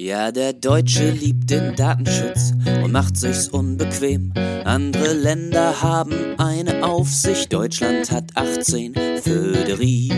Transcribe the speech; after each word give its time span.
Ja, 0.00 0.30
der 0.30 0.52
Deutsche 0.52 1.10
liebt 1.10 1.50
den 1.50 1.74
Datenschutz 1.74 2.52
und 2.84 2.92
macht 2.92 3.16
sich's 3.16 3.48
unbequem. 3.48 4.32
Andere 4.64 5.12
Länder 5.12 5.82
haben 5.82 6.38
eine 6.38 6.84
Aufsicht, 6.84 7.52
Deutschland 7.52 8.08
hat 8.12 8.26
18. 8.36 8.94
Föderi, 9.20 10.12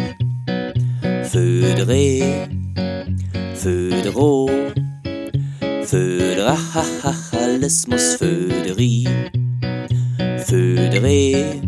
Födere, 1.23 2.47
Födero, 3.55 4.51
Föderalismus, 5.87 8.17
Föderi, 8.17 9.09
Födere, 10.45 11.59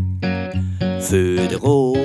Födero. 1.01 1.97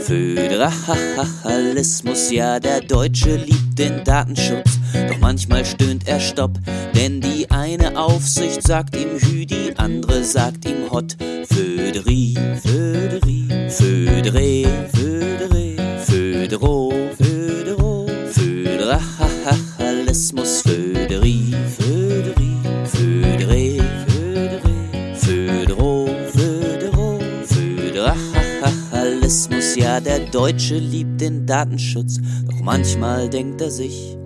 Föderalismus, 0.00 2.32
ja, 2.32 2.58
der 2.58 2.80
Deutsche 2.80 3.36
liebt 3.36 3.61
den 3.74 4.04
Datenschutz, 4.04 4.78
doch 5.08 5.18
manchmal 5.18 5.64
stöhnt 5.64 6.06
er 6.06 6.20
Stopp, 6.20 6.58
denn 6.94 7.20
die 7.20 7.50
eine 7.50 7.98
Aufsicht 7.98 8.62
sagt 8.62 8.94
ihm 8.96 9.18
Hü, 9.18 9.44
die 9.46 9.76
andere 9.76 10.22
sagt 10.24 10.64
ihm 10.64 10.88
Hot. 10.90 11.16
Föderi, 11.48 12.34
Föderi, 12.62 13.48
Födere, 13.68 14.64
Födere, 14.92 15.98
Födero, 15.98 16.92
Födero, 17.16 18.06
Föderalismus, 18.32 20.62
Föderi, 20.62 21.52
Föderi, 21.78 22.56
Födere, 22.86 23.78
Födere, 24.06 24.72
Födero, 25.14 26.08
Födero, 26.32 27.18
Föderalismus, 27.46 29.76
ja, 29.76 30.00
der 30.00 30.20
Deutsche 30.30 30.78
liebt 30.78 31.20
den 31.20 31.46
Datenschutz, 31.46 32.18
manchmal 32.62 33.28
denkt 33.28 33.60
er 33.60 33.70
sich, 33.70 34.16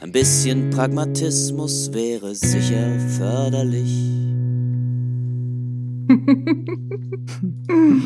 ein 0.00 0.10
bisschen 0.10 0.70
Pragmatismus 0.70 1.92
wäre 1.92 2.34
sicher 2.34 2.98
förderlich. 3.18 4.10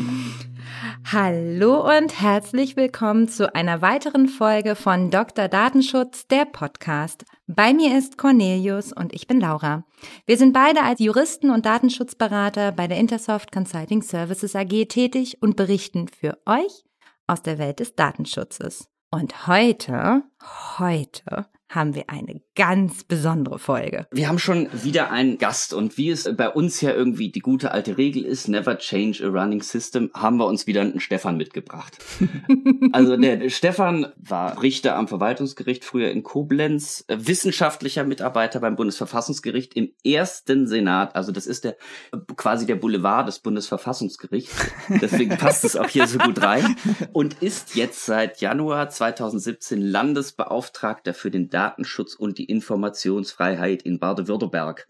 Hallo 1.11 1.97
und 1.97 2.21
herzlich 2.21 2.75
willkommen 2.75 3.29
zu 3.29 3.55
einer 3.55 3.81
weiteren 3.81 4.27
Folge 4.27 4.75
von 4.75 5.09
Dr. 5.09 5.47
Datenschutz, 5.47 6.27
der 6.27 6.45
Podcast. 6.45 7.25
Bei 7.47 7.73
mir 7.73 7.97
ist 7.97 8.17
Cornelius 8.17 8.93
und 8.93 9.13
ich 9.13 9.27
bin 9.27 9.39
Laura. 9.39 9.85
Wir 10.25 10.37
sind 10.37 10.53
beide 10.53 10.83
als 10.83 10.99
Juristen 10.99 11.49
und 11.49 11.65
Datenschutzberater 11.65 12.73
bei 12.73 12.87
der 12.87 12.97
Intersoft 12.97 13.51
Consulting 13.51 14.01
Services 14.01 14.55
AG 14.55 14.87
tätig 14.89 15.37
und 15.41 15.55
berichten 15.55 16.07
für 16.09 16.37
euch 16.45 16.83
aus 17.27 17.41
der 17.41 17.57
Welt 17.57 17.79
des 17.79 17.95
Datenschutzes. 17.95 18.89
Und 19.11 19.47
heute, 19.47 20.21
heute 20.77 21.47
haben 21.69 21.95
wir 21.95 22.09
eine 22.09 22.41
ganz 22.55 23.03
besondere 23.03 23.59
Folge. 23.59 24.07
Wir 24.11 24.27
haben 24.27 24.39
schon 24.39 24.67
wieder 24.83 25.11
einen 25.11 25.37
Gast 25.37 25.73
und 25.73 25.97
wie 25.97 26.09
es 26.09 26.29
bei 26.35 26.49
uns 26.49 26.81
ja 26.81 26.91
irgendwie 26.91 27.31
die 27.31 27.39
gute 27.39 27.71
alte 27.71 27.97
Regel 27.97 28.25
ist, 28.25 28.47
never 28.47 28.77
change 28.77 29.23
a 29.23 29.29
running 29.29 29.61
system, 29.61 30.09
haben 30.13 30.37
wir 30.37 30.45
uns 30.45 30.67
wieder 30.67 30.81
einen 30.81 30.99
Stefan 30.99 31.37
mitgebracht. 31.37 31.97
also 32.91 33.15
der 33.15 33.49
Stefan 33.49 34.07
war 34.17 34.61
Richter 34.61 34.95
am 34.95 35.07
Verwaltungsgericht, 35.07 35.85
früher 35.85 36.11
in 36.11 36.23
Koblenz, 36.23 37.05
wissenschaftlicher 37.07 38.03
Mitarbeiter 38.03 38.59
beim 38.59 38.75
Bundesverfassungsgericht 38.75 39.75
im 39.75 39.91
ersten 40.03 40.67
Senat. 40.67 41.15
Also 41.15 41.31
das 41.31 41.47
ist 41.47 41.63
der 41.63 41.77
quasi 42.35 42.65
der 42.65 42.75
Boulevard 42.75 43.27
des 43.27 43.39
Bundesverfassungsgerichts. 43.39 44.55
Deswegen 45.01 45.37
passt 45.37 45.63
es 45.65 45.75
auch 45.75 45.89
hier 45.89 46.07
so 46.07 46.17
gut 46.17 46.41
rein. 46.41 46.75
Und 47.13 47.41
ist 47.41 47.75
jetzt 47.75 48.05
seit 48.05 48.41
Januar 48.41 48.89
2017 48.89 49.81
Landesbeauftragter 49.81 51.13
für 51.13 51.31
den 51.31 51.49
Datenschutz 51.59 52.15
und 52.15 52.37
die 52.37 52.45
Informationsfreiheit 52.45 53.81
in 53.81 53.99
Baden-Württemberg. 53.99 54.87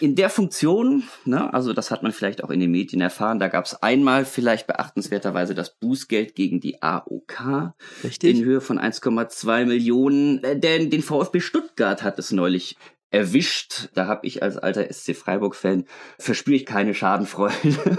In 0.00 0.16
der 0.16 0.28
Funktion, 0.28 1.04
ne, 1.24 1.52
also 1.54 1.72
das 1.72 1.90
hat 1.90 2.02
man 2.02 2.12
vielleicht 2.12 2.44
auch 2.44 2.50
in 2.50 2.60
den 2.60 2.70
Medien 2.70 3.00
erfahren, 3.00 3.38
da 3.38 3.48
gab 3.48 3.64
es 3.64 3.82
einmal 3.82 4.26
vielleicht 4.26 4.66
beachtenswerterweise 4.66 5.54
das 5.54 5.78
Bußgeld 5.78 6.34
gegen 6.34 6.60
die 6.60 6.82
AOK 6.82 7.72
Richtig. 8.04 8.36
in 8.36 8.44
Höhe 8.44 8.60
von 8.60 8.78
1,2 8.78 9.64
Millionen. 9.64 10.44
Äh, 10.44 10.60
Denn 10.60 10.90
den 10.90 11.02
VfB 11.02 11.40
Stuttgart 11.40 12.02
hat 12.02 12.18
es 12.18 12.32
neulich 12.32 12.76
erwischt. 13.10 13.88
Da 13.94 14.06
habe 14.06 14.26
ich 14.26 14.42
als 14.42 14.56
alter 14.56 14.92
SC 14.92 15.16
Freiburg-Fan 15.16 15.84
verspüre 16.18 16.56
ich 16.56 16.66
keine 16.66 16.94
Schadenfreude. 16.94 17.54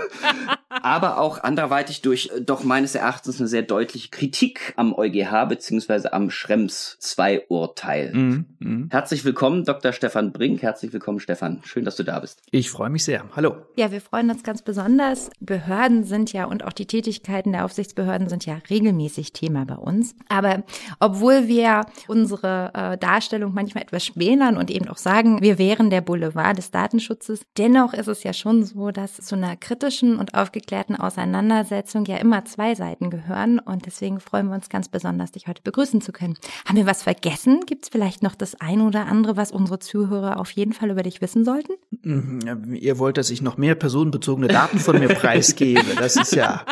Aber 0.69 1.19
auch 1.19 1.43
anderweitig 1.43 2.01
durch 2.01 2.31
äh, 2.33 2.41
doch 2.41 2.63
meines 2.63 2.95
Erachtens 2.95 3.39
eine 3.39 3.47
sehr 3.47 3.61
deutliche 3.61 4.09
Kritik 4.09 4.73
am 4.77 4.93
EuGH 4.93 5.45
beziehungsweise 5.49 6.13
am 6.13 6.29
Schrems 6.29 6.97
2 6.99 7.47
Urteil. 7.49 8.13
Mhm, 8.13 8.45
mhm. 8.59 8.87
Herzlich 8.89 9.25
willkommen, 9.25 9.65
Dr. 9.65 9.91
Stefan 9.91 10.31
Brink. 10.31 10.61
Herzlich 10.61 10.93
willkommen, 10.93 11.19
Stefan. 11.19 11.61
Schön, 11.65 11.83
dass 11.83 11.97
du 11.97 12.03
da 12.03 12.19
bist. 12.19 12.41
Ich 12.51 12.69
freue 12.69 12.89
mich 12.89 13.03
sehr. 13.03 13.25
Hallo. 13.35 13.57
Ja, 13.75 13.91
wir 13.91 14.01
freuen 14.01 14.29
uns 14.29 14.43
ganz 14.43 14.61
besonders. 14.61 15.29
Behörden 15.41 16.05
sind 16.05 16.31
ja 16.31 16.45
und 16.45 16.63
auch 16.63 16.73
die 16.73 16.87
Tätigkeiten 16.87 17.51
der 17.51 17.65
Aufsichtsbehörden 17.65 18.29
sind 18.29 18.45
ja 18.45 18.59
regelmäßig 18.69 19.33
Thema 19.33 19.65
bei 19.65 19.75
uns. 19.75 20.15
Aber 20.29 20.63
obwohl 20.99 21.47
wir 21.47 21.85
unsere 22.07 22.71
äh, 22.73 22.97
Darstellung 22.97 23.53
manchmal 23.53 23.83
etwas 23.83 24.05
schmälern 24.05 24.55
und 24.55 24.71
eben 24.71 24.87
auch 24.87 24.97
sagen, 25.03 25.41
wir 25.41 25.57
wären 25.57 25.89
der 25.89 26.01
Boulevard 26.01 26.57
des 26.57 26.71
Datenschutzes, 26.71 27.41
dennoch 27.57 27.93
ist 27.93 28.07
es 28.07 28.23
ja 28.23 28.33
schon 28.33 28.63
so, 28.63 28.91
dass 28.91 29.17
zu 29.17 29.35
einer 29.35 29.55
kritischen 29.55 30.17
und 30.17 30.33
aufgeklärten 30.33 30.95
Auseinandersetzung 30.95 32.05
ja 32.05 32.17
immer 32.17 32.45
zwei 32.45 32.75
Seiten 32.75 33.09
gehören. 33.09 33.59
Und 33.59 33.85
deswegen 33.85 34.19
freuen 34.19 34.47
wir 34.47 34.55
uns 34.55 34.69
ganz 34.69 34.89
besonders, 34.89 35.31
dich 35.31 35.47
heute 35.47 35.61
begrüßen 35.61 36.01
zu 36.01 36.11
können. 36.11 36.37
Haben 36.65 36.77
wir 36.77 36.85
was 36.85 37.03
vergessen? 37.03 37.61
Gibt 37.65 37.85
es 37.85 37.89
vielleicht 37.89 38.23
noch 38.23 38.35
das 38.35 38.59
ein 38.59 38.81
oder 38.81 39.05
andere, 39.05 39.37
was 39.37 39.51
unsere 39.51 39.79
Zuhörer 39.79 40.39
auf 40.39 40.51
jeden 40.51 40.73
Fall 40.73 40.89
über 40.89 41.03
dich 41.03 41.21
wissen 41.21 41.45
sollten? 41.45 41.73
Mhm, 42.03 42.75
Ihr 42.75 42.99
wollt, 42.99 43.17
dass 43.17 43.29
ich 43.29 43.41
noch 43.41 43.57
mehr 43.57 43.75
personenbezogene 43.75 44.47
Daten 44.47 44.79
von 44.79 44.99
mir 44.99 45.09
preisgebe. 45.09 45.95
Das 45.97 46.15
ist 46.15 46.33
ja 46.35 46.65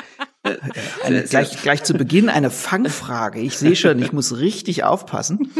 eine, 1.03 1.23
gleich, 1.23 1.61
gleich 1.61 1.83
zu 1.83 1.93
Beginn 1.93 2.29
eine 2.29 2.49
Fangfrage. 2.49 3.39
Ich 3.39 3.57
sehe 3.57 3.75
schon, 3.75 3.99
ich 3.99 4.13
muss 4.13 4.37
richtig 4.37 4.83
aufpassen. 4.83 5.51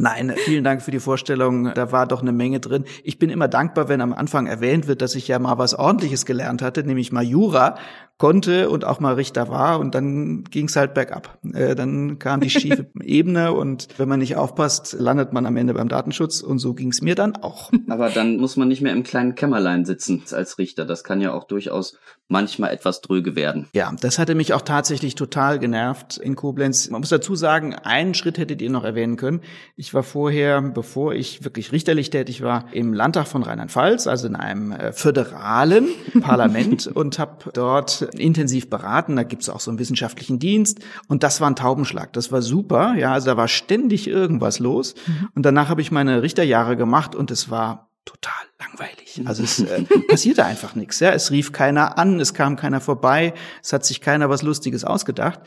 Nein, 0.00 0.32
vielen 0.36 0.62
Dank 0.62 0.80
für 0.80 0.92
die 0.92 1.00
Vorstellung. 1.00 1.72
Da 1.74 1.90
war 1.90 2.06
doch 2.06 2.22
eine 2.22 2.30
Menge 2.30 2.60
drin. 2.60 2.84
Ich 3.02 3.18
bin 3.18 3.30
immer 3.30 3.48
dankbar, 3.48 3.88
wenn 3.88 4.00
am 4.00 4.12
Anfang 4.12 4.46
erwähnt 4.46 4.86
wird, 4.86 5.02
dass 5.02 5.16
ich 5.16 5.26
ja 5.26 5.40
mal 5.40 5.58
was 5.58 5.74
Ordentliches 5.74 6.24
gelernt 6.24 6.62
hatte, 6.62 6.84
nämlich 6.84 7.10
mal 7.10 7.24
Jura 7.24 7.74
konnte 8.18 8.68
und 8.68 8.84
auch 8.84 8.98
mal 8.98 9.14
Richter 9.14 9.48
war 9.48 9.78
und 9.78 9.94
dann 9.94 10.44
ging's 10.44 10.74
halt 10.74 10.92
bergab. 10.92 11.38
Äh, 11.54 11.76
dann 11.76 12.18
kam 12.18 12.40
die 12.40 12.50
schiefe 12.50 12.86
Ebene 13.00 13.52
und 13.52 13.86
wenn 13.96 14.08
man 14.08 14.18
nicht 14.18 14.36
aufpasst, 14.36 14.96
landet 14.98 15.32
man 15.32 15.46
am 15.46 15.56
Ende 15.56 15.74
beim 15.74 15.88
Datenschutz 15.88 16.40
und 16.40 16.58
so 16.58 16.74
ging's 16.74 17.00
mir 17.00 17.14
dann 17.14 17.36
auch. 17.36 17.70
Aber 17.88 18.10
dann 18.10 18.38
muss 18.38 18.56
man 18.56 18.68
nicht 18.68 18.82
mehr 18.82 18.92
im 18.92 19.04
kleinen 19.04 19.36
Kämmerlein 19.36 19.84
sitzen 19.84 20.24
als 20.32 20.58
Richter. 20.58 20.84
Das 20.84 21.04
kann 21.04 21.20
ja 21.20 21.32
auch 21.32 21.44
durchaus 21.44 21.96
manchmal 22.28 22.70
etwas 22.70 23.00
dröge 23.00 23.36
werden. 23.36 23.68
Ja, 23.72 23.92
das 24.00 24.18
hatte 24.18 24.34
mich 24.34 24.52
auch 24.52 24.60
tatsächlich 24.60 25.14
total 25.14 25.58
genervt 25.58 26.18
in 26.18 26.36
Koblenz. 26.36 26.90
Man 26.90 27.00
muss 27.00 27.08
dazu 27.08 27.34
sagen, 27.34 27.74
einen 27.74 28.14
Schritt 28.14 28.36
hättet 28.36 28.60
ihr 28.60 28.70
noch 28.70 28.84
erwähnen 28.84 29.16
können. 29.16 29.40
Ich 29.76 29.94
war 29.94 30.02
vorher, 30.02 30.60
bevor 30.60 31.14
ich 31.14 31.44
wirklich 31.44 31.72
richterlich 31.72 32.10
tätig 32.10 32.42
war, 32.42 32.66
im 32.72 32.92
Landtag 32.92 33.28
von 33.28 33.42
Rheinland-Pfalz, 33.42 34.06
also 34.06 34.26
in 34.26 34.36
einem 34.36 34.72
äh, 34.72 34.92
föderalen 34.92 35.88
Parlament 36.20 36.86
und 36.86 37.18
habe 37.18 37.50
dort 37.54 38.07
intensiv 38.14 38.70
beraten. 38.70 39.16
Da 39.16 39.22
gibt's 39.22 39.48
auch 39.48 39.60
so 39.60 39.70
einen 39.70 39.78
wissenschaftlichen 39.78 40.38
Dienst 40.38 40.80
und 41.08 41.22
das 41.22 41.40
war 41.40 41.50
ein 41.50 41.56
Taubenschlag. 41.56 42.12
Das 42.12 42.32
war 42.32 42.42
super. 42.42 42.94
Ja, 42.96 43.12
also 43.12 43.26
da 43.26 43.36
war 43.36 43.48
ständig 43.48 44.08
irgendwas 44.08 44.58
los. 44.58 44.94
Und 45.34 45.44
danach 45.44 45.68
habe 45.68 45.80
ich 45.80 45.90
meine 45.90 46.22
Richterjahre 46.22 46.76
gemacht 46.76 47.14
und 47.14 47.30
es 47.30 47.50
war 47.50 47.90
total 48.04 48.47
langweilig. 48.60 49.22
Also 49.24 49.42
es 49.42 49.60
äh, 49.60 49.82
passierte 50.08 50.44
einfach 50.44 50.74
nichts. 50.74 51.00
Ja, 51.00 51.12
es 51.12 51.30
rief 51.30 51.52
keiner 51.52 51.98
an, 51.98 52.20
es 52.20 52.34
kam 52.34 52.56
keiner 52.56 52.80
vorbei, 52.80 53.34
es 53.62 53.72
hat 53.72 53.84
sich 53.84 54.00
keiner 54.00 54.28
was 54.30 54.42
Lustiges 54.42 54.84
ausgedacht. 54.84 55.40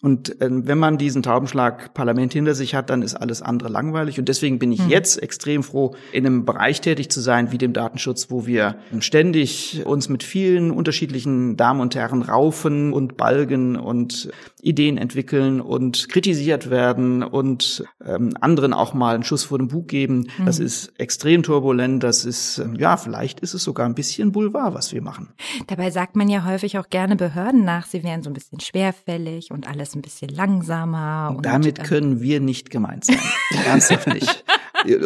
Und 0.00 0.40
äh, 0.40 0.48
wenn 0.48 0.78
man 0.78 0.96
diesen 0.96 1.24
Taubenschlag 1.24 1.92
Parlament 1.92 2.32
hinter 2.32 2.54
sich 2.54 2.76
hat, 2.76 2.88
dann 2.88 3.02
ist 3.02 3.16
alles 3.16 3.42
andere 3.42 3.68
langweilig. 3.68 4.20
Und 4.20 4.28
deswegen 4.28 4.60
bin 4.60 4.70
ich 4.70 4.84
Mhm. 4.84 4.90
jetzt 4.90 5.20
extrem 5.20 5.64
froh, 5.64 5.96
in 6.12 6.24
einem 6.24 6.44
Bereich 6.44 6.80
tätig 6.80 7.10
zu 7.10 7.20
sein 7.20 7.50
wie 7.50 7.58
dem 7.58 7.72
Datenschutz, 7.72 8.30
wo 8.30 8.46
wir 8.46 8.76
ständig 9.00 9.82
uns 9.86 10.08
mit 10.08 10.22
vielen 10.22 10.70
unterschiedlichen 10.70 11.56
Damen 11.56 11.80
und 11.80 11.96
Herren 11.96 12.22
raufen 12.22 12.92
und 12.92 13.16
balgen 13.16 13.74
und 13.74 14.30
Ideen 14.62 14.98
entwickeln 14.98 15.60
und 15.60 16.08
kritisiert 16.08 16.70
werden 16.70 17.24
und 17.24 17.84
ähm, 18.04 18.34
anderen 18.40 18.74
auch 18.74 18.94
mal 18.94 19.16
einen 19.16 19.24
Schuss 19.24 19.44
vor 19.44 19.58
den 19.58 19.66
Bug 19.66 19.88
geben. 19.88 20.28
Das 20.44 20.60
ist 20.60 20.92
extrem 20.98 21.42
turbulent. 21.42 22.04
Das 22.04 22.24
ist, 22.24 22.57
ähm, 22.58 22.74
ja, 22.76 22.96
vielleicht 22.96 23.40
ist 23.40 23.54
es 23.54 23.62
sogar 23.62 23.86
ein 23.86 23.94
bisschen 23.94 24.32
Boulevard, 24.32 24.74
was 24.74 24.92
wir 24.92 25.02
machen. 25.02 25.28
Dabei 25.66 25.90
sagt 25.90 26.16
man 26.16 26.28
ja 26.28 26.44
häufig 26.44 26.78
auch 26.78 26.88
gerne 26.88 27.16
Behörden 27.16 27.64
nach, 27.64 27.86
sie 27.86 28.02
wären 28.02 28.22
so 28.22 28.30
ein 28.30 28.34
bisschen 28.34 28.60
schwerfällig 28.60 29.50
und 29.50 29.68
alles 29.68 29.94
ein 29.94 30.02
bisschen 30.02 30.28
langsamer. 30.28 31.34
Und, 31.36 31.44
Damit 31.44 31.78
äh, 31.78 31.82
können 31.82 32.20
wir 32.20 32.40
nicht 32.40 32.70
gemeint 32.70 33.04
sein. 33.04 33.18
Ernsthaft 33.66 34.06
nicht. 34.08 34.44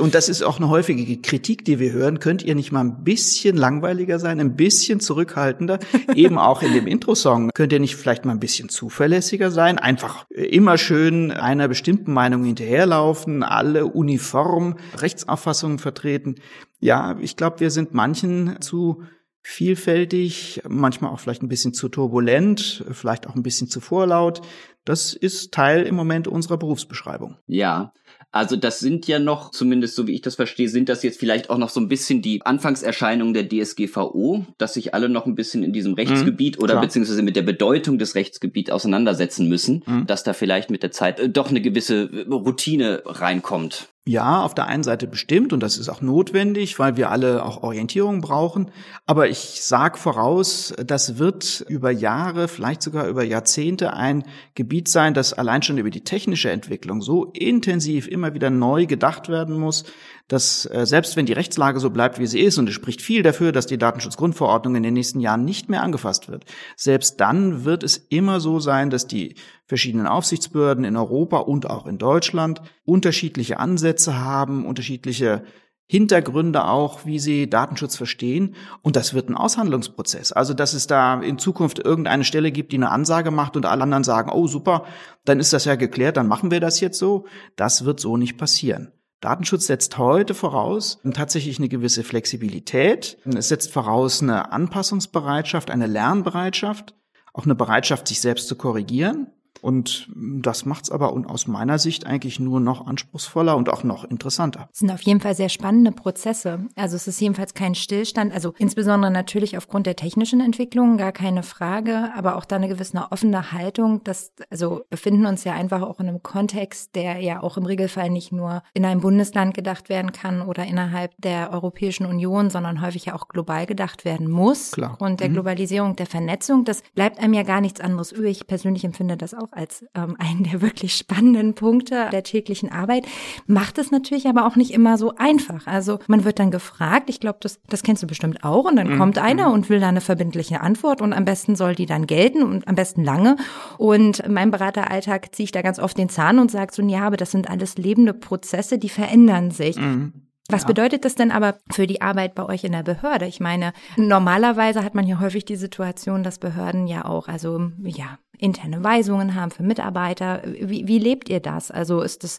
Und 0.01 0.15
das 0.15 0.29
ist 0.29 0.43
auch 0.43 0.59
eine 0.59 0.69
häufige 0.69 1.21
Kritik, 1.21 1.65
die 1.65 1.79
wir 1.79 1.93
hören. 1.93 2.19
Könnt 2.21 2.43
ihr 2.43 2.55
nicht 2.55 2.73
mal 2.73 2.81
ein 2.81 3.05
bisschen 3.05 3.57
langweiliger 3.57 4.19
sein, 4.19 4.41
ein 4.41 4.57
bisschen 4.57 5.01
zurückhaltender? 5.01 5.79
Eben 6.15 6.39
auch 6.39 6.63
in 6.63 6.73
dem 6.73 6.87
Intro-Song. 6.87 7.51
Könnt 7.55 7.73
ihr 7.73 7.81
nicht 7.81 7.97
vielleicht 7.97 8.25
mal 8.25 8.33
ein 8.33 8.41
bisschen 8.41 8.69
zuverlässiger 8.69 9.51
sein? 9.51 9.79
Einfach 9.79 10.27
immer 10.31 10.79
schön 10.79 11.31
einer 11.31 11.69
bestimmten 11.69 12.13
Meinung 12.13 12.45
hinterherlaufen, 12.45 13.43
alle 13.43 13.87
uniform 13.87 14.77
Rechtsauffassungen 14.97 15.79
vertreten. 15.79 16.37
Ja, 16.81 17.17
ich 17.21 17.37
glaube, 17.37 17.61
wir 17.61 17.71
sind 17.71 17.95
manchen 17.95 18.61
zu 18.61 19.03
vielfältig, 19.43 20.63
manchmal 20.69 21.11
auch 21.11 21.21
vielleicht 21.21 21.43
ein 21.43 21.49
bisschen 21.49 21.75
zu 21.75 21.89
turbulent, 21.89 22.85
vielleicht 22.91 23.27
auch 23.27 23.35
ein 23.35 23.43
bisschen 23.43 23.69
zu 23.69 23.81
vorlaut. 23.81 24.41
Das 24.85 25.15
ist 25.15 25.53
Teil 25.53 25.83
im 25.83 25.95
Moment 25.95 26.29
unserer 26.29 26.57
Berufsbeschreibung. 26.59 27.37
Ja, 27.47 27.93
also 28.33 28.57
das 28.57 28.81
sind 28.81 29.07
ja 29.07 29.19
noch, 29.19 29.51
zumindest 29.51 29.95
so 29.95 30.07
wie 30.07 30.15
ich 30.15 30.23
das 30.23 30.37
verstehe, 30.37 30.69
sind 30.69 30.89
das 30.89 31.03
jetzt 31.03 31.21
vielleicht 31.21 31.51
auch 31.51 31.59
noch 31.59 31.69
so 31.69 31.81
ein 31.81 31.89
bisschen 31.89 32.23
die 32.23 32.41
Anfangserscheinungen 32.43 33.35
der 33.35 33.47
DSGVO, 33.49 34.47
dass 34.57 34.75
sich 34.75 34.95
alle 34.95 35.11
noch 35.11 35.27
ein 35.27 35.35
bisschen 35.35 35.63
in 35.63 35.75
diesem 35.75 35.93
Rechtsgebiet 35.93 36.57
mhm, 36.57 36.65
oder 36.65 36.75
klar. 36.75 36.83
beziehungsweise 36.85 37.23
mit 37.23 37.37
der 37.37 37.43
Bedeutung 37.43 37.99
des 37.99 38.15
Rechtsgebiets 38.15 38.71
auseinandersetzen 38.71 39.49
müssen, 39.49 39.83
mhm. 39.87 40.07
dass 40.07 40.25
da 40.25 40.33
vielleicht 40.33 40.71
mit 40.71 40.83
der 40.83 40.93
Zeit 40.93 41.21
äh, 41.21 41.29
doch 41.29 41.51
eine 41.51 41.61
gewisse 41.61 42.09
Routine 42.29 43.03
reinkommt. 43.05 43.89
Ja, 44.05 44.43
auf 44.43 44.53
der 44.53 44.67
einen 44.67 44.83
Seite 44.83 45.07
bestimmt 45.07 45.53
und 45.53 45.61
das 45.63 45.79
ist 45.79 45.89
auch 45.89 46.01
notwendig, 46.01 46.81
weil 46.81 46.97
wir 46.97 47.13
alle 47.13 47.45
auch 47.45 47.63
Orientierung 47.63 48.21
brauchen. 48.21 48.73
Aber 49.07 49.29
ich 49.29 49.63
sage 49.63 49.97
voraus, 49.97 50.75
das 50.85 51.19
wird 51.19 51.65
über 51.69 51.93
Jahre, 51.93 52.49
vielleicht 52.49 52.83
sogar 52.83 53.07
über 53.07 53.23
Jahrzehnte 53.23 53.93
ein 53.93 54.25
Gebiet 54.57 54.89
sein, 54.89 55.15
das 55.15 55.35
allein 55.35 55.63
schon 55.63 55.79
über 55.79 55.91
die 55.91 56.03
technische 56.03 56.51
Entwicklung 56.51 57.01
so 57.01 57.27
intensiv 57.27 58.09
immer 58.09 58.35
wieder 58.35 58.51
neu 58.51 58.87
gedacht 58.87 59.29
werden 59.29 59.57
muss, 59.57 59.85
dass 60.27 60.67
äh, 60.67 60.85
selbst 60.85 61.17
wenn 61.17 61.27
die 61.27 61.33
Rechtslage 61.33 61.79
so 61.79 61.91
bleibt, 61.91 62.19
wie 62.19 62.27
sie 62.27 62.41
ist, 62.41 62.59
und 62.59 62.69
es 62.69 62.75
spricht 62.75 63.03
viel 63.03 63.23
dafür, 63.23 63.53
dass 63.53 63.67
die 63.69 63.79
Datenschutzgrundverordnung 63.79 64.75
in 64.75 64.83
den 64.83 64.95
nächsten 64.95 65.21
Jahren 65.21 65.45
nicht 65.45 65.69
mehr 65.69 65.83
angefasst 65.83 66.29
wird, 66.29 66.45
selbst 66.75 67.21
dann 67.21 67.65
wird 67.65 67.85
es 67.85 67.99
immer 68.09 68.41
so 68.41 68.59
sein, 68.59 68.91
dass 68.91 69.07
die 69.07 69.37
verschiedenen 69.73 70.07
Aufsichtsbehörden 70.07 70.85
in 70.85 70.99
Europa 70.99 71.39
und 71.39 71.71
auch 71.71 71.87
in 71.87 71.97
Deutschland 71.97 72.61
unterschiedliche 72.85 73.59
Ansätze 73.59 74.21
haben, 74.21 74.67
unterschiedliche 74.67 75.45
Hintergründe 75.87 76.67
auch, 76.67 77.07
wie 77.07 77.19
sie 77.19 77.49
Datenschutz 77.49 77.97
verstehen. 77.97 78.55
Und 78.83 78.97
das 78.97 79.15
wird 79.15 79.31
ein 79.31 79.35
Aushandlungsprozess. 79.35 80.31
Also, 80.31 80.53
dass 80.53 80.75
es 80.75 80.89
da 80.89 81.23
in 81.23 81.39
Zukunft 81.39 81.79
irgendeine 81.79 82.25
Stelle 82.25 82.53
gibt, 82.53 82.73
die 82.73 82.77
eine 82.77 82.91
Ansage 82.91 83.31
macht 83.31 83.57
und 83.57 83.65
alle 83.65 83.83
anderen 83.85 84.05
sagen, 84.05 84.31
oh 84.31 84.47
super, 84.47 84.85
dann 85.25 85.41
ist 85.41 85.55
das 85.55 85.65
ja 85.65 85.77
geklärt, 85.77 86.19
dann 86.19 86.29
machen 86.29 86.51
wir 86.51 86.61
das 86.61 86.81
jetzt 86.81 86.99
so. 86.99 87.25
Das 87.57 87.87
wird 87.87 87.99
so 87.99 88.19
nicht 88.19 88.37
passieren. 88.37 88.93
Datenschutz 89.23 89.69
setzt 89.69 89.97
heute 89.97 90.35
voraus 90.35 91.01
tatsächlich 91.15 91.59
eine 91.59 91.71
gewisse 91.71 92.05
Flexibilität. 92.05 93.17
Es 93.35 93.49
setzt 93.49 93.73
voraus 93.73 94.21
eine 94.21 94.53
Anpassungsbereitschaft, 94.53 95.71
eine 95.71 95.87
Lernbereitschaft, 95.87 96.95
auch 97.33 97.45
eine 97.45 97.55
Bereitschaft, 97.55 98.07
sich 98.07 98.21
selbst 98.21 98.49
zu 98.49 98.57
korrigieren. 98.57 99.29
Und 99.61 100.09
das 100.15 100.65
macht 100.65 100.85
es 100.85 100.91
aber 100.91 101.13
aus 101.13 101.47
meiner 101.47 101.79
Sicht 101.79 102.07
eigentlich 102.07 102.41
nur 102.41 102.61
noch 102.61 102.87
anspruchsvoller 102.87 103.57
und 103.57 103.69
auch 103.69 103.85
noch 103.85 104.05
interessanter. 104.05 104.69
Es 104.73 104.81
sind 104.81 104.91
auf 104.91 105.03
jeden 105.03 105.21
Fall 105.21 105.35
sehr 105.35 105.49
spannende 105.49 105.93
Prozesse. 105.93 106.67
Also 106.75 106.97
es 106.97 107.07
ist 107.07 107.21
jedenfalls 107.21 107.55
kein 107.55 107.75
Stillstand. 107.75 108.33
Also 108.33 108.55
insbesondere 108.59 109.11
natürlich 109.11 109.57
aufgrund 109.57 109.87
der 109.87 109.97
technischen 109.97 110.41
Entwicklung, 110.41 110.97
gar 110.97 111.13
keine 111.13 111.43
Frage, 111.43 112.11
aber 112.17 112.37
auch 112.37 112.45
da 112.45 112.57
eine 112.57 112.69
gewisse 112.69 112.93
offene 113.11 113.53
Haltung. 113.53 114.03
Das, 114.05 114.33
also 114.51 114.83
befinden 114.91 115.27
uns 115.27 115.45
ja 115.45 115.53
einfach 115.53 115.83
auch 115.83 116.01
in 116.01 116.09
einem 116.09 116.23
Kontext, 116.23 116.95
der 116.95 117.21
ja 117.21 117.43
auch 117.43 117.57
im 117.57 117.67
Regelfall 117.67 118.11
nicht 118.11 118.33
nur 118.33 118.63
in 118.75 118.85
einem 118.85 119.01
Bundesland 119.01 119.55
gedacht 119.55 119.89
werden 119.89 120.13
kann 120.13 120.43
oder 120.43 120.65
innerhalb 120.67 121.13
der 121.19 121.53
Europäischen 121.53 122.07
Union, 122.07 122.51
sondern 122.51 122.83
häufig 122.83 123.07
ja 123.07 123.15
auch 123.15 123.29
global 123.29 123.67
gedacht 123.67 124.05
werden 124.05 124.31
muss. 124.31 124.73
Klar. 124.73 124.93
Aufgrund 124.93 125.21
der 125.21 125.29
mhm. 125.29 125.35
Globalisierung, 125.35 125.97
der 125.97 126.07
Vernetzung. 126.07 126.65
Das 126.65 126.83
bleibt 126.95 127.19
einem 127.19 127.35
ja 127.35 127.43
gar 127.43 127.61
nichts 127.61 127.81
anderes 127.81 128.13
übrig. 128.13 128.41
Ich 128.43 128.47
persönlich 128.47 128.85
empfinde 128.85 129.17
das 129.17 129.35
auch 129.35 129.42
als 129.51 129.85
ähm, 129.95 130.17
einen 130.19 130.45
der 130.45 130.63
wirklich 130.63 130.95
spannenden 130.95 131.55
Punkte 131.55 132.09
der 132.13 132.23
täglichen 132.23 132.71
Arbeit, 132.71 133.07
macht 133.47 133.79
es 133.79 133.91
natürlich 133.91 134.27
aber 134.29 134.47
auch 134.47 134.57
nicht 134.57 134.73
immer 134.73 134.99
so 134.99 135.15
einfach. 135.17 135.67
Also 135.67 135.99
man 136.07 136.25
wird 136.25 136.39
dann 136.39 136.51
gefragt, 136.51 137.11
ich 137.11 137.21
glaube, 137.21 137.39
das, 137.41 137.61
das 137.69 137.83
kennst 137.83 138.03
du 138.03 138.07
bestimmt 138.07 138.45
auch, 138.45 138.65
und 138.65 138.77
dann 138.77 138.95
mhm. 138.95 138.99
kommt 138.99 139.19
einer 139.19 139.49
mhm. 139.49 139.55
und 139.55 139.69
will 139.69 139.81
da 139.81 139.89
eine 139.89 140.01
verbindliche 140.01 140.61
Antwort 140.61 141.01
und 141.01 141.13
am 141.13 141.25
besten 141.25 141.57
soll 141.57 141.75
die 141.75 141.87
dann 141.87 142.07
gelten 142.07 142.43
und 142.43 142.69
am 142.69 142.75
besten 142.75 143.05
lange. 143.05 143.37
Und 143.79 144.21
in 144.21 144.33
meinem 144.33 144.51
Berateralltag 144.51 145.35
ziehe 145.35 145.45
ich 145.45 145.53
da 145.53 145.63
ganz 145.63 145.79
oft 145.79 145.99
den 145.99 146.09
Zahn 146.09 146.39
und 146.39 146.51
sage 146.51 146.73
so, 146.73 146.83
ja, 146.83 147.03
aber 147.07 147.17
das 147.17 147.31
sind 147.31 147.51
alles 147.51 147.77
lebende 147.77 148.15
Prozesse, 148.15 148.79
die 148.79 148.89
verändern 148.89 149.51
sich. 149.51 149.77
Mhm. 149.77 150.13
Was 150.49 150.63
ja. 150.63 150.69
bedeutet 150.69 151.05
das 151.05 151.15
denn 151.15 151.31
aber 151.31 151.57
für 151.71 151.87
die 151.87 152.03
Arbeit 152.03 152.35
bei 152.35 152.45
euch 152.45 152.65
in 152.65 152.73
der 152.73 152.83
Behörde? 152.83 153.27
Ich 153.27 153.41
meine, 153.41 153.73
normalerweise 153.97 154.85
hat 154.85 154.95
man 154.95 155.07
ja 155.07 155.21
häufig 155.21 155.45
die 155.45 155.57
Situation, 155.57 156.23
dass 156.23 156.39
Behörden 156.39 156.87
ja 156.87 157.05
auch, 157.05 157.29
also 157.29 157.71
ja, 157.83 158.19
interne 158.43 158.83
Weisungen 158.83 159.35
haben 159.35 159.53
für 159.53 159.63
Mitarbeiter. 159.63 160.43
Wie, 160.61 160.89
wie 160.89 160.99
lebt 160.99 161.29
ihr 161.29 161.41
das? 161.41 161.71
Also 161.71 162.03
ist 162.03 162.25
das, 162.25 162.39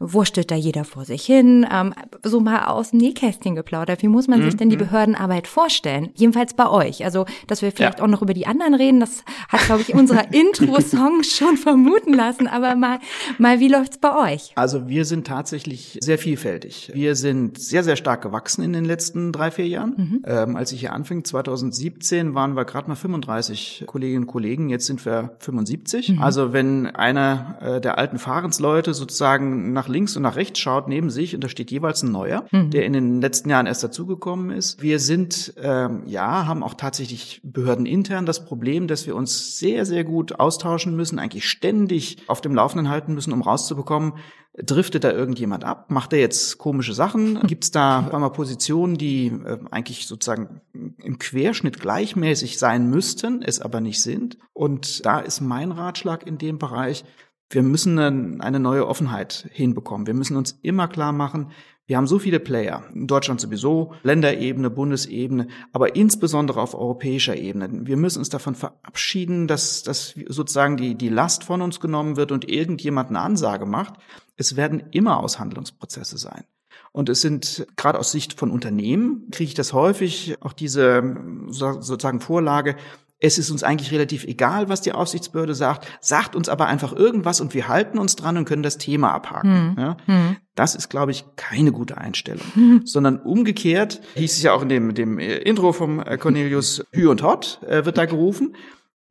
wurschtelt 0.00 0.50
da 0.50 0.56
jeder 0.56 0.84
vor 0.84 1.04
sich 1.04 1.24
hin? 1.24 1.66
Ähm, 1.70 1.94
so 2.24 2.40
mal 2.40 2.66
aus 2.66 2.90
dem 2.90 2.98
Nähkästchen 2.98 3.54
geplaudert. 3.54 4.02
Wie 4.02 4.08
muss 4.08 4.26
man 4.26 4.40
mhm. 4.40 4.44
sich 4.44 4.56
denn 4.56 4.68
die 4.68 4.76
mhm. 4.76 4.80
Behördenarbeit 4.80 5.46
vorstellen? 5.46 6.10
Jedenfalls 6.14 6.54
bei 6.54 6.68
euch. 6.68 7.04
Also, 7.04 7.24
dass 7.46 7.62
wir 7.62 7.70
vielleicht 7.70 7.98
ja. 7.98 8.04
auch 8.04 8.08
noch 8.08 8.20
über 8.20 8.34
die 8.34 8.46
anderen 8.46 8.74
reden, 8.74 8.98
das 8.98 9.24
hat, 9.48 9.64
glaube 9.66 9.82
ich, 9.82 9.94
unserer 9.94 10.24
Intro-Song 10.34 11.22
schon 11.22 11.56
vermuten 11.56 12.12
lassen. 12.12 12.48
Aber 12.48 12.74
mal, 12.74 12.98
mal, 13.38 13.60
wie 13.60 13.68
läuft's 13.68 13.98
bei 13.98 14.32
euch? 14.32 14.52
Also, 14.56 14.88
wir 14.88 15.04
sind 15.04 15.26
tatsächlich 15.26 15.98
sehr 16.02 16.18
vielfältig. 16.18 16.90
Wir 16.94 17.14
sind 17.14 17.60
sehr, 17.60 17.84
sehr 17.84 17.96
stark 17.96 18.22
gewachsen 18.22 18.64
in 18.64 18.72
den 18.72 18.84
letzten 18.84 19.30
drei, 19.30 19.52
vier 19.52 19.68
Jahren. 19.68 19.94
Mhm. 19.96 20.22
Ähm, 20.26 20.56
als 20.56 20.72
ich 20.72 20.80
hier 20.80 20.92
anfing, 20.92 21.24
2017, 21.24 22.34
waren 22.34 22.56
wir 22.56 22.64
gerade 22.64 22.88
mal 22.88 22.96
35 22.96 23.84
Kolleginnen 23.86 24.24
und 24.24 24.26
Kollegen. 24.26 24.68
Jetzt 24.68 24.86
sind 24.86 25.04
wir 25.06 25.36
75. 25.44 26.10
Mhm. 26.10 26.22
Also 26.22 26.52
wenn 26.52 26.86
einer 26.86 27.58
äh, 27.60 27.80
der 27.80 27.98
alten 27.98 28.18
Fahrensleute 28.18 28.94
sozusagen 28.94 29.72
nach 29.72 29.88
links 29.88 30.16
und 30.16 30.22
nach 30.22 30.36
rechts 30.36 30.58
schaut 30.58 30.88
neben 30.88 31.10
sich 31.10 31.34
und 31.34 31.44
da 31.44 31.48
steht 31.48 31.70
jeweils 31.70 32.02
ein 32.02 32.12
neuer, 32.12 32.44
mhm. 32.50 32.70
der 32.70 32.84
in 32.84 32.92
den 32.92 33.20
letzten 33.20 33.50
Jahren 33.50 33.66
erst 33.66 33.84
dazugekommen 33.84 34.50
ist. 34.50 34.82
Wir 34.82 34.98
sind, 34.98 35.54
ähm, 35.62 36.02
ja, 36.06 36.46
haben 36.46 36.62
auch 36.62 36.74
tatsächlich 36.74 37.40
behördenintern 37.44 38.26
das 38.26 38.44
Problem, 38.44 38.86
dass 38.88 39.06
wir 39.06 39.14
uns 39.14 39.58
sehr, 39.58 39.86
sehr 39.86 40.04
gut 40.04 40.38
austauschen 40.40 40.96
müssen, 40.96 41.18
eigentlich 41.18 41.48
ständig 41.48 42.18
auf 42.26 42.40
dem 42.40 42.54
Laufenden 42.54 42.88
halten 42.88 43.14
müssen, 43.14 43.32
um 43.32 43.42
rauszubekommen, 43.42 44.14
Driftet 44.56 45.02
da 45.02 45.10
irgendjemand 45.10 45.64
ab? 45.64 45.90
Macht 45.90 46.12
er 46.12 46.20
jetzt 46.20 46.58
komische 46.58 46.94
Sachen? 46.94 47.40
Gibt 47.46 47.64
es 47.64 47.70
da 47.70 48.02
mal 48.12 48.28
Positionen, 48.30 48.96
die 48.96 49.26
äh, 49.26 49.58
eigentlich 49.70 50.06
sozusagen 50.06 50.60
im 50.72 51.18
Querschnitt 51.18 51.80
gleichmäßig 51.80 52.58
sein 52.58 52.88
müssten, 52.88 53.42
es 53.42 53.60
aber 53.60 53.80
nicht 53.80 54.00
sind? 54.02 54.38
Und 54.52 55.04
da 55.04 55.18
ist 55.18 55.40
mein 55.40 55.72
Ratschlag 55.72 56.26
in 56.26 56.38
dem 56.38 56.58
Bereich, 56.58 57.04
wir 57.50 57.62
müssen 57.62 57.98
eine 58.40 58.58
neue 58.58 58.88
Offenheit 58.88 59.48
hinbekommen. 59.52 60.06
Wir 60.06 60.14
müssen 60.14 60.36
uns 60.36 60.58
immer 60.62 60.88
klar 60.88 61.12
machen, 61.12 61.52
wir 61.86 61.98
haben 61.98 62.06
so 62.06 62.18
viele 62.18 62.40
Player, 62.40 62.82
in 62.94 63.06
Deutschland 63.06 63.42
sowieso, 63.42 63.92
Länderebene, 64.02 64.70
Bundesebene, 64.70 65.48
aber 65.70 65.94
insbesondere 65.96 66.62
auf 66.62 66.74
europäischer 66.74 67.36
Ebene. 67.36 67.68
Wir 67.86 67.98
müssen 67.98 68.20
uns 68.20 68.30
davon 68.30 68.54
verabschieden, 68.54 69.48
dass, 69.48 69.82
dass 69.82 70.14
sozusagen 70.28 70.78
die, 70.78 70.94
die 70.94 71.10
Last 71.10 71.44
von 71.44 71.60
uns 71.60 71.80
genommen 71.80 72.16
wird 72.16 72.32
und 72.32 72.48
irgendjemand 72.48 73.10
eine 73.10 73.20
Ansage 73.20 73.66
macht. 73.66 73.94
Es 74.36 74.56
werden 74.56 74.82
immer 74.90 75.20
Aushandlungsprozesse 75.20 76.18
sein. 76.18 76.44
Und 76.92 77.08
es 77.08 77.20
sind 77.20 77.66
gerade 77.76 77.98
aus 77.98 78.12
Sicht 78.12 78.38
von 78.38 78.50
Unternehmen, 78.50 79.28
kriege 79.30 79.48
ich 79.48 79.54
das 79.54 79.72
häufig, 79.72 80.36
auch 80.40 80.52
diese 80.52 81.02
sozusagen 81.48 82.20
Vorlage, 82.20 82.76
es 83.24 83.38
ist 83.38 83.50
uns 83.50 83.62
eigentlich 83.62 83.90
relativ 83.90 84.24
egal, 84.24 84.68
was 84.68 84.82
die 84.82 84.92
Aufsichtsbehörde 84.92 85.54
sagt, 85.54 85.88
sagt 86.00 86.36
uns 86.36 86.48
aber 86.48 86.66
einfach 86.66 86.92
irgendwas 86.92 87.40
und 87.40 87.54
wir 87.54 87.68
halten 87.68 87.98
uns 87.98 88.16
dran 88.16 88.36
und 88.36 88.44
können 88.44 88.62
das 88.62 88.76
Thema 88.76 89.12
abhaken. 89.12 89.76
Hm. 89.76 89.82
Ja? 89.82 89.96
Hm. 90.04 90.36
Das 90.54 90.74
ist, 90.74 90.90
glaube 90.90 91.12
ich, 91.12 91.24
keine 91.36 91.72
gute 91.72 91.96
Einstellung. 91.96 92.44
Hm. 92.52 92.82
Sondern 92.84 93.18
umgekehrt, 93.18 94.02
hieß 94.14 94.36
es 94.36 94.42
ja 94.42 94.52
auch 94.52 94.62
in 94.62 94.68
dem, 94.68 94.94
dem 94.94 95.18
äh, 95.18 95.36
Intro 95.38 95.72
vom 95.72 96.00
äh, 96.00 96.18
Cornelius, 96.18 96.84
Hü 96.92 97.08
und 97.08 97.22
Hot 97.22 97.60
äh, 97.66 97.86
wird 97.86 97.96
da 97.96 98.04
gerufen. 98.04 98.56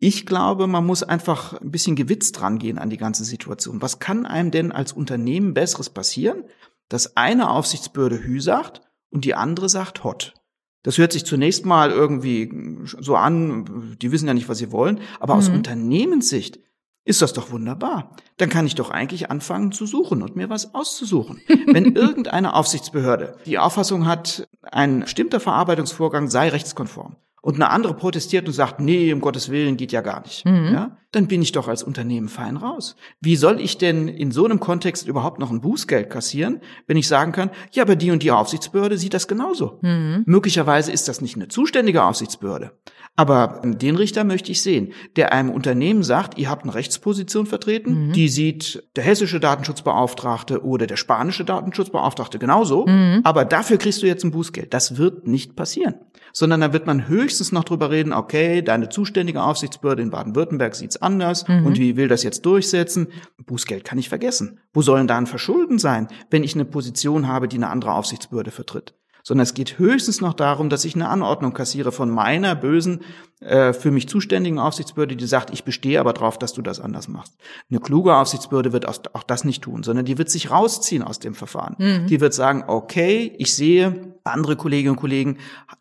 Ich 0.05 0.25
glaube, 0.25 0.67
man 0.67 0.85
muss 0.85 1.01
einfach 1.01 1.53
ein 1.61 1.71
bisschen 1.71 1.95
gewitzt 1.95 2.41
rangehen 2.41 2.77
an 2.77 2.89
die 2.89 2.97
ganze 2.97 3.23
Situation. 3.23 3.81
Was 3.81 3.99
kann 3.99 4.25
einem 4.25 4.51
denn 4.51 4.73
als 4.73 4.91
Unternehmen 4.91 5.53
Besseres 5.53 5.89
passieren, 5.89 6.43
dass 6.89 7.15
eine 7.15 7.49
Aufsichtsbehörde 7.49 8.21
Hü 8.21 8.41
sagt 8.41 8.81
und 9.11 9.23
die 9.23 9.33
andere 9.33 9.69
sagt 9.69 10.03
Hot? 10.03 10.33
Das 10.81 10.97
hört 10.97 11.13
sich 11.13 11.25
zunächst 11.25 11.65
mal 11.65 11.89
irgendwie 11.89 12.51
so 12.83 13.15
an, 13.15 13.95
die 14.01 14.11
wissen 14.11 14.27
ja 14.27 14.33
nicht, 14.33 14.49
was 14.49 14.57
sie 14.57 14.73
wollen, 14.73 14.99
aber 15.21 15.35
mhm. 15.35 15.39
aus 15.39 15.47
Unternehmenssicht 15.47 16.59
ist 17.05 17.21
das 17.21 17.31
doch 17.31 17.51
wunderbar. 17.51 18.17
Dann 18.35 18.49
kann 18.49 18.67
ich 18.67 18.75
doch 18.75 18.89
eigentlich 18.89 19.31
anfangen 19.31 19.71
zu 19.71 19.85
suchen 19.85 20.21
und 20.21 20.35
mir 20.35 20.49
was 20.49 20.75
auszusuchen. 20.75 21.39
Wenn 21.71 21.95
irgendeine 21.95 22.55
Aufsichtsbehörde 22.55 23.37
die 23.45 23.57
Auffassung 23.57 24.05
hat, 24.05 24.49
ein 24.63 24.99
bestimmter 24.99 25.39
Verarbeitungsvorgang 25.39 26.29
sei 26.29 26.49
rechtskonform 26.49 27.15
und 27.43 27.55
eine 27.55 27.69
andere 27.69 27.93
protestiert 27.93 28.47
und 28.47 28.53
sagt, 28.53 28.79
nee, 28.79 29.11
um 29.13 29.19
Gottes 29.19 29.49
Willen 29.49 29.75
geht 29.75 29.91
ja 29.91 30.01
gar 30.01 30.21
nicht, 30.21 30.45
mhm. 30.45 30.73
ja, 30.73 30.97
dann 31.13 31.27
bin 31.27 31.41
ich 31.41 31.53
doch 31.53 31.67
als 31.67 31.83
Unternehmen 31.83 32.27
fein 32.27 32.57
raus. 32.57 32.95
Wie 33.21 33.35
soll 33.35 33.61
ich 33.61 33.77
denn 33.77 34.07
in 34.07 34.31
so 34.31 34.45
einem 34.45 34.59
Kontext 34.59 35.07
überhaupt 35.07 35.39
noch 35.39 35.51
ein 35.51 35.61
Bußgeld 35.61 36.09
kassieren, 36.09 36.59
wenn 36.87 36.97
ich 36.97 37.07
sagen 37.07 37.31
kann, 37.31 37.51
ja, 37.71 37.83
aber 37.83 37.95
die 37.95 38.11
und 38.11 38.23
die 38.23 38.31
Aufsichtsbehörde 38.31 38.97
sieht 38.97 39.13
das 39.13 39.27
genauso. 39.27 39.79
Mhm. 39.81 40.23
Möglicherweise 40.25 40.91
ist 40.91 41.07
das 41.07 41.21
nicht 41.21 41.35
eine 41.35 41.47
zuständige 41.47 42.03
Aufsichtsbehörde. 42.03 42.71
Aber 43.15 43.61
den 43.63 43.95
Richter 43.95 44.23
möchte 44.23 44.51
ich 44.51 44.63
sehen, 44.63 44.91
der 45.15 45.33
einem 45.33 45.51
Unternehmen 45.51 46.01
sagt, 46.01 46.39
ihr 46.39 46.49
habt 46.49 46.63
eine 46.63 46.73
Rechtsposition 46.73 47.45
vertreten, 47.45 48.07
mhm. 48.07 48.13
die 48.13 48.27
sieht 48.27 48.83
der 48.95 49.03
hessische 49.03 49.39
Datenschutzbeauftragte 49.39 50.65
oder 50.65 50.87
der 50.87 50.95
spanische 50.95 51.45
Datenschutzbeauftragte 51.45 52.39
genauso, 52.39 52.87
mhm. 52.87 53.21
aber 53.23 53.45
dafür 53.45 53.77
kriegst 53.77 54.01
du 54.01 54.07
jetzt 54.07 54.23
ein 54.23 54.31
Bußgeld. 54.31 54.73
Das 54.73 54.97
wird 54.97 55.27
nicht 55.27 55.55
passieren. 55.55 55.95
Sondern 56.35 56.61
da 56.61 56.73
wird 56.73 56.87
man 56.87 57.07
höchstens 57.07 57.51
noch 57.51 57.63
drüber 57.63 57.91
reden, 57.91 58.11
okay, 58.11 58.63
deine 58.63 58.89
zuständige 58.89 59.43
Aufsichtsbehörde 59.43 60.01
in 60.01 60.09
Baden-Württemberg 60.09 60.73
sieht's 60.73 60.99
anders 61.03 61.47
mhm. 61.47 61.65
und 61.65 61.77
wie 61.77 61.95
will 61.95 62.07
das 62.07 62.23
jetzt 62.23 62.45
durchsetzen? 62.45 63.07
Bußgeld 63.45 63.83
kann 63.83 63.99
ich 63.99 64.09
vergessen. 64.09 64.59
Wo 64.73 64.81
sollen 64.81 65.07
da 65.07 65.17
ein 65.17 65.27
Verschulden 65.27 65.79
sein, 65.79 66.07
wenn 66.29 66.43
ich 66.43 66.55
eine 66.55 66.65
Position 66.65 67.27
habe, 67.27 67.47
die 67.47 67.57
eine 67.57 67.69
andere 67.69 67.93
Aufsichtsbehörde 67.93 68.51
vertritt? 68.51 68.95
sondern 69.23 69.43
es 69.43 69.53
geht 69.53 69.79
höchstens 69.79 70.19
noch 70.19 70.33
darum, 70.33 70.69
dass 70.69 70.83
ich 70.83 70.95
eine 70.95 71.07
Anordnung 71.07 71.53
kassiere 71.53 71.91
von 71.91 72.09
meiner 72.09 72.55
bösen, 72.55 72.99
äh, 73.39 73.71
für 73.71 73.89
mich 73.89 74.09
zuständigen 74.09 74.59
Aufsichtsbehörde, 74.59 75.15
die 75.15 75.25
sagt, 75.25 75.51
ich 75.51 75.63
bestehe 75.63 75.99
aber 75.99 76.13
darauf, 76.13 76.37
dass 76.37 76.53
du 76.53 76.61
das 76.61 76.81
anders 76.81 77.07
machst. 77.07 77.33
Eine 77.69 77.79
kluge 77.79 78.15
Aufsichtsbehörde 78.15 78.73
wird 78.73 78.85
auch 78.87 79.23
das 79.23 79.45
nicht 79.45 79.63
tun, 79.63 79.83
sondern 79.83 80.05
die 80.05 80.17
wird 80.17 80.29
sich 80.29 80.51
rausziehen 80.51 81.03
aus 81.03 81.19
dem 81.19 81.35
Verfahren. 81.35 81.75
Mhm. 81.79 82.07
Die 82.07 82.19
wird 82.19 82.33
sagen, 82.33 82.65
okay, 82.67 83.33
ich 83.37 83.55
sehe, 83.55 84.12
andere 84.23 84.55
Kolleginnen 84.55 84.95
und 84.95 84.99
Kollegen, 84.99 85.37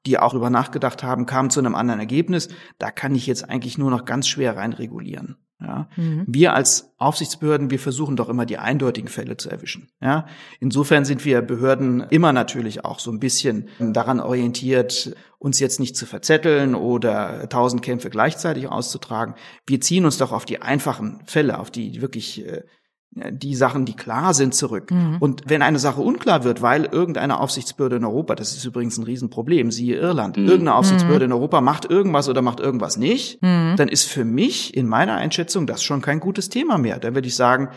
die 0.06 0.18
auch 0.18 0.34
über 0.34 0.50
nachgedacht 0.50 1.02
haben, 1.02 1.26
kamen 1.26 1.50
zu 1.50 1.60
einem 1.60 1.74
anderen 1.74 2.00
Ergebnis. 2.00 2.48
Da 2.78 2.90
kann 2.90 3.14
ich 3.14 3.26
jetzt 3.26 3.48
eigentlich 3.48 3.78
nur 3.78 3.90
noch 3.90 4.04
ganz 4.04 4.28
schwer 4.28 4.56
rein 4.56 4.72
regulieren. 4.72 5.36
Ja. 5.60 5.88
Mhm. 5.96 6.24
Wir 6.26 6.54
als 6.54 6.92
Aufsichtsbehörden, 6.98 7.70
wir 7.70 7.78
versuchen 7.78 8.16
doch 8.16 8.28
immer 8.28 8.46
die 8.46 8.58
eindeutigen 8.58 9.08
Fälle 9.08 9.36
zu 9.36 9.48
erwischen. 9.48 9.90
Ja. 10.00 10.26
Insofern 10.60 11.04
sind 11.04 11.24
wir 11.24 11.40
Behörden 11.40 12.00
immer 12.10 12.32
natürlich 12.32 12.84
auch 12.84 12.98
so 12.98 13.12
ein 13.12 13.20
bisschen 13.20 13.68
daran 13.78 14.20
orientiert, 14.20 15.14
uns 15.38 15.60
jetzt 15.60 15.80
nicht 15.80 15.96
zu 15.96 16.06
verzetteln 16.06 16.74
oder 16.74 17.48
tausend 17.48 17.82
Kämpfe 17.82 18.10
gleichzeitig 18.10 18.68
auszutragen. 18.68 19.34
Wir 19.66 19.80
ziehen 19.80 20.04
uns 20.04 20.18
doch 20.18 20.32
auf 20.32 20.44
die 20.44 20.62
einfachen 20.62 21.22
Fälle, 21.26 21.58
auf 21.58 21.70
die 21.70 22.00
wirklich 22.00 22.46
äh, 22.46 22.62
die 23.14 23.54
Sachen, 23.54 23.84
die 23.84 23.94
klar 23.94 24.32
sind, 24.32 24.54
zurück. 24.54 24.90
Mhm. 24.90 25.16
Und 25.20 25.42
wenn 25.46 25.60
eine 25.60 25.78
Sache 25.78 26.00
unklar 26.00 26.44
wird, 26.44 26.62
weil 26.62 26.86
irgendeine 26.86 27.40
Aufsichtsbehörde 27.40 27.96
in 27.96 28.04
Europa, 28.04 28.34
das 28.34 28.56
ist 28.56 28.64
übrigens 28.64 28.96
ein 28.96 29.04
Riesenproblem, 29.04 29.70
siehe 29.70 29.96
Irland, 29.96 30.38
mhm. 30.38 30.46
irgendeine 30.46 30.76
Aufsichtsbehörde 30.76 31.26
mhm. 31.26 31.32
in 31.32 31.36
Europa 31.36 31.60
macht 31.60 31.84
irgendwas 31.84 32.28
oder 32.28 32.40
macht 32.40 32.60
irgendwas 32.60 32.96
nicht, 32.96 33.42
mhm. 33.42 33.74
dann 33.76 33.88
ist 33.88 34.04
für 34.04 34.24
mich 34.24 34.74
in 34.74 34.86
meiner 34.86 35.16
Einschätzung 35.16 35.66
das 35.66 35.82
schon 35.82 36.00
kein 36.00 36.20
gutes 36.20 36.48
Thema 36.48 36.78
mehr. 36.78 36.98
Dann 36.98 37.14
würde 37.14 37.28
ich 37.28 37.36
sagen, 37.36 37.68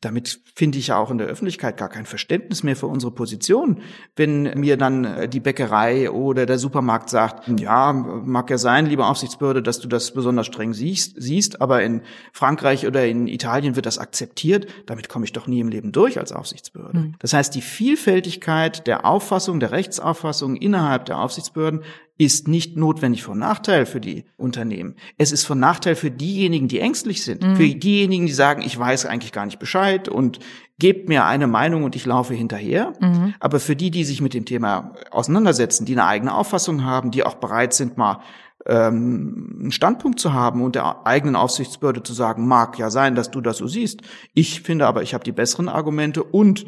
damit 0.00 0.40
finde 0.54 0.78
ich 0.78 0.88
ja 0.88 0.98
auch 0.98 1.10
in 1.10 1.18
der 1.18 1.26
Öffentlichkeit 1.26 1.76
gar 1.76 1.88
kein 1.88 2.06
Verständnis 2.06 2.62
mehr 2.62 2.76
für 2.76 2.86
unsere 2.86 3.12
Position. 3.12 3.80
Wenn 4.16 4.42
mir 4.58 4.76
dann 4.76 5.04
äh, 5.04 5.28
die 5.28 5.40
Bäckerei 5.40 6.10
oder 6.10 6.46
der 6.46 6.58
Supermarkt 6.58 7.08
sagt, 7.10 7.48
ja, 7.58 7.92
mag 7.92 8.50
ja 8.50 8.58
sein, 8.58 8.86
liebe 8.86 9.06
Aufsichtsbehörde, 9.06 9.62
dass 9.62 9.80
du 9.80 9.88
das 9.88 10.12
besonders 10.12 10.46
streng 10.46 10.74
siehst, 10.74 11.14
siehst, 11.16 11.60
aber 11.60 11.82
in 11.82 12.02
Frankreich 12.32 12.86
oder 12.86 13.06
in 13.06 13.26
Italien 13.26 13.76
wird 13.76 13.86
das 13.86 13.98
akzeptiert, 13.98 14.66
damit 14.86 15.08
komme 15.08 15.24
ich 15.24 15.32
doch 15.32 15.46
nie 15.46 15.60
im 15.60 15.68
Leben 15.68 15.92
durch 15.92 16.18
als 16.18 16.32
Aufsichtsbehörde. 16.32 16.98
Mhm. 16.98 17.14
Das 17.18 17.32
heißt, 17.32 17.54
die 17.54 17.62
Vielfältigkeit 17.62 18.86
der 18.86 19.06
Auffassung, 19.06 19.60
der 19.60 19.70
Rechtsauffassung 19.70 20.56
innerhalb 20.56 21.06
der 21.06 21.18
Aufsichtsbehörden 21.18 21.82
ist 22.16 22.46
nicht 22.46 22.76
notwendig 22.76 23.24
von 23.24 23.38
Nachteil 23.38 23.86
für 23.86 24.00
die 24.00 24.24
Unternehmen. 24.36 24.94
Es 25.18 25.32
ist 25.32 25.44
von 25.44 25.58
Nachteil 25.58 25.96
für 25.96 26.12
diejenigen, 26.12 26.68
die 26.68 26.78
ängstlich 26.78 27.24
sind. 27.24 27.42
Mhm. 27.42 27.56
Für 27.56 27.68
diejenigen, 27.68 28.26
die 28.26 28.32
sagen, 28.32 28.62
ich 28.62 28.78
weiß 28.78 29.06
eigentlich 29.06 29.32
gar 29.32 29.46
nicht 29.46 29.58
Bescheid 29.58 30.08
und 30.08 30.38
gebt 30.78 31.08
mir 31.08 31.24
eine 31.24 31.48
Meinung 31.48 31.82
und 31.82 31.96
ich 31.96 32.06
laufe 32.06 32.34
hinterher. 32.34 32.92
Mhm. 33.00 33.34
Aber 33.40 33.58
für 33.58 33.74
die, 33.74 33.90
die 33.90 34.04
sich 34.04 34.20
mit 34.20 34.32
dem 34.32 34.44
Thema 34.44 34.92
auseinandersetzen, 35.10 35.86
die 35.86 35.94
eine 35.94 36.06
eigene 36.06 36.34
Auffassung 36.34 36.84
haben, 36.84 37.10
die 37.10 37.24
auch 37.24 37.34
bereit 37.34 37.74
sind, 37.74 37.96
mal 37.96 38.20
ähm, 38.66 39.58
einen 39.60 39.72
Standpunkt 39.72 40.20
zu 40.20 40.32
haben 40.32 40.62
und 40.62 40.76
der 40.76 41.06
eigenen 41.06 41.34
Aufsichtsbehörde 41.34 42.04
zu 42.04 42.12
sagen, 42.12 42.46
mag 42.46 42.78
ja 42.78 42.90
sein, 42.90 43.16
dass 43.16 43.32
du 43.32 43.40
das 43.40 43.58
so 43.58 43.66
siehst. 43.66 44.02
Ich 44.34 44.62
finde 44.62 44.86
aber, 44.86 45.02
ich 45.02 45.14
habe 45.14 45.24
die 45.24 45.32
besseren 45.32 45.68
Argumente 45.68 46.22
und 46.22 46.64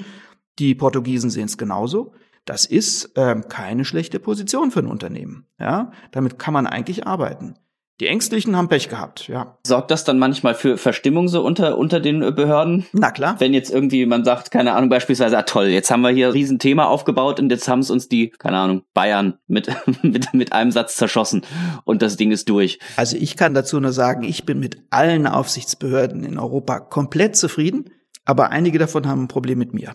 die 0.59 0.75
Portugiesen 0.75 1.31
sehen 1.31 1.45
es 1.45 1.57
genauso 1.57 2.15
das 2.47 2.65
ist 2.65 3.13
ähm, 3.17 3.49
keine 3.49 3.85
schlechte 3.85 4.19
Position 4.19 4.71
für 4.71 4.81
ein 4.81 4.87
Unternehmen. 4.87 5.47
Ja, 5.61 5.91
damit 6.13 6.39
kann 6.39 6.55
man 6.55 6.67
eigentlich 6.67 7.07
arbeiten. 7.07 7.57
Die 7.99 8.09
Ängstlichen 8.09 8.55
haben 8.57 8.69
Pech 8.69 8.91
gehabt, 8.91 9.27
ja. 9.27 9.57
Sorgt 9.67 9.91
das 9.91 10.05
dann 10.05 10.19
manchmal 10.19 10.55
für 10.55 10.77
Verstimmung 10.77 11.29
so 11.29 11.43
unter, 11.43 11.79
unter 11.79 11.99
den 11.99 12.23
äh, 12.23 12.31
Behörden? 12.31 12.85
Na 12.93 13.11
klar. 13.11 13.37
Wenn 13.39 13.55
jetzt 13.55 13.71
irgendwie 13.71 14.05
man 14.05 14.23
sagt, 14.23 14.51
keine 14.51 14.75
Ahnung, 14.75 14.91
beispielsweise, 14.91 15.39
ah 15.39 15.43
toll, 15.43 15.69
jetzt 15.69 15.91
haben 15.91 16.03
wir 16.03 16.11
hier 16.11 16.27
ein 16.27 16.33
Riesenthema 16.33 16.85
aufgebaut 16.85 17.41
und 17.41 17.51
jetzt 17.51 17.69
haben 17.69 17.79
es 17.79 17.91
uns 17.91 18.09
die, 18.09 18.29
keine 18.29 18.59
Ahnung, 18.59 18.83
Bayern 18.93 19.39
mit, 19.47 19.75
mit, 20.03 20.35
mit 20.35 20.53
einem 20.53 20.73
Satz 20.73 20.97
zerschossen 20.97 21.43
und 21.85 22.03
das 22.03 22.19
Ding 22.19 22.33
ist 22.33 22.51
durch. 22.51 22.79
Also 22.97 23.17
ich 23.17 23.35
kann 23.35 23.55
dazu 23.55 23.81
nur 23.81 23.93
sagen, 23.93 24.25
ich 24.25 24.45
bin 24.45 24.59
mit 24.61 24.77
allen 24.91 25.27
Aufsichtsbehörden 25.27 26.23
in 26.23 26.39
Europa 26.39 26.81
komplett 26.81 27.35
zufrieden, 27.35 27.91
aber 28.27 28.51
einige 28.51 28.79
davon 28.79 29.07
haben 29.07 29.25
ein 29.25 29.29
Problem 29.29 29.59
mit 29.59 29.73
mir. 29.73 29.95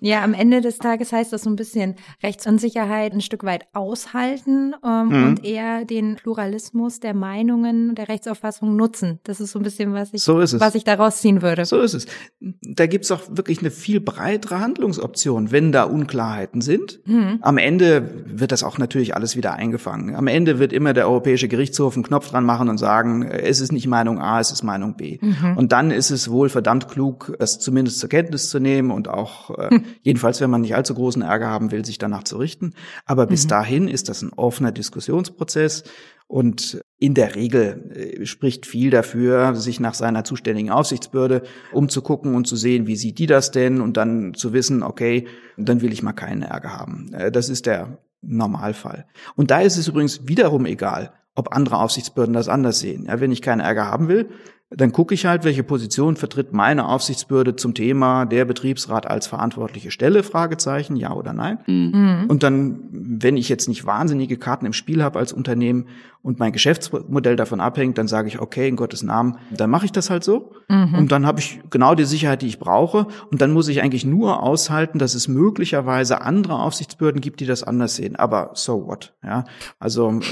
Ja, 0.00 0.22
am 0.22 0.34
Ende 0.34 0.60
des 0.60 0.78
Tages 0.78 1.12
heißt 1.12 1.32
das 1.32 1.42
so 1.42 1.50
ein 1.50 1.56
bisschen 1.56 1.96
Rechtsunsicherheit 2.22 3.12
ein 3.12 3.20
Stück 3.20 3.44
weit 3.44 3.66
aushalten 3.72 4.74
ähm, 4.84 5.08
mhm. 5.08 5.24
und 5.26 5.44
eher 5.44 5.84
den 5.84 6.16
Pluralismus 6.16 7.00
der 7.00 7.14
Meinungen, 7.14 7.94
der 7.94 8.08
Rechtsauffassung 8.08 8.76
nutzen. 8.76 9.20
Das 9.24 9.40
ist 9.40 9.52
so 9.52 9.58
ein 9.58 9.62
bisschen, 9.62 9.92
was 9.92 10.12
ich, 10.12 10.22
so 10.22 10.38
was 10.38 10.74
ich 10.74 10.84
daraus 10.84 11.20
ziehen 11.20 11.42
würde. 11.42 11.64
So 11.64 11.80
ist 11.80 11.94
es. 11.94 12.06
Da 12.40 12.86
gibt's 12.86 13.10
auch 13.10 13.22
wirklich 13.30 13.60
eine 13.60 13.70
viel 13.70 14.00
breitere 14.00 14.60
Handlungsoption, 14.60 15.50
wenn 15.50 15.72
da 15.72 15.84
Unklarheiten 15.84 16.60
sind. 16.60 17.00
Mhm. 17.04 17.38
Am 17.40 17.58
Ende 17.58 18.24
wird 18.26 18.52
das 18.52 18.62
auch 18.62 18.78
natürlich 18.78 19.14
alles 19.14 19.36
wieder 19.36 19.54
eingefangen. 19.54 20.14
Am 20.14 20.26
Ende 20.26 20.58
wird 20.58 20.72
immer 20.72 20.92
der 20.92 21.08
Europäische 21.08 21.48
Gerichtshof 21.48 21.94
einen 21.94 22.04
Knopf 22.04 22.30
dran 22.30 22.44
machen 22.44 22.68
und 22.68 22.78
sagen, 22.78 23.22
es 23.22 23.60
ist 23.60 23.72
nicht 23.72 23.86
Meinung 23.86 24.18
A, 24.18 24.40
es 24.40 24.50
ist 24.50 24.62
Meinung 24.62 24.96
B. 24.96 25.18
Mhm. 25.20 25.56
Und 25.56 25.72
dann 25.72 25.90
ist 25.90 26.10
es 26.10 26.30
wohl 26.30 26.48
verdammt 26.48 26.88
klug, 26.88 27.34
das 27.38 27.58
zumindest 27.58 28.00
zur 28.00 28.08
Kenntnis 28.08 28.48
zu 28.48 28.58
nehmen 28.58 28.90
und 28.90 29.08
auch 29.08 29.41
äh, 29.50 29.80
Jedenfalls, 30.02 30.40
wenn 30.40 30.50
man 30.50 30.60
nicht 30.62 30.74
allzu 30.74 30.94
großen 30.94 31.22
Ärger 31.22 31.48
haben 31.48 31.70
will, 31.70 31.84
sich 31.84 31.98
danach 31.98 32.24
zu 32.24 32.38
richten. 32.38 32.74
Aber 33.04 33.26
bis 33.26 33.44
mhm. 33.44 33.48
dahin 33.48 33.88
ist 33.88 34.08
das 34.08 34.22
ein 34.22 34.32
offener 34.32 34.72
Diskussionsprozess. 34.72 35.84
Und 36.26 36.80
in 36.98 37.12
der 37.14 37.34
Regel 37.34 37.90
äh, 37.94 38.26
spricht 38.26 38.64
viel 38.64 38.90
dafür, 38.90 39.54
sich 39.54 39.80
nach 39.80 39.94
seiner 39.94 40.24
zuständigen 40.24 40.70
Aufsichtsbehörde 40.70 41.42
umzugucken 41.72 42.34
und 42.34 42.46
zu 42.46 42.56
sehen, 42.56 42.86
wie 42.86 42.96
sieht 42.96 43.18
die 43.18 43.26
das 43.26 43.50
denn 43.50 43.80
und 43.80 43.96
dann 43.96 44.32
zu 44.34 44.52
wissen, 44.52 44.82
okay, 44.82 45.26
dann 45.58 45.82
will 45.82 45.92
ich 45.92 46.02
mal 46.02 46.12
keinen 46.12 46.42
Ärger 46.42 46.78
haben. 46.78 47.12
Äh, 47.12 47.30
das 47.30 47.48
ist 47.48 47.66
der 47.66 47.98
Normalfall. 48.22 49.06
Und 49.34 49.50
da 49.50 49.60
ist 49.60 49.76
es 49.76 49.88
übrigens 49.88 50.26
wiederum 50.26 50.64
egal, 50.64 51.12
ob 51.34 51.54
andere 51.54 51.78
Aufsichtsbehörden 51.78 52.34
das 52.34 52.48
anders 52.48 52.78
sehen. 52.78 53.06
Ja, 53.06 53.20
wenn 53.20 53.32
ich 53.32 53.42
keinen 53.42 53.60
Ärger 53.60 53.86
haben 53.86 54.08
will, 54.08 54.30
dann 54.76 54.92
gucke 54.92 55.14
ich 55.14 55.26
halt, 55.26 55.44
welche 55.44 55.62
Position 55.62 56.16
vertritt 56.16 56.52
meine 56.52 56.88
Aufsichtsbehörde 56.88 57.56
zum 57.56 57.74
Thema 57.74 58.24
der 58.24 58.44
Betriebsrat 58.44 59.06
als 59.06 59.26
verantwortliche 59.26 59.90
Stelle, 59.90 60.22
Fragezeichen, 60.22 60.96
ja 60.96 61.12
oder 61.12 61.32
nein. 61.32 61.58
Mhm. 61.66 62.24
Und 62.28 62.42
dann, 62.42 62.80
wenn 62.90 63.36
ich 63.36 63.48
jetzt 63.48 63.68
nicht 63.68 63.86
wahnsinnige 63.86 64.36
Karten 64.36 64.66
im 64.66 64.72
Spiel 64.72 65.02
habe 65.02 65.18
als 65.18 65.32
Unternehmen 65.32 65.86
und 66.22 66.38
mein 66.38 66.52
Geschäftsmodell 66.52 67.34
davon 67.34 67.60
abhängt, 67.60 67.98
dann 67.98 68.06
sage 68.06 68.28
ich, 68.28 68.40
okay, 68.40 68.68
in 68.68 68.76
Gottes 68.76 69.02
Namen, 69.02 69.38
dann 69.50 69.70
mache 69.70 69.86
ich 69.86 69.92
das 69.92 70.08
halt 70.08 70.22
so. 70.22 70.52
Mhm. 70.68 70.94
Und 70.94 71.12
dann 71.12 71.26
habe 71.26 71.40
ich 71.40 71.60
genau 71.68 71.96
die 71.96 72.04
Sicherheit, 72.04 72.42
die 72.42 72.46
ich 72.46 72.60
brauche. 72.60 73.08
Und 73.30 73.42
dann 73.42 73.52
muss 73.52 73.66
ich 73.68 73.82
eigentlich 73.82 74.04
nur 74.04 74.40
aushalten, 74.42 75.00
dass 75.00 75.14
es 75.14 75.26
möglicherweise 75.26 76.20
andere 76.20 76.60
Aufsichtsbehörden 76.60 77.20
gibt, 77.20 77.40
die 77.40 77.46
das 77.46 77.64
anders 77.64 77.96
sehen. 77.96 78.14
Aber 78.14 78.52
so 78.54 78.86
what? 78.86 79.12
Ja, 79.24 79.44
also 79.80 80.10
äh, 80.10 80.22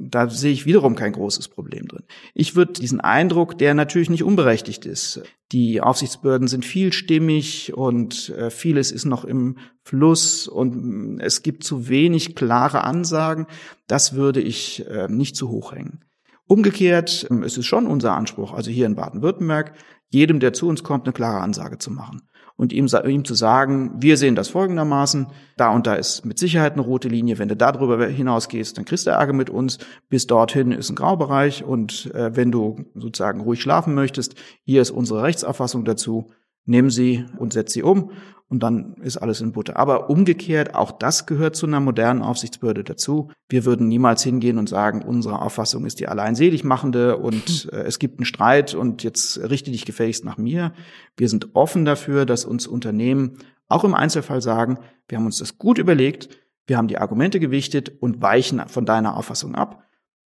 da 0.00 0.30
sehe 0.30 0.52
ich 0.52 0.64
wiederum 0.64 0.94
kein 0.94 1.12
großes 1.12 1.48
Problem 1.48 1.88
drin. 1.88 2.04
Ich 2.32 2.56
würde 2.56 2.72
diesen 2.72 3.00
Eindruck, 3.00 3.58
der 3.58 3.74
natürlich 3.84 4.10
nicht 4.10 4.24
unberechtigt 4.24 4.86
ist, 4.86 5.22
die 5.52 5.80
Aufsichtsbehörden 5.80 6.48
sind 6.48 6.64
vielstimmig 6.64 7.74
und 7.74 8.30
äh, 8.30 8.50
vieles 8.50 8.90
ist 8.90 9.04
noch 9.04 9.24
im 9.24 9.58
Fluss 9.82 10.48
und 10.48 10.74
mm, 10.74 11.20
es 11.20 11.42
gibt 11.42 11.64
zu 11.64 11.88
wenig 11.88 12.34
klare 12.34 12.82
Ansagen. 12.82 13.46
Das 13.86 14.14
würde 14.14 14.40
ich 14.40 14.86
äh, 14.88 15.08
nicht 15.08 15.36
zu 15.36 15.50
hoch 15.50 15.72
hängen. 15.72 16.04
Umgekehrt, 16.46 17.26
ähm, 17.30 17.42
es 17.42 17.58
ist 17.58 17.66
schon 17.66 17.86
unser 17.86 18.16
Anspruch, 18.16 18.54
also 18.54 18.70
hier 18.70 18.86
in 18.86 18.96
Baden-Württemberg, 18.96 19.74
jedem, 20.08 20.40
der 20.40 20.54
zu 20.54 20.66
uns 20.66 20.82
kommt, 20.82 21.06
eine 21.06 21.12
klare 21.12 21.40
Ansage 21.40 21.78
zu 21.78 21.90
machen 21.90 22.22
und 22.56 22.72
ihm, 22.72 22.86
ihm 23.06 23.24
zu 23.24 23.34
sagen, 23.34 23.92
wir 23.98 24.16
sehen 24.16 24.36
das 24.36 24.48
folgendermaßen, 24.48 25.26
da 25.56 25.70
und 25.70 25.86
da 25.86 25.94
ist 25.94 26.24
mit 26.24 26.38
Sicherheit 26.38 26.74
eine 26.74 26.82
rote 26.82 27.08
Linie, 27.08 27.38
wenn 27.38 27.48
du 27.48 27.56
da 27.56 27.72
drüber 27.72 28.06
hinausgehst, 28.06 28.78
dann 28.78 28.84
kriegst 28.84 29.06
du 29.06 29.10
Ärger 29.10 29.32
mit 29.32 29.50
uns, 29.50 29.78
bis 30.08 30.26
dorthin 30.26 30.70
ist 30.70 30.90
ein 30.90 30.96
Graubereich 30.96 31.64
und 31.64 32.14
äh, 32.14 32.36
wenn 32.36 32.52
du 32.52 32.84
sozusagen 32.94 33.40
ruhig 33.40 33.60
schlafen 33.60 33.94
möchtest, 33.94 34.36
hier 34.62 34.82
ist 34.82 34.90
unsere 34.90 35.22
Rechtsauffassung 35.22 35.84
dazu, 35.84 36.30
nehmen 36.64 36.90
sie 36.90 37.26
und 37.38 37.52
setzen 37.52 37.72
sie 37.72 37.82
um 37.82 38.10
und 38.48 38.62
dann 38.62 38.94
ist 39.02 39.16
alles 39.16 39.40
in 39.40 39.52
Butter. 39.52 39.76
Aber 39.76 40.10
umgekehrt, 40.10 40.74
auch 40.74 40.92
das 40.92 41.26
gehört 41.26 41.56
zu 41.56 41.66
einer 41.66 41.80
modernen 41.80 42.22
Aufsichtsbehörde 42.22 42.84
dazu. 42.84 43.30
Wir 43.48 43.64
würden 43.64 43.88
niemals 43.88 44.22
hingehen 44.22 44.58
und 44.58 44.68
sagen, 44.68 45.02
unsere 45.02 45.40
Auffassung 45.40 45.86
ist 45.86 46.00
die 46.00 46.08
allein 46.08 46.34
selig 46.34 46.62
machende 46.62 47.16
und 47.16 47.68
äh, 47.72 47.82
es 47.82 47.98
gibt 47.98 48.18
einen 48.18 48.26
Streit 48.26 48.74
und 48.74 49.02
jetzt 49.02 49.38
richte 49.38 49.70
dich 49.70 49.84
gefälligst 49.84 50.24
nach 50.24 50.36
mir. 50.36 50.72
Wir 51.16 51.28
sind 51.28 51.54
offen 51.54 51.84
dafür, 51.84 52.26
dass 52.26 52.44
uns 52.44 52.66
Unternehmen 52.66 53.38
auch 53.68 53.84
im 53.84 53.94
Einzelfall 53.94 54.42
sagen, 54.42 54.78
wir 55.08 55.18
haben 55.18 55.26
uns 55.26 55.38
das 55.38 55.58
gut 55.58 55.78
überlegt, 55.78 56.28
wir 56.66 56.76
haben 56.76 56.88
die 56.88 56.98
Argumente 56.98 57.40
gewichtet 57.40 57.92
und 58.00 58.22
weichen 58.22 58.62
von 58.68 58.86
deiner 58.86 59.16
Auffassung 59.16 59.54
ab 59.54 59.83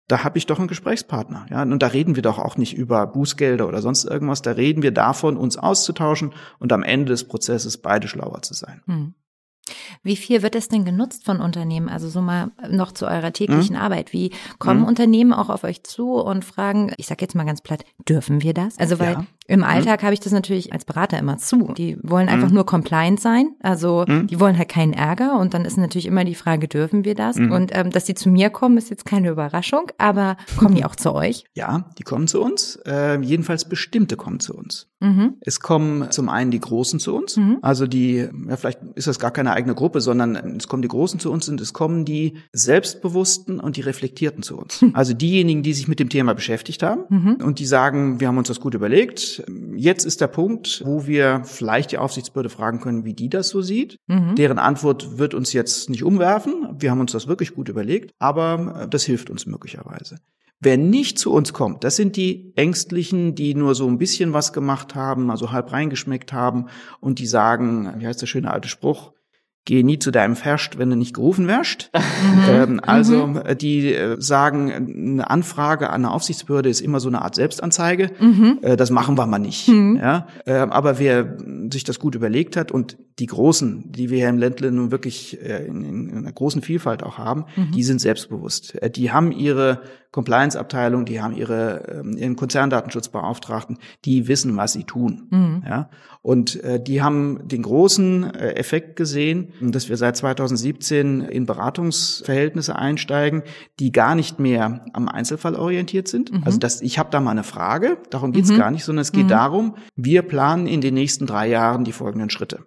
da 0.07 0.23
habe 0.23 0.37
ich 0.37 0.45
doch 0.45 0.59
einen 0.59 0.69
Gesprächspartner. 0.69 1.45
Ja, 1.49 1.61
und 1.61 1.83
da 1.83 1.87
reden 1.87 2.15
wir 2.15 2.23
doch 2.23 2.39
auch 2.39 2.55
nicht 2.57 2.75
über 2.75 3.05
Bußgelder 3.07 3.67
oder 3.67 3.81
sonst 3.81 4.05
irgendwas. 4.05 4.41
Da 4.41 4.51
reden 4.51 4.81
wir 4.81 4.91
davon, 4.91 5.35
uns 5.35 5.57
auszutauschen 5.57 6.33
und 6.59 6.71
am 6.71 6.83
Ende 6.83 7.11
des 7.11 7.25
Prozesses 7.25 7.77
beide 7.77 8.07
schlauer 8.07 8.41
zu 8.41 8.53
sein. 8.53 8.81
Hm. 8.85 9.13
Wie 10.03 10.15
viel 10.15 10.41
wird 10.41 10.55
es 10.55 10.67
denn 10.67 10.85
genutzt 10.85 11.25
von 11.25 11.39
Unternehmen? 11.39 11.89
Also 11.89 12.09
so 12.09 12.21
mal 12.21 12.51
noch 12.69 12.91
zu 12.91 13.05
eurer 13.05 13.33
täglichen 13.33 13.75
mhm. 13.75 13.81
Arbeit. 13.81 14.13
Wie 14.13 14.31
kommen 14.59 14.81
mhm. 14.81 14.87
Unternehmen 14.87 15.33
auch 15.33 15.49
auf 15.49 15.63
euch 15.63 15.83
zu 15.83 16.13
und 16.13 16.45
fragen, 16.45 16.93
ich 16.97 17.07
sag 17.07 17.21
jetzt 17.21 17.35
mal 17.35 17.45
ganz 17.45 17.61
platt, 17.61 17.83
dürfen 18.07 18.41
wir 18.41 18.53
das? 18.53 18.77
Also 18.79 18.99
weil 18.99 19.13
ja. 19.13 19.25
Im 19.47 19.61
mhm. 19.61 19.65
Alltag 19.65 20.01
mhm. 20.01 20.05
habe 20.05 20.13
ich 20.13 20.19
das 20.19 20.33
natürlich 20.33 20.73
als 20.73 20.85
Berater 20.85 21.17
immer 21.17 21.37
zu. 21.37 21.73
Die 21.77 21.97
wollen 22.03 22.27
einfach 22.27 22.49
mhm. 22.49 22.55
nur 22.55 22.65
compliant 22.65 23.19
sein, 23.19 23.51
also 23.61 24.05
mhm. 24.07 24.27
die 24.27 24.39
wollen 24.39 24.57
halt 24.57 24.69
keinen 24.69 24.93
Ärger 24.93 25.39
und 25.39 25.53
dann 25.53 25.63
ist 25.63 25.77
natürlich 25.77 26.05
immer 26.05 26.25
die 26.25 26.35
Frage, 26.35 26.67
dürfen 26.67 27.05
wir 27.05 27.15
das? 27.15 27.37
Und 27.37 27.71
ähm, 27.73 27.89
dass 27.91 28.05
die 28.05 28.13
zu 28.13 28.29
mir 28.29 28.49
kommen, 28.49 28.77
ist 28.77 28.89
jetzt 28.89 29.05
keine 29.05 29.29
Überraschung, 29.29 29.91
aber 29.97 30.37
kommen 30.57 30.75
die 30.75 30.85
auch 30.85 30.95
zu 30.95 31.13
euch? 31.13 31.45
Ja, 31.53 31.89
die 31.97 32.03
kommen 32.03 32.27
zu 32.27 32.41
uns. 32.41 32.77
Äh, 32.85 33.19
jedenfalls 33.21 33.65
bestimmte 33.65 34.17
kommen 34.17 34.39
zu 34.39 34.53
uns. 34.53 34.87
Mhm. 34.99 35.35
Es 35.41 35.59
kommen 35.59 36.11
zum 36.11 36.29
einen 36.29 36.51
die 36.51 36.59
Großen 36.59 36.99
zu 36.99 37.15
uns, 37.15 37.39
also 37.61 37.87
die, 37.87 38.27
ja, 38.47 38.57
vielleicht 38.57 38.79
ist 38.95 39.07
das 39.07 39.19
gar 39.19 39.31
keine 39.31 39.53
eigene 39.53 39.75
Gruppe, 39.75 40.01
sondern 40.01 40.35
es 40.57 40.67
kommen 40.67 40.81
die 40.81 40.87
Großen 40.87 41.19
zu 41.19 41.31
uns 41.31 41.47
und 41.49 41.61
es 41.61 41.73
kommen 41.73 42.05
die 42.05 42.37
Selbstbewussten 42.51 43.59
und 43.59 43.77
die 43.77 43.81
Reflektierten 43.81 44.43
zu 44.43 44.57
uns. 44.57 44.83
Also 44.93 45.13
diejenigen, 45.13 45.63
die 45.63 45.73
sich 45.73 45.87
mit 45.87 45.99
dem 45.99 46.09
Thema 46.09 46.33
beschäftigt 46.33 46.81
haben 46.81 47.37
und 47.41 47.59
die 47.59 47.65
sagen, 47.65 48.19
wir 48.19 48.27
haben 48.27 48.37
uns 48.37 48.47
das 48.47 48.59
gut 48.59 48.73
überlegt, 48.73 49.43
Jetzt 49.77 50.05
ist 50.05 50.21
der 50.21 50.27
Punkt, 50.27 50.81
wo 50.85 51.05
wir 51.05 51.43
vielleicht 51.45 51.91
die 51.91 51.99
Aufsichtsbehörde 51.99 52.49
fragen 52.49 52.79
können, 52.79 53.05
wie 53.05 53.13
die 53.13 53.29
das 53.29 53.49
so 53.49 53.61
sieht. 53.61 53.99
Mhm. 54.07 54.35
Deren 54.35 54.57
Antwort 54.57 55.19
wird 55.19 55.35
uns 55.35 55.53
jetzt 55.53 55.89
nicht 55.89 56.03
umwerfen. 56.03 56.75
Wir 56.79 56.89
haben 56.89 56.99
uns 56.99 57.11
das 57.11 57.27
wirklich 57.27 57.53
gut 57.53 57.69
überlegt, 57.69 58.11
aber 58.17 58.81
äh, 58.83 58.87
das 58.87 59.03
hilft 59.03 59.29
uns 59.29 59.45
möglicherweise. 59.45 60.17
Wer 60.59 60.77
nicht 60.77 61.19
zu 61.19 61.31
uns 61.31 61.53
kommt, 61.53 61.83
das 61.83 61.95
sind 61.95 62.15
die 62.15 62.51
Ängstlichen, 62.55 63.35
die 63.35 63.53
nur 63.53 63.75
so 63.75 63.87
ein 63.87 63.99
bisschen 63.99 64.33
was 64.33 64.53
gemacht 64.53 64.95
haben, 64.95 65.29
also 65.29 65.51
halb 65.51 65.71
reingeschmeckt 65.71 66.33
haben 66.33 66.65
und 66.99 67.19
die 67.19 67.27
sagen, 67.27 67.93
wie 67.99 68.07
heißt 68.07 68.21
der 68.21 68.27
schöne 68.27 68.51
alte 68.51 68.67
Spruch, 68.67 69.11
geh 69.67 69.83
nie 69.83 69.99
zu 69.99 70.11
deinem 70.11 70.37
Ferscht, 70.37 70.77
wenn 70.79 70.89
du 70.89 70.95
nicht 70.95 71.13
gerufen 71.13 71.47
wirst. 71.47 71.91
Mhm. 72.17 72.43
Ähm, 72.49 72.79
also 72.83 73.27
mhm. 73.27 73.41
Äh, 73.45 73.55
die 73.55 73.93
äh, 73.93 74.19
sagen, 74.19 74.71
eine 74.71 75.29
Anfrage 75.29 75.89
an 75.89 76.03
eine 76.03 76.11
Aufsichtsbehörde 76.11 76.67
ist 76.67 76.81
immer 76.81 76.99
so 76.99 77.09
eine 77.09 77.21
Art 77.21 77.35
Selbstanzeige. 77.35 78.11
Mhm. 78.19 78.59
Äh, 78.61 78.75
das 78.75 78.89
machen 78.89 79.17
wir 79.17 79.27
mal 79.27 79.37
nicht. 79.37 79.67
Mhm. 79.67 79.97
Ja? 79.97 80.27
Äh, 80.45 80.53
aber 80.53 80.97
wer 80.99 81.37
sich 81.71 81.83
das 81.83 81.99
gut 81.99 82.15
überlegt 82.15 82.57
hat 82.57 82.71
und 82.71 82.97
die 83.19 83.27
Großen, 83.27 83.91
die 83.91 84.09
wir 84.09 84.17
hier 84.17 84.29
im 84.29 84.37
Ländle 84.37 84.71
nun 84.71 84.91
wirklich 84.91 85.39
in, 85.39 85.83
in, 85.83 86.17
einer 86.17 86.31
großen 86.31 86.61
Vielfalt 86.61 87.03
auch 87.03 87.17
haben, 87.17 87.45
die 87.73 87.83
sind 87.83 87.99
selbstbewusst. 87.99 88.77
Die 88.95 89.11
haben 89.11 89.31
ihre 89.31 89.81
Compliance-Abteilung, 90.11 91.05
die 91.05 91.21
haben 91.21 91.35
ihre 91.35 91.99
ähm, 91.99 92.17
ihren 92.17 92.35
Konzerndatenschutzbeauftragten, 92.35 93.77
die 94.05 94.27
wissen, 94.27 94.55
was 94.57 94.73
sie 94.73 94.83
tun. 94.83 95.27
Mhm. 95.29 95.63
Ja? 95.65 95.89
Und 96.21 96.61
äh, 96.63 96.81
die 96.81 97.01
haben 97.01 97.47
den 97.47 97.61
großen 97.63 98.33
äh, 98.33 98.55
Effekt 98.55 98.95
gesehen, 98.95 99.53
dass 99.61 99.89
wir 99.89 99.97
seit 99.97 100.17
2017 100.17 101.21
in 101.21 101.45
Beratungsverhältnisse 101.45 102.75
einsteigen, 102.75 103.43
die 103.79 103.91
gar 103.91 104.15
nicht 104.15 104.39
mehr 104.39 104.85
am 104.93 105.07
Einzelfall 105.07 105.55
orientiert 105.55 106.07
sind. 106.07 106.31
Mhm. 106.31 106.43
Also 106.43 106.57
das, 106.57 106.81
ich 106.81 106.99
habe 106.99 107.09
da 107.11 107.19
mal 107.19 107.31
eine 107.31 107.43
Frage, 107.43 107.97
darum 108.09 108.31
geht's 108.31 108.51
mhm. 108.51 108.57
gar 108.57 108.71
nicht, 108.71 108.83
sondern 108.83 109.01
es 109.01 109.11
geht 109.11 109.25
mhm. 109.25 109.29
darum, 109.29 109.75
wir 109.95 110.21
planen 110.21 110.67
in 110.67 110.81
den 110.81 110.93
nächsten 110.93 111.27
drei 111.27 111.47
Jahren 111.47 111.83
die 111.83 111.93
folgenden 111.93 112.29
Schritte. 112.29 112.65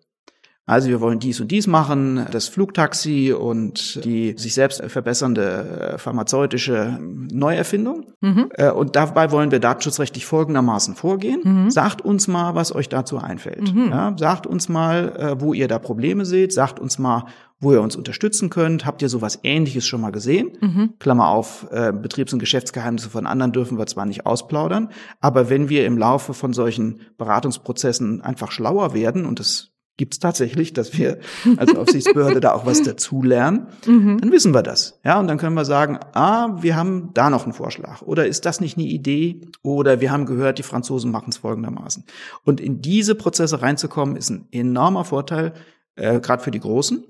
Also 0.67 0.89
wir 0.89 1.01
wollen 1.01 1.19
dies 1.19 1.41
und 1.41 1.51
dies 1.51 1.67
machen, 1.67 2.27
das 2.31 2.47
Flugtaxi 2.47 3.33
und 3.33 4.05
die 4.05 4.35
sich 4.39 4.55
selbst 4.55 4.81
verbessernde 4.85 5.95
äh, 5.95 5.99
pharmazeutische 5.99 6.97
Neuerfindung. 7.01 8.13
Mhm. 8.21 8.51
Äh, 8.55 8.71
und 8.71 8.95
dabei 8.95 9.33
wollen 9.33 9.51
wir 9.51 9.59
datenschutzrechtlich 9.59 10.27
folgendermaßen 10.27 10.95
vorgehen. 10.95 11.41
Mhm. 11.43 11.71
Sagt 11.71 12.03
uns 12.03 12.29
mal, 12.29 12.55
was 12.55 12.73
euch 12.73 12.89
dazu 12.89 13.19
einfällt. 13.19 13.75
Mhm. 13.75 13.91
Ja, 13.91 14.15
sagt 14.17 14.47
uns 14.47 14.69
mal, 14.69 15.17
äh, 15.17 15.41
wo 15.41 15.55
ihr 15.55 15.67
da 15.67 15.81
Probleme 15.81 16.25
seht. 16.25 16.53
Sagt 16.53 16.79
uns 16.79 17.01
mal, 17.01 17.25
wo 17.59 17.73
ihr 17.73 17.83
uns 17.83 17.97
unterstützen 17.97 18.49
könnt. 18.49 18.87
Habt 18.87 19.03
ihr 19.03 19.09
sowas 19.09 19.41
Ähnliches 19.43 19.87
schon 19.87 20.01
mal 20.01 20.13
gesehen? 20.13 20.53
Mhm. 20.61 20.95
Klammer 20.99 21.29
auf, 21.29 21.67
äh, 21.71 21.93
Betriebs- 21.93 22.33
und 22.33 22.39
Geschäftsgeheimnisse 22.39 23.11
von 23.11 23.27
anderen 23.27 23.53
dürfen 23.53 23.79
wir 23.79 23.87
zwar 23.87 24.07
nicht 24.07 24.25
ausplaudern, 24.25 24.91
aber 25.21 25.51
wenn 25.51 25.69
wir 25.69 25.85
im 25.87 25.99
Laufe 25.99 26.33
von 26.33 26.53
solchen 26.53 27.01
Beratungsprozessen 27.19 28.23
einfach 28.23 28.51
schlauer 28.51 28.95
werden, 28.95 29.27
und 29.27 29.39
das 29.39 29.70
gibt 30.01 30.15
es 30.15 30.19
tatsächlich, 30.19 30.73
dass 30.73 30.97
wir 30.97 31.19
als 31.59 31.77
Aufsichtsbehörde 31.77 32.41
da 32.41 32.53
auch 32.53 32.65
was 32.65 32.83
dazulernen, 32.85 33.67
mhm. 33.85 34.17
dann 34.19 34.33
wissen 34.33 34.55
wir 34.55 34.63
das. 34.63 34.99
Ja, 35.05 35.21
und 35.21 35.29
dann 35.29 35.37
können 35.37 35.55
wir 35.55 35.67
sagen, 35.67 36.01
ah, 36.15 36.57
wir 36.63 36.75
haben 36.75 37.11
da 37.13 37.29
noch 37.29 37.45
einen 37.45 37.53
Vorschlag. 37.53 38.01
Oder 38.01 38.27
ist 38.27 38.47
das 38.47 38.63
nicht 38.63 38.79
eine 38.79 38.87
Idee? 38.87 39.43
Oder 39.63 40.01
wir 40.01 40.11
haben 40.11 40.25
gehört, 40.25 40.59
die 40.59 40.63
Franzosen 40.63 41.11
machen 41.11 41.29
es 41.29 41.37
folgendermaßen. 41.37 42.05
Und 42.47 42.63
in 42.63 42.81
diese 42.81 43.15
Prozesse 43.15 43.61
reinzukommen, 43.61 44.17
ist 44.17 44.31
ein 44.31 44.49
enormer 44.53 45.05
Vorteil, 45.05 45.53
äh, 45.97 46.19
gerade 46.19 46.43
für 46.43 46.51
die 46.51 46.61
Großen 46.61 47.05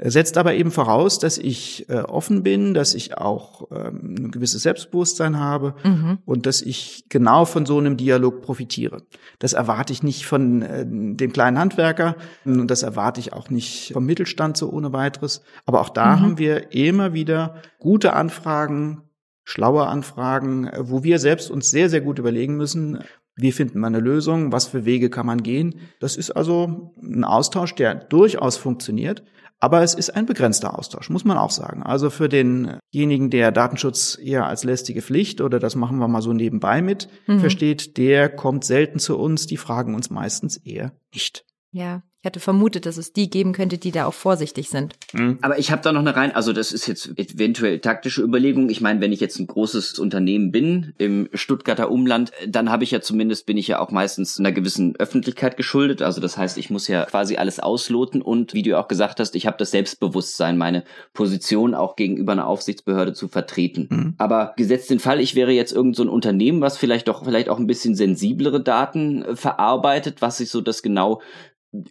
setzt 0.00 0.38
aber 0.38 0.54
eben 0.54 0.70
voraus, 0.70 1.18
dass 1.18 1.38
ich 1.38 1.88
äh, 1.88 1.98
offen 1.98 2.44
bin, 2.44 2.72
dass 2.72 2.94
ich 2.94 3.18
auch 3.18 3.68
ähm, 3.72 4.14
ein 4.16 4.30
gewisses 4.30 4.62
Selbstbewusstsein 4.62 5.40
habe 5.40 5.74
mhm. 5.82 6.18
und 6.24 6.46
dass 6.46 6.62
ich 6.62 7.06
genau 7.08 7.44
von 7.44 7.66
so 7.66 7.78
einem 7.78 7.96
Dialog 7.96 8.40
profitiere. 8.42 9.02
Das 9.40 9.54
erwarte 9.54 9.92
ich 9.92 10.04
nicht 10.04 10.24
von 10.24 10.62
äh, 10.62 10.86
dem 10.86 11.32
kleinen 11.32 11.58
Handwerker 11.58 12.14
und 12.44 12.68
das 12.70 12.84
erwarte 12.84 13.18
ich 13.18 13.32
auch 13.32 13.50
nicht 13.50 13.92
vom 13.92 14.06
Mittelstand 14.06 14.56
so 14.56 14.70
ohne 14.70 14.92
weiteres. 14.92 15.42
Aber 15.66 15.80
auch 15.80 15.90
da 15.90 16.16
mhm. 16.16 16.20
haben 16.20 16.38
wir 16.38 16.72
immer 16.72 17.12
wieder 17.12 17.56
gute 17.80 18.12
Anfragen, 18.12 19.02
schlaue 19.44 19.86
Anfragen, 19.86 20.70
wo 20.78 21.02
wir 21.02 21.18
selbst 21.18 21.50
uns 21.50 21.70
sehr, 21.70 21.90
sehr 21.90 22.02
gut 22.02 22.20
überlegen 22.20 22.56
müssen, 22.56 23.00
wie 23.34 23.52
finden 23.52 23.78
wir 23.80 23.86
eine 23.86 24.00
Lösung? 24.00 24.50
Was 24.52 24.66
für 24.66 24.84
Wege 24.84 25.10
kann 25.10 25.24
man 25.24 25.44
gehen? 25.44 25.76
Das 26.00 26.16
ist 26.16 26.32
also 26.32 26.92
ein 27.00 27.22
Austausch, 27.22 27.74
der 27.76 27.94
durchaus 27.94 28.56
funktioniert. 28.56 29.22
Aber 29.60 29.82
es 29.82 29.94
ist 29.94 30.10
ein 30.10 30.26
begrenzter 30.26 30.78
Austausch, 30.78 31.10
muss 31.10 31.24
man 31.24 31.36
auch 31.36 31.50
sagen. 31.50 31.82
Also 31.82 32.10
für 32.10 32.28
denjenigen, 32.28 33.30
der 33.30 33.50
Datenschutz 33.50 34.16
eher 34.20 34.46
als 34.46 34.62
lästige 34.62 35.02
Pflicht 35.02 35.40
oder 35.40 35.58
das 35.58 35.74
machen 35.74 35.98
wir 35.98 36.06
mal 36.06 36.22
so 36.22 36.32
nebenbei 36.32 36.80
mit, 36.80 37.08
mhm. 37.26 37.40
versteht, 37.40 37.96
der 37.96 38.28
kommt 38.28 38.64
selten 38.64 39.00
zu 39.00 39.18
uns. 39.18 39.46
Die 39.46 39.56
fragen 39.56 39.94
uns 39.94 40.10
meistens 40.10 40.56
eher 40.58 40.92
nicht. 41.12 41.44
Ja, 41.72 42.02
ich 42.20 42.26
hatte 42.26 42.40
vermutet, 42.40 42.84
dass 42.84 42.96
es 42.96 43.12
die 43.12 43.30
geben 43.30 43.52
könnte, 43.52 43.78
die 43.78 43.92
da 43.92 44.06
auch 44.06 44.14
vorsichtig 44.14 44.70
sind. 44.70 44.94
Mhm. 45.12 45.38
Aber 45.40 45.56
ich 45.60 45.70
habe 45.70 45.82
da 45.82 45.92
noch 45.92 46.00
eine 46.00 46.16
rein, 46.16 46.34
also 46.34 46.52
das 46.52 46.72
ist 46.72 46.88
jetzt 46.88 47.16
eventuell 47.16 47.78
taktische 47.78 48.22
Überlegung. 48.22 48.70
Ich 48.70 48.80
meine, 48.80 49.00
wenn 49.00 49.12
ich 49.12 49.20
jetzt 49.20 49.38
ein 49.38 49.46
großes 49.46 50.00
Unternehmen 50.00 50.50
bin 50.50 50.94
im 50.98 51.28
Stuttgarter 51.32 51.92
Umland, 51.92 52.32
dann 52.48 52.70
habe 52.70 52.82
ich 52.82 52.90
ja 52.90 53.00
zumindest, 53.00 53.46
bin 53.46 53.56
ich 53.56 53.68
ja 53.68 53.78
auch 53.78 53.92
meistens 53.92 54.36
einer 54.36 54.50
gewissen 54.50 54.96
Öffentlichkeit 54.96 55.56
geschuldet. 55.56 56.02
Also 56.02 56.20
das 56.20 56.36
heißt, 56.36 56.58
ich 56.58 56.70
muss 56.70 56.88
ja 56.88 57.04
quasi 57.04 57.36
alles 57.36 57.60
ausloten 57.60 58.20
und 58.20 58.52
wie 58.52 58.62
du 58.62 58.76
auch 58.76 58.88
gesagt 58.88 59.20
hast, 59.20 59.36
ich 59.36 59.46
habe 59.46 59.56
das 59.56 59.70
Selbstbewusstsein, 59.70 60.58
meine 60.58 60.82
Position 61.12 61.72
auch 61.76 61.94
gegenüber 61.94 62.32
einer 62.32 62.48
Aufsichtsbehörde 62.48 63.12
zu 63.12 63.28
vertreten. 63.28 63.86
Mhm. 63.90 64.14
Aber 64.18 64.54
gesetzt 64.56 64.90
den 64.90 64.98
Fall, 64.98 65.20
ich 65.20 65.36
wäre 65.36 65.52
jetzt 65.52 65.72
irgend 65.72 65.94
so 65.94 66.02
ein 66.02 66.08
Unternehmen, 66.08 66.60
was 66.62 66.78
vielleicht 66.78 67.06
doch 67.06 67.24
vielleicht 67.24 67.48
auch 67.48 67.60
ein 67.60 67.68
bisschen 67.68 67.94
sensiblere 67.94 68.60
Daten 68.60 69.22
äh, 69.22 69.36
verarbeitet, 69.36 70.20
was 70.20 70.38
sich 70.38 70.50
so 70.50 70.60
das 70.60 70.82
genau 70.82 71.20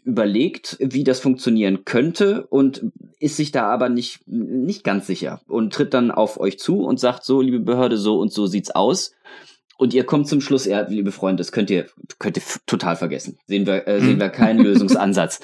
überlegt, 0.03 0.77
wie 0.79 1.03
das 1.03 1.19
funktionieren 1.19 1.85
könnte 1.85 2.47
und 2.47 2.85
ist 3.19 3.37
sich 3.37 3.51
da 3.51 3.69
aber 3.69 3.89
nicht, 3.89 4.27
nicht 4.27 4.83
ganz 4.83 5.07
sicher 5.07 5.41
und 5.47 5.73
tritt 5.73 5.93
dann 5.93 6.11
auf 6.11 6.39
euch 6.39 6.57
zu 6.57 6.83
und 6.83 6.99
sagt 6.99 7.23
so, 7.23 7.41
liebe 7.41 7.59
Behörde, 7.59 7.97
so 7.97 8.19
und 8.19 8.31
so 8.31 8.47
sieht's 8.47 8.71
aus. 8.71 9.13
Und 9.77 9.93
ihr 9.93 10.05
kommt 10.05 10.27
zum 10.27 10.41
Schluss, 10.41 10.65
ja, 10.65 10.81
liebe 10.81 11.11
Freunde, 11.11 11.41
das 11.41 11.51
könnt 11.51 11.69
ihr, 11.69 11.85
könnt 12.17 12.37
ihr 12.37 12.43
total 12.65 12.95
vergessen. 12.95 13.37
Sehen 13.45 13.67
wir, 13.67 13.87
äh, 13.87 14.01
sehen 14.01 14.19
wir 14.19 14.29
keinen 14.29 14.59
Lösungsansatz. 14.63 15.39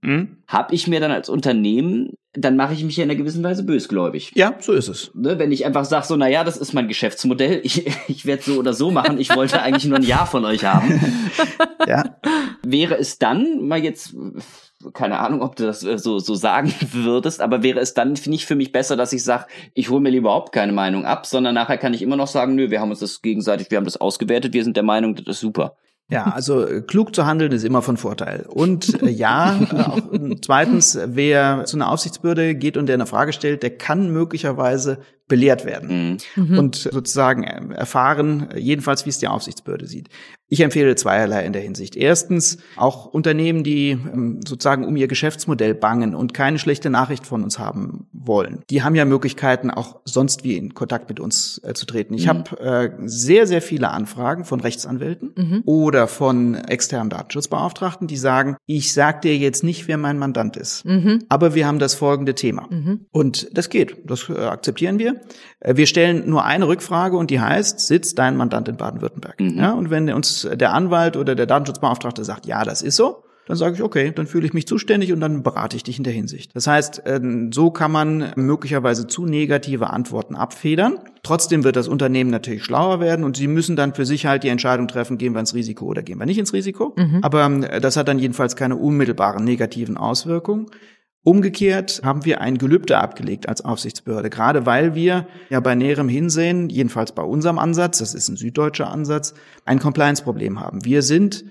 Mhm. 0.00 0.38
Hab 0.48 0.72
ich 0.72 0.86
mir 0.86 0.98
dann 0.98 1.10
als 1.10 1.28
Unternehmen, 1.28 2.14
dann 2.32 2.56
mache 2.56 2.72
ich 2.72 2.84
mich 2.84 2.96
ja 2.96 3.04
in 3.04 3.10
einer 3.10 3.18
gewissen 3.18 3.42
Weise 3.44 3.64
bösgläubig. 3.64 4.32
Ja, 4.34 4.54
so 4.60 4.72
ist 4.72 4.88
es. 4.88 5.10
Ne, 5.14 5.38
wenn 5.38 5.52
ich 5.52 5.66
einfach 5.66 5.84
sage, 5.84 6.06
so, 6.06 6.16
na 6.16 6.28
ja, 6.28 6.42
das 6.42 6.56
ist 6.56 6.72
mein 6.72 6.88
Geschäftsmodell, 6.88 7.60
ich, 7.64 7.86
ich 8.08 8.24
werde 8.24 8.42
so 8.42 8.58
oder 8.58 8.72
so 8.72 8.90
machen, 8.90 9.18
ich 9.18 9.34
wollte 9.34 9.60
eigentlich 9.60 9.84
nur 9.84 9.98
ein 9.98 10.04
Ja 10.04 10.24
von 10.24 10.46
euch 10.46 10.64
haben. 10.64 11.00
ja. 11.86 12.16
Wäre 12.64 12.98
es 12.98 13.18
dann, 13.18 13.66
mal 13.66 13.82
jetzt 13.82 14.14
keine 14.92 15.18
Ahnung, 15.18 15.42
ob 15.42 15.56
du 15.56 15.64
das 15.64 15.82
äh, 15.82 15.98
so, 15.98 16.18
so 16.18 16.34
sagen 16.34 16.72
würdest, 16.92 17.40
aber 17.40 17.62
wäre 17.62 17.80
es 17.80 17.94
dann 17.94 18.14
nicht 18.26 18.46
für 18.46 18.54
mich 18.54 18.72
besser, 18.72 18.96
dass 18.96 19.12
ich 19.12 19.24
sage, 19.24 19.46
ich 19.74 19.90
hole 19.90 20.00
mir 20.00 20.10
lieber 20.10 20.26
überhaupt 20.26 20.52
keine 20.52 20.72
Meinung 20.72 21.04
ab, 21.04 21.26
sondern 21.26 21.54
nachher 21.54 21.78
kann 21.78 21.94
ich 21.94 22.02
immer 22.02 22.16
noch 22.16 22.26
sagen, 22.26 22.54
nö, 22.54 22.70
wir 22.70 22.80
haben 22.80 22.90
uns 22.90 23.00
das 23.00 23.22
gegenseitig, 23.22 23.70
wir 23.70 23.78
haben 23.78 23.84
das 23.84 23.96
ausgewertet, 23.96 24.52
wir 24.52 24.64
sind 24.64 24.76
der 24.76 24.82
Meinung, 24.82 25.14
das 25.14 25.26
ist 25.26 25.40
super. 25.40 25.76
Ja, 26.08 26.24
also 26.24 26.64
äh, 26.64 26.82
klug 26.82 27.16
zu 27.16 27.26
handeln 27.26 27.50
ist 27.50 27.64
immer 27.64 27.82
von 27.82 27.96
Vorteil. 27.96 28.46
Und 28.48 29.02
äh, 29.02 29.10
ja, 29.10 29.58
äh, 29.60 29.80
auch, 29.80 30.00
zweitens, 30.40 30.96
wer 31.04 31.64
zu 31.64 31.76
einer 31.76 31.90
Aufsichtsbehörde 31.90 32.54
geht 32.54 32.76
und 32.76 32.86
der 32.86 32.94
eine 32.94 33.06
Frage 33.06 33.32
stellt, 33.32 33.64
der 33.64 33.76
kann 33.76 34.10
möglicherweise 34.12 34.98
belehrt 35.26 35.64
werden 35.64 36.18
mhm. 36.36 36.58
und 36.58 36.76
sozusagen 36.76 37.42
erfahren, 37.72 38.48
jedenfalls 38.54 39.04
wie 39.04 39.10
es 39.10 39.18
die 39.18 39.26
Aufsichtsbehörde 39.26 39.86
sieht. 39.86 40.08
Ich 40.48 40.60
empfehle 40.60 40.94
zweierlei 40.94 41.44
in 41.44 41.52
der 41.52 41.62
Hinsicht. 41.62 41.96
Erstens, 41.96 42.58
auch 42.76 43.06
Unternehmen, 43.06 43.64
die 43.64 43.90
ähm, 43.90 44.40
sozusagen 44.46 44.84
um 44.84 44.96
ihr 44.96 45.08
Geschäftsmodell 45.08 45.74
bangen 45.74 46.14
und 46.14 46.34
keine 46.34 46.58
schlechte 46.58 46.88
Nachricht 46.88 47.26
von 47.26 47.42
uns 47.42 47.58
haben 47.58 48.06
wollen, 48.12 48.62
die 48.70 48.82
haben 48.82 48.94
ja 48.94 49.04
Möglichkeiten, 49.04 49.70
auch 49.70 50.00
sonst 50.04 50.44
wie 50.44 50.56
in 50.56 50.74
Kontakt 50.74 51.08
mit 51.08 51.18
uns 51.18 51.60
äh, 51.64 51.74
zu 51.74 51.84
treten. 51.84 52.14
Ich 52.14 52.26
mhm. 52.26 52.30
habe 52.30 52.60
äh, 52.60 52.90
sehr, 53.06 53.46
sehr 53.48 53.60
viele 53.60 53.90
Anfragen 53.90 54.44
von 54.44 54.60
Rechtsanwälten 54.60 55.32
mhm. 55.36 55.62
oder 55.64 56.06
von 56.06 56.54
externen 56.54 57.10
Datenschutzbeauftragten, 57.10 58.06
die 58.06 58.16
sagen, 58.16 58.56
ich 58.66 58.92
sag 58.92 59.22
dir 59.22 59.36
jetzt 59.36 59.64
nicht, 59.64 59.88
wer 59.88 59.98
mein 59.98 60.18
Mandant 60.18 60.56
ist, 60.56 60.84
mhm. 60.84 61.24
aber 61.28 61.56
wir 61.56 61.66
haben 61.66 61.80
das 61.80 61.94
folgende 61.94 62.36
Thema. 62.36 62.68
Mhm. 62.70 63.06
Und 63.10 63.48
das 63.52 63.68
geht, 63.68 63.96
das 64.04 64.28
äh, 64.28 64.34
akzeptieren 64.34 65.00
wir. 65.00 65.20
Äh, 65.58 65.76
wir 65.76 65.86
stellen 65.86 66.28
nur 66.30 66.44
eine 66.44 66.68
Rückfrage 66.68 67.16
und 67.16 67.30
die 67.30 67.40
heißt, 67.40 67.80
sitzt 67.80 68.18
dein 68.20 68.36
Mandant 68.36 68.68
in 68.68 68.76
Baden-Württemberg? 68.76 69.40
Mhm. 69.40 69.58
Ja, 69.58 69.72
und 69.72 69.90
wenn 69.90 70.12
uns 70.12 70.35
der 70.44 70.72
Anwalt 70.72 71.16
oder 71.16 71.34
der 71.34 71.46
Datenschutzbeauftragte 71.46 72.24
sagt, 72.24 72.46
ja, 72.46 72.64
das 72.64 72.82
ist 72.82 72.96
so, 72.96 73.24
dann 73.46 73.56
sage 73.56 73.76
ich, 73.76 73.82
okay, 73.82 74.12
dann 74.14 74.26
fühle 74.26 74.46
ich 74.46 74.52
mich 74.52 74.66
zuständig 74.66 75.12
und 75.12 75.20
dann 75.20 75.44
berate 75.44 75.76
ich 75.76 75.84
dich 75.84 75.98
in 75.98 76.04
der 76.04 76.12
Hinsicht. 76.12 76.50
Das 76.54 76.66
heißt, 76.66 77.02
ähm, 77.06 77.52
so 77.52 77.70
kann 77.70 77.92
man 77.92 78.32
möglicherweise 78.34 79.06
zu 79.06 79.24
negative 79.24 79.90
Antworten 79.90 80.34
abfedern. 80.34 80.98
Trotzdem 81.22 81.62
wird 81.62 81.76
das 81.76 81.86
Unternehmen 81.86 82.30
natürlich 82.30 82.64
schlauer 82.64 82.98
werden 82.98 83.24
und 83.24 83.36
sie 83.36 83.46
müssen 83.46 83.76
dann 83.76 83.94
für 83.94 84.04
sich 84.04 84.26
halt 84.26 84.42
die 84.42 84.48
Entscheidung 84.48 84.88
treffen, 84.88 85.16
gehen 85.16 85.32
wir 85.32 85.40
ins 85.40 85.54
Risiko 85.54 85.86
oder 85.86 86.02
gehen 86.02 86.18
wir 86.18 86.26
nicht 86.26 86.38
ins 86.38 86.52
Risiko. 86.52 86.94
Mhm. 86.96 87.20
Aber 87.22 87.44
ähm, 87.44 87.64
das 87.80 87.96
hat 87.96 88.08
dann 88.08 88.18
jedenfalls 88.18 88.56
keine 88.56 88.76
unmittelbaren 88.76 89.44
negativen 89.44 89.96
Auswirkungen. 89.96 90.66
Umgekehrt 91.26 92.02
haben 92.04 92.24
wir 92.24 92.40
ein 92.40 92.56
Gelübde 92.56 92.98
abgelegt 92.98 93.48
als 93.48 93.60
Aufsichtsbehörde, 93.60 94.30
gerade 94.30 94.64
weil 94.64 94.94
wir 94.94 95.26
ja 95.50 95.58
bei 95.58 95.74
näherem 95.74 96.08
Hinsehen, 96.08 96.68
jedenfalls 96.70 97.10
bei 97.10 97.22
unserem 97.24 97.58
Ansatz, 97.58 97.98
das 97.98 98.14
ist 98.14 98.28
ein 98.28 98.36
süddeutscher 98.36 98.92
Ansatz, 98.92 99.34
ein 99.64 99.80
Compliance-Problem 99.80 100.60
haben. 100.60 100.84
Wir 100.84 101.02
sind 101.02 101.44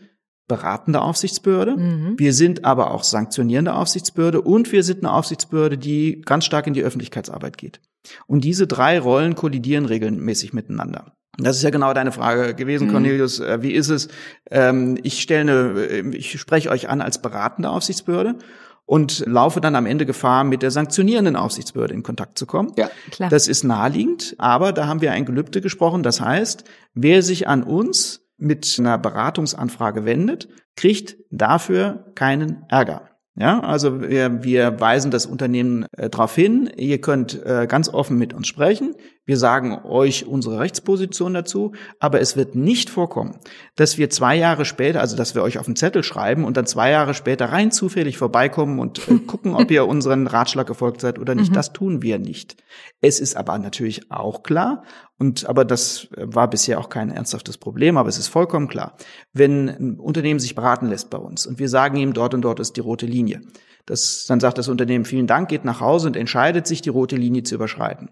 beratende 0.48 1.02
Aufsichtsbehörde, 1.02 1.76
mhm. 1.76 2.14
wir 2.18 2.32
sind 2.32 2.64
aber 2.64 2.92
auch 2.92 3.04
sanktionierende 3.04 3.74
Aufsichtsbehörde 3.74 4.40
und 4.40 4.72
wir 4.72 4.82
sind 4.82 5.04
eine 5.04 5.12
Aufsichtsbehörde, 5.12 5.78
die 5.78 6.22
ganz 6.22 6.46
stark 6.46 6.68
in 6.68 6.74
die 6.74 6.84
Öffentlichkeitsarbeit 6.84 7.58
geht. 7.58 7.82
Und 8.28 8.46
diese 8.46 8.68
drei 8.68 8.98
Rollen 8.98 9.36
kollidieren 9.36 9.88
regelmäßig 9.88 10.54
miteinander. 10.54 11.18
Das 11.38 11.58
ist 11.58 11.64
ja 11.64 11.70
genau 11.70 11.94
deine 11.94 12.14
Frage 12.14 12.56
gewesen, 12.56 12.88
mhm. 12.88 12.92
Cornelius. 12.94 13.42
Äh, 13.42 13.62
wie 13.62 13.74
ist 13.74 13.90
es? 13.90 14.08
Ähm, 14.50 14.98
ich 15.04 15.22
stelle, 15.22 15.90
eine, 15.90 16.16
ich 16.16 16.40
spreche 16.40 16.70
euch 16.70 16.88
an 16.88 17.02
als 17.02 17.22
beratende 17.22 17.70
Aufsichtsbehörde 17.72 18.38
und 18.86 19.24
laufe 19.26 19.62
dann 19.62 19.76
am 19.76 19.86
Ende 19.86 20.06
Gefahr, 20.06 20.44
mit 20.44 20.62
der 20.62 20.72
sanktionierenden 20.72 21.36
Aufsichtsbehörde 21.36 21.94
in 21.94 22.04
Kontakt 22.04 22.38
zu 22.38 22.46
kommen. 22.46 22.72
Ja, 22.78 22.90
klar. 23.12 23.30
Das 23.30 23.48
ist 23.48 23.64
naheliegend, 23.64 24.36
aber 24.38 24.74
da 24.74 24.88
haben 24.88 25.02
wir 25.02 25.12
ein 25.12 25.26
Gelübde 25.26 25.62
gesprochen. 25.62 26.04
Das 26.04 26.22
heißt, 26.22 26.64
wer 26.94 27.24
sich 27.24 27.48
an 27.48 27.64
uns 27.64 28.22
mit 28.38 28.76
einer 28.80 28.98
Beratungsanfrage 28.98 30.06
wendet, 30.06 30.50
kriegt 30.76 31.18
dafür 31.32 32.12
keinen 32.16 32.66
Ärger. 32.70 33.10
Ja, 33.38 33.60
also 33.60 34.02
wir, 34.02 34.44
wir 34.44 34.80
weisen 34.80 35.12
das 35.12 35.26
Unternehmen 35.26 35.86
äh, 35.98 36.10
darauf 36.10 36.36
hin, 36.36 36.70
ihr 36.78 37.02
könnt 37.02 37.46
äh, 37.46 37.68
ganz 37.68 37.90
offen 37.90 38.18
mit 38.18 38.34
uns 38.34 38.48
sprechen. 38.48 38.96
Wir 39.26 39.38
sagen 39.38 39.80
euch 39.84 40.28
unsere 40.28 40.60
Rechtsposition 40.60 41.34
dazu, 41.34 41.74
aber 42.00 42.22
es 42.22 42.38
wird 42.38 42.54
nicht 42.56 42.92
vorkommen, 42.92 43.40
dass 43.76 43.98
wir 43.98 44.12
zwei 44.12 44.36
Jahre 44.36 44.66
später, 44.66 45.02
also 45.02 45.18
dass 45.18 45.34
wir 45.34 45.42
euch 45.42 45.58
auf 45.58 45.66
den 45.66 45.76
Zettel 45.76 46.04
schreiben 46.04 46.44
und 46.46 46.58
dann 46.58 46.68
zwei 46.68 46.92
Jahre 46.92 47.16
später 47.16 47.52
rein 47.52 47.72
zufällig 47.72 48.18
vorbeikommen 48.18 48.80
und 48.80 49.08
äh, 49.08 49.16
gucken, 49.28 49.56
ob 49.56 49.72
ihr 49.72 49.88
unseren 49.88 50.28
Ratschlag 50.28 50.68
gefolgt 50.68 51.02
seid 51.02 51.18
oder 51.18 51.34
nicht. 51.34 51.50
Mhm. 51.50 51.56
Das 51.56 51.74
tun 51.74 52.02
wir 52.04 52.20
nicht. 52.20 52.56
Es 53.02 53.20
ist 53.20 53.36
aber 53.36 53.58
natürlich 53.58 54.12
auch 54.12 54.44
klar, 54.44 54.84
und 55.18 55.48
aber 55.48 55.66
das 55.66 56.10
war 56.18 56.50
bisher 56.50 56.80
auch 56.80 56.90
kein 56.90 57.10
ernsthaftes 57.10 57.58
Problem, 57.58 57.98
aber 57.98 58.10
es 58.10 58.18
ist 58.18 58.28
vollkommen 58.28 58.68
klar, 58.68 58.98
wenn 59.34 59.70
ein 59.70 60.00
Unternehmen 60.00 60.40
sich 60.40 60.56
beraten 60.56 60.88
lässt 60.88 61.10
bei 61.10 61.18
uns 61.18 61.48
und 61.48 61.58
wir 61.58 61.70
sagen 61.70 61.98
ihm, 61.98 62.14
dort 62.14 62.34
und 62.34 62.42
dort 62.42 62.60
ist 62.60 62.76
die 62.76 62.82
rote 62.82 63.06
Linie, 63.06 63.42
das, 63.86 64.26
dann 64.28 64.40
sagt 64.40 64.58
das 64.58 64.68
Unternehmen 64.68 65.06
vielen 65.06 65.28
Dank, 65.28 65.50
geht 65.50 65.66
nach 65.66 65.80
Hause 65.80 66.08
und 66.08 66.16
entscheidet 66.16 66.66
sich, 66.68 66.82
die 66.82 66.90
rote 66.90 67.16
Linie 67.16 67.44
zu 67.44 67.56
überschreiten. 67.56 68.10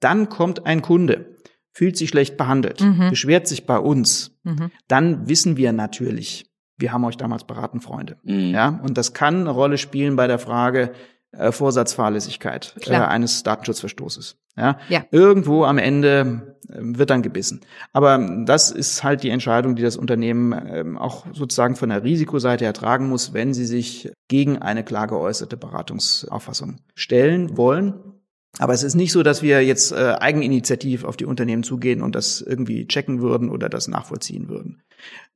Dann 0.00 0.28
kommt 0.28 0.66
ein 0.66 0.82
Kunde, 0.82 1.36
fühlt 1.72 1.96
sich 1.96 2.10
schlecht 2.10 2.36
behandelt, 2.36 2.80
mhm. 2.80 3.10
beschwert 3.10 3.48
sich 3.48 3.66
bei 3.66 3.78
uns. 3.78 4.38
Mhm. 4.42 4.70
Dann 4.86 5.28
wissen 5.28 5.56
wir 5.56 5.72
natürlich, 5.72 6.50
wir 6.76 6.92
haben 6.92 7.04
euch 7.04 7.16
damals 7.16 7.44
beraten, 7.44 7.80
Freunde. 7.80 8.18
Mhm. 8.22 8.50
Ja, 8.50 8.80
und 8.82 8.98
das 8.98 9.14
kann 9.14 9.40
eine 9.40 9.50
Rolle 9.50 9.78
spielen 9.78 10.16
bei 10.16 10.26
der 10.26 10.38
Frage 10.38 10.92
äh, 11.38 11.52
Vorsatzfahrlässigkeit 11.52 12.74
äh, 12.86 12.94
eines 12.94 13.42
Datenschutzverstoßes. 13.42 14.36
Ja? 14.56 14.78
ja. 14.88 15.04
Irgendwo 15.10 15.64
am 15.64 15.78
Ende 15.78 16.56
ähm, 16.72 16.98
wird 16.98 17.10
dann 17.10 17.22
gebissen. 17.22 17.60
Aber 17.92 18.18
das 18.44 18.70
ist 18.70 19.02
halt 19.02 19.22
die 19.22 19.30
Entscheidung, 19.30 19.76
die 19.76 19.82
das 19.82 19.96
Unternehmen 19.96 20.52
ähm, 20.68 20.98
auch 20.98 21.26
sozusagen 21.32 21.76
von 21.76 21.88
der 21.88 22.04
Risikoseite 22.04 22.64
ertragen 22.64 23.08
muss, 23.08 23.32
wenn 23.32 23.52
sie 23.54 23.66
sich 23.66 24.12
gegen 24.28 24.58
eine 24.58 24.84
klar 24.84 25.06
geäußerte 25.06 25.56
Beratungsauffassung 25.56 26.80
stellen 26.94 27.56
wollen. 27.56 27.94
Aber 28.58 28.72
es 28.72 28.84
ist 28.84 28.94
nicht 28.94 29.10
so, 29.10 29.24
dass 29.24 29.42
wir 29.42 29.64
jetzt 29.64 29.90
äh, 29.90 30.14
eigeninitiativ 30.20 31.02
auf 31.02 31.16
die 31.16 31.24
Unternehmen 31.24 31.64
zugehen 31.64 32.02
und 32.02 32.14
das 32.14 32.40
irgendwie 32.40 32.86
checken 32.86 33.20
würden 33.20 33.50
oder 33.50 33.68
das 33.68 33.88
nachvollziehen 33.88 34.48
würden. 34.48 34.82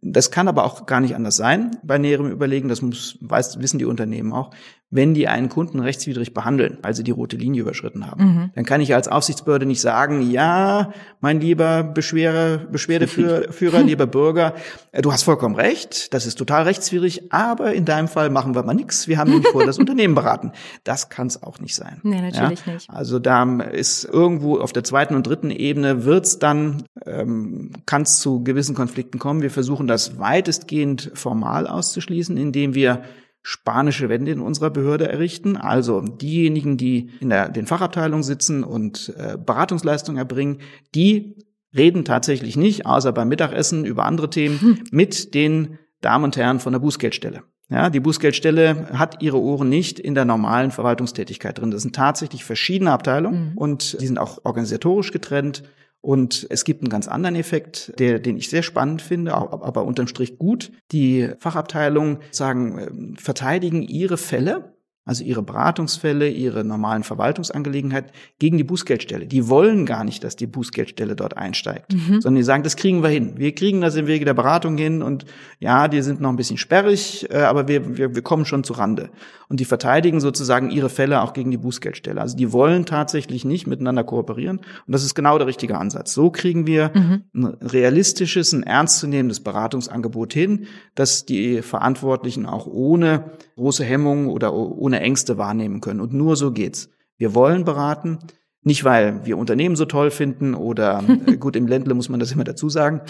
Das 0.00 0.30
kann 0.30 0.48
aber 0.48 0.64
auch 0.64 0.86
gar 0.86 1.00
nicht 1.00 1.16
anders 1.16 1.36
sein 1.36 1.76
bei 1.82 1.98
näherem 1.98 2.30
Überlegen. 2.30 2.68
Das 2.68 2.82
muss, 2.82 3.18
weiß, 3.20 3.60
wissen 3.60 3.78
die 3.78 3.84
Unternehmen 3.84 4.32
auch 4.32 4.50
wenn 4.90 5.12
die 5.12 5.28
einen 5.28 5.50
Kunden 5.50 5.80
rechtswidrig 5.80 6.32
behandeln, 6.32 6.78
weil 6.80 6.94
sie 6.94 7.04
die 7.04 7.10
rote 7.10 7.36
Linie 7.36 7.60
überschritten 7.60 8.06
haben. 8.06 8.24
Mhm. 8.24 8.50
Dann 8.54 8.64
kann 8.64 8.80
ich 8.80 8.94
als 8.94 9.06
Aufsichtsbehörde 9.06 9.66
nicht 9.66 9.82
sagen, 9.82 10.30
ja, 10.30 10.92
mein 11.20 11.40
lieber 11.40 11.82
Beschwere, 11.82 12.66
Beschwerdeführer, 12.72 13.82
lieber 13.82 14.06
Bürger, 14.06 14.54
äh, 14.92 15.02
du 15.02 15.12
hast 15.12 15.24
vollkommen 15.24 15.56
recht, 15.56 16.14
das 16.14 16.24
ist 16.24 16.36
total 16.36 16.62
rechtswidrig, 16.62 17.32
aber 17.32 17.74
in 17.74 17.84
deinem 17.84 18.08
Fall 18.08 18.30
machen 18.30 18.54
wir 18.54 18.62
mal 18.62 18.72
nichts. 18.72 19.08
Wir 19.08 19.18
haben 19.18 19.30
nämlich 19.30 19.48
vor 19.48 19.66
das 19.66 19.78
Unternehmen 19.78 20.14
beraten. 20.14 20.52
Das 20.84 21.10
kann 21.10 21.26
es 21.26 21.42
auch 21.42 21.60
nicht 21.60 21.74
sein. 21.74 22.00
Nee, 22.02 22.22
natürlich 22.22 22.64
ja? 22.64 22.72
nicht. 22.72 22.90
Also 22.90 23.18
da 23.18 23.44
ist 23.60 24.04
irgendwo 24.04 24.58
auf 24.58 24.72
der 24.72 24.84
zweiten 24.84 25.14
und 25.14 25.26
dritten 25.26 25.50
Ebene 25.50 26.04
wird's 26.04 26.38
dann, 26.38 26.84
ähm, 27.04 27.72
kann 27.84 28.02
es 28.02 28.20
zu 28.20 28.42
gewissen 28.42 28.74
Konflikten 28.74 29.18
kommen. 29.18 29.42
Wir 29.42 29.50
versuchen 29.50 29.86
das 29.88 30.18
weitestgehend 30.18 31.10
formal 31.14 31.66
auszuschließen, 31.66 32.36
indem 32.36 32.74
wir 32.74 33.02
spanische 33.42 34.08
Wände 34.08 34.30
in 34.30 34.40
unserer 34.40 34.70
Behörde 34.70 35.08
errichten. 35.08 35.56
Also 35.56 36.00
diejenigen, 36.02 36.76
die 36.76 37.10
in 37.20 37.30
der, 37.30 37.48
den 37.48 37.66
Fachabteilungen 37.66 38.22
sitzen 38.22 38.62
und 38.62 39.14
äh, 39.16 39.38
Beratungsleistungen 39.38 40.18
erbringen, 40.18 40.58
die 40.94 41.36
reden 41.74 42.04
tatsächlich 42.04 42.56
nicht, 42.56 42.86
außer 42.86 43.12
beim 43.12 43.28
Mittagessen 43.28 43.84
über 43.84 44.04
andere 44.04 44.30
Themen, 44.30 44.60
hm. 44.60 44.78
mit 44.90 45.34
den 45.34 45.78
Damen 46.00 46.24
und 46.24 46.36
Herren 46.36 46.60
von 46.60 46.72
der 46.72 46.80
Bußgeldstelle. 46.80 47.42
Ja, 47.70 47.90
die 47.90 48.00
Bußgeldstelle 48.00 48.98
hat 48.98 49.22
ihre 49.22 49.38
Ohren 49.38 49.68
nicht 49.68 49.98
in 49.98 50.14
der 50.14 50.24
normalen 50.24 50.70
Verwaltungstätigkeit 50.70 51.58
drin. 51.58 51.70
Das 51.70 51.82
sind 51.82 51.94
tatsächlich 51.94 52.44
verschiedene 52.44 52.92
Abteilungen 52.92 53.50
mhm. 53.50 53.58
und 53.58 54.00
die 54.00 54.06
sind 54.06 54.18
auch 54.18 54.38
organisatorisch 54.44 55.12
getrennt. 55.12 55.64
Und 56.00 56.46
es 56.50 56.64
gibt 56.64 56.82
einen 56.82 56.90
ganz 56.90 57.08
anderen 57.08 57.36
Effekt, 57.36 57.92
der, 57.98 58.18
den 58.18 58.36
ich 58.36 58.48
sehr 58.48 58.62
spannend 58.62 59.02
finde, 59.02 59.34
aber 59.34 59.84
unterm 59.84 60.06
Strich 60.06 60.38
gut. 60.38 60.70
Die 60.92 61.30
Fachabteilungen 61.38 62.18
sagen, 62.30 62.78
ähm, 62.78 63.16
verteidigen 63.16 63.82
ihre 63.82 64.16
Fälle 64.16 64.77
also 65.08 65.24
ihre 65.24 65.42
Beratungsfälle, 65.42 66.28
ihre 66.28 66.64
normalen 66.64 67.02
Verwaltungsangelegenheiten 67.02 68.10
gegen 68.38 68.58
die 68.58 68.64
Bußgeldstelle. 68.64 69.26
Die 69.26 69.48
wollen 69.48 69.86
gar 69.86 70.04
nicht, 70.04 70.22
dass 70.22 70.36
die 70.36 70.46
Bußgeldstelle 70.46 71.16
dort 71.16 71.34
einsteigt, 71.34 71.94
mhm. 71.94 72.20
sondern 72.20 72.36
die 72.36 72.42
sagen, 72.42 72.62
das 72.62 72.76
kriegen 72.76 73.02
wir 73.02 73.08
hin. 73.08 73.32
Wir 73.38 73.54
kriegen 73.54 73.80
das 73.80 73.96
im 73.96 74.06
Wege 74.06 74.26
der 74.26 74.34
Beratung 74.34 74.76
hin 74.76 75.00
und 75.00 75.24
ja, 75.60 75.88
die 75.88 76.02
sind 76.02 76.20
noch 76.20 76.28
ein 76.28 76.36
bisschen 76.36 76.58
sperrig, 76.58 77.26
äh, 77.30 77.38
aber 77.38 77.68
wir, 77.68 77.96
wir, 77.96 78.14
wir 78.14 78.20
kommen 78.20 78.44
schon 78.44 78.64
zu 78.64 78.74
Rande. 78.74 79.08
Und 79.48 79.60
die 79.60 79.64
verteidigen 79.64 80.20
sozusagen 80.20 80.70
ihre 80.70 80.90
Fälle 80.90 81.22
auch 81.22 81.32
gegen 81.32 81.50
die 81.50 81.56
Bußgeldstelle. 81.56 82.20
Also 82.20 82.36
die 82.36 82.52
wollen 82.52 82.84
tatsächlich 82.84 83.46
nicht 83.46 83.66
miteinander 83.66 84.04
kooperieren 84.04 84.58
und 84.58 84.92
das 84.92 85.04
ist 85.04 85.14
genau 85.14 85.38
der 85.38 85.46
richtige 85.46 85.78
Ansatz. 85.78 86.12
So 86.12 86.30
kriegen 86.30 86.66
wir 86.66 86.90
mhm. 86.94 87.22
ein 87.34 87.44
realistisches, 87.62 88.52
ein 88.52 88.62
ernstzunehmendes 88.62 89.40
Beratungsangebot 89.40 90.34
hin, 90.34 90.66
dass 90.94 91.24
die 91.24 91.62
Verantwortlichen 91.62 92.44
auch 92.44 92.66
ohne 92.66 93.30
große 93.56 93.84
Hemmungen 93.84 94.28
oder 94.28 94.52
ohne 94.52 94.97
Ängste 95.00 95.38
wahrnehmen 95.38 95.80
können. 95.80 96.00
Und 96.00 96.12
nur 96.12 96.36
so 96.36 96.52
geht's. 96.52 96.90
Wir 97.16 97.34
wollen 97.34 97.64
beraten, 97.64 98.18
nicht 98.62 98.84
weil 98.84 99.24
wir 99.24 99.38
Unternehmen 99.38 99.76
so 99.76 99.84
toll 99.84 100.10
finden 100.10 100.54
oder 100.54 101.02
äh, 101.26 101.36
gut 101.36 101.56
im 101.56 101.66
Ländle 101.66 101.94
muss 101.94 102.08
man 102.08 102.20
das 102.20 102.32
immer 102.32 102.44
dazu 102.44 102.68
sagen, 102.68 103.00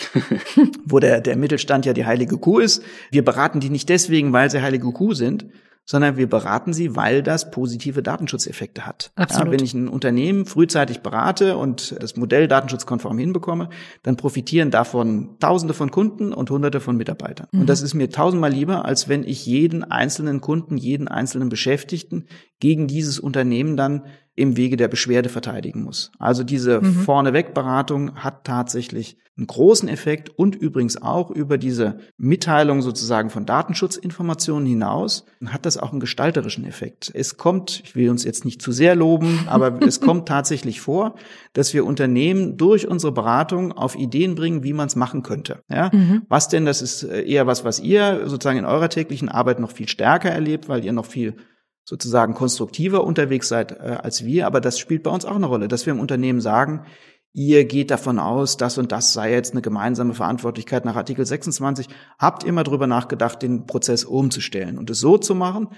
wo 0.84 0.98
der, 0.98 1.20
der 1.20 1.36
Mittelstand 1.36 1.86
ja 1.86 1.92
die 1.92 2.06
heilige 2.06 2.38
Kuh 2.38 2.58
ist. 2.58 2.82
Wir 3.10 3.24
beraten 3.24 3.60
die 3.60 3.70
nicht 3.70 3.88
deswegen, 3.88 4.32
weil 4.32 4.50
sie 4.50 4.62
heilige 4.62 4.90
Kuh 4.92 5.14
sind, 5.14 5.46
sondern 5.88 6.18
wir 6.18 6.28
beraten 6.28 6.74
sie, 6.74 6.96
weil 6.96 7.22
das 7.22 7.50
positive 7.50 8.02
Datenschutzeffekte 8.02 8.84
hat. 8.84 9.10
Absolut. 9.16 9.46
Ja, 9.46 9.52
wenn 9.52 9.64
ich 9.64 9.72
ein 9.72 9.88
Unternehmen 9.88 10.44
frühzeitig 10.44 11.00
berate 11.00 11.56
und 11.56 11.96
das 11.98 12.14
Modell 12.14 12.46
datenschutzkonform 12.46 13.16
hinbekomme, 13.16 13.70
dann 14.02 14.16
profitieren 14.18 14.70
davon 14.70 15.38
Tausende 15.40 15.72
von 15.72 15.90
Kunden 15.90 16.34
und 16.34 16.50
Hunderte 16.50 16.80
von 16.80 16.98
Mitarbeitern. 16.98 17.46
Mhm. 17.52 17.60
Und 17.60 17.70
das 17.70 17.80
ist 17.80 17.94
mir 17.94 18.10
tausendmal 18.10 18.52
lieber, 18.52 18.84
als 18.84 19.08
wenn 19.08 19.24
ich 19.24 19.46
jeden 19.46 19.82
einzelnen 19.82 20.42
Kunden, 20.42 20.76
jeden 20.76 21.08
einzelnen 21.08 21.48
Beschäftigten 21.48 22.26
gegen 22.60 22.86
dieses 22.86 23.18
Unternehmen 23.18 23.78
dann 23.78 24.02
im 24.34 24.58
Wege 24.58 24.76
der 24.76 24.88
Beschwerde 24.88 25.30
verteidigen 25.30 25.82
muss. 25.84 26.12
Also 26.18 26.44
diese 26.44 26.82
mhm. 26.82 26.92
Vorneweg-Beratung 26.96 28.16
hat 28.16 28.44
tatsächlich 28.44 29.16
einen 29.38 29.46
großen 29.46 29.88
Effekt 29.88 30.30
und 30.36 30.56
übrigens 30.56 31.00
auch 31.00 31.30
über 31.30 31.58
diese 31.58 31.98
Mitteilung 32.16 32.82
sozusagen 32.82 33.30
von 33.30 33.46
Datenschutzinformationen 33.46 34.66
hinaus 34.66 35.24
hat 35.46 35.64
das 35.64 35.78
auch 35.78 35.92
einen 35.92 36.00
gestalterischen 36.00 36.66
Effekt. 36.66 37.12
Es 37.14 37.36
kommt, 37.36 37.80
ich 37.84 37.94
will 37.94 38.10
uns 38.10 38.24
jetzt 38.24 38.44
nicht 38.44 38.60
zu 38.60 38.72
sehr 38.72 38.96
loben, 38.96 39.44
aber 39.46 39.80
es 39.80 40.00
kommt 40.00 40.26
tatsächlich 40.26 40.80
vor, 40.80 41.14
dass 41.52 41.72
wir 41.72 41.86
Unternehmen 41.86 42.56
durch 42.56 42.88
unsere 42.88 43.12
Beratung 43.12 43.70
auf 43.70 43.94
Ideen 43.94 44.34
bringen, 44.34 44.64
wie 44.64 44.72
man 44.72 44.88
es 44.88 44.96
machen 44.96 45.22
könnte. 45.22 45.62
Ja? 45.70 45.90
Mhm. 45.92 46.22
Was 46.28 46.48
denn, 46.48 46.66
das 46.66 46.82
ist 46.82 47.04
eher 47.04 47.46
was, 47.46 47.64
was 47.64 47.78
ihr 47.78 48.22
sozusagen 48.26 48.58
in 48.58 48.64
eurer 48.64 48.88
täglichen 48.88 49.28
Arbeit 49.28 49.60
noch 49.60 49.70
viel 49.70 49.88
stärker 49.88 50.30
erlebt, 50.30 50.68
weil 50.68 50.84
ihr 50.84 50.92
noch 50.92 51.06
viel 51.06 51.36
sozusagen 51.84 52.34
konstruktiver 52.34 53.04
unterwegs 53.04 53.48
seid 53.48 53.72
äh, 53.72 53.98
als 54.02 54.24
wir, 54.24 54.46
aber 54.46 54.60
das 54.60 54.78
spielt 54.78 55.04
bei 55.04 55.10
uns 55.10 55.24
auch 55.24 55.36
eine 55.36 55.46
Rolle, 55.46 55.68
dass 55.68 55.86
wir 55.86 55.92
im 55.92 56.00
Unternehmen 56.00 56.40
sagen, 56.40 56.84
ihr 57.32 57.64
geht 57.64 57.90
davon 57.90 58.18
aus, 58.18 58.56
das 58.56 58.78
und 58.78 58.92
das 58.92 59.12
sei 59.12 59.32
jetzt 59.32 59.52
eine 59.52 59.62
gemeinsame 59.62 60.14
Verantwortlichkeit 60.14 60.84
nach 60.84 60.96
Artikel 60.96 61.24
26. 61.24 61.88
Habt 62.18 62.44
immer 62.44 62.64
drüber 62.64 62.86
nachgedacht, 62.86 63.42
den 63.42 63.66
Prozess 63.66 64.04
umzustellen 64.04 64.78
und 64.78 64.90
es 64.90 65.00
so 65.00 65.18
zu 65.18 65.34
machen. 65.34 65.68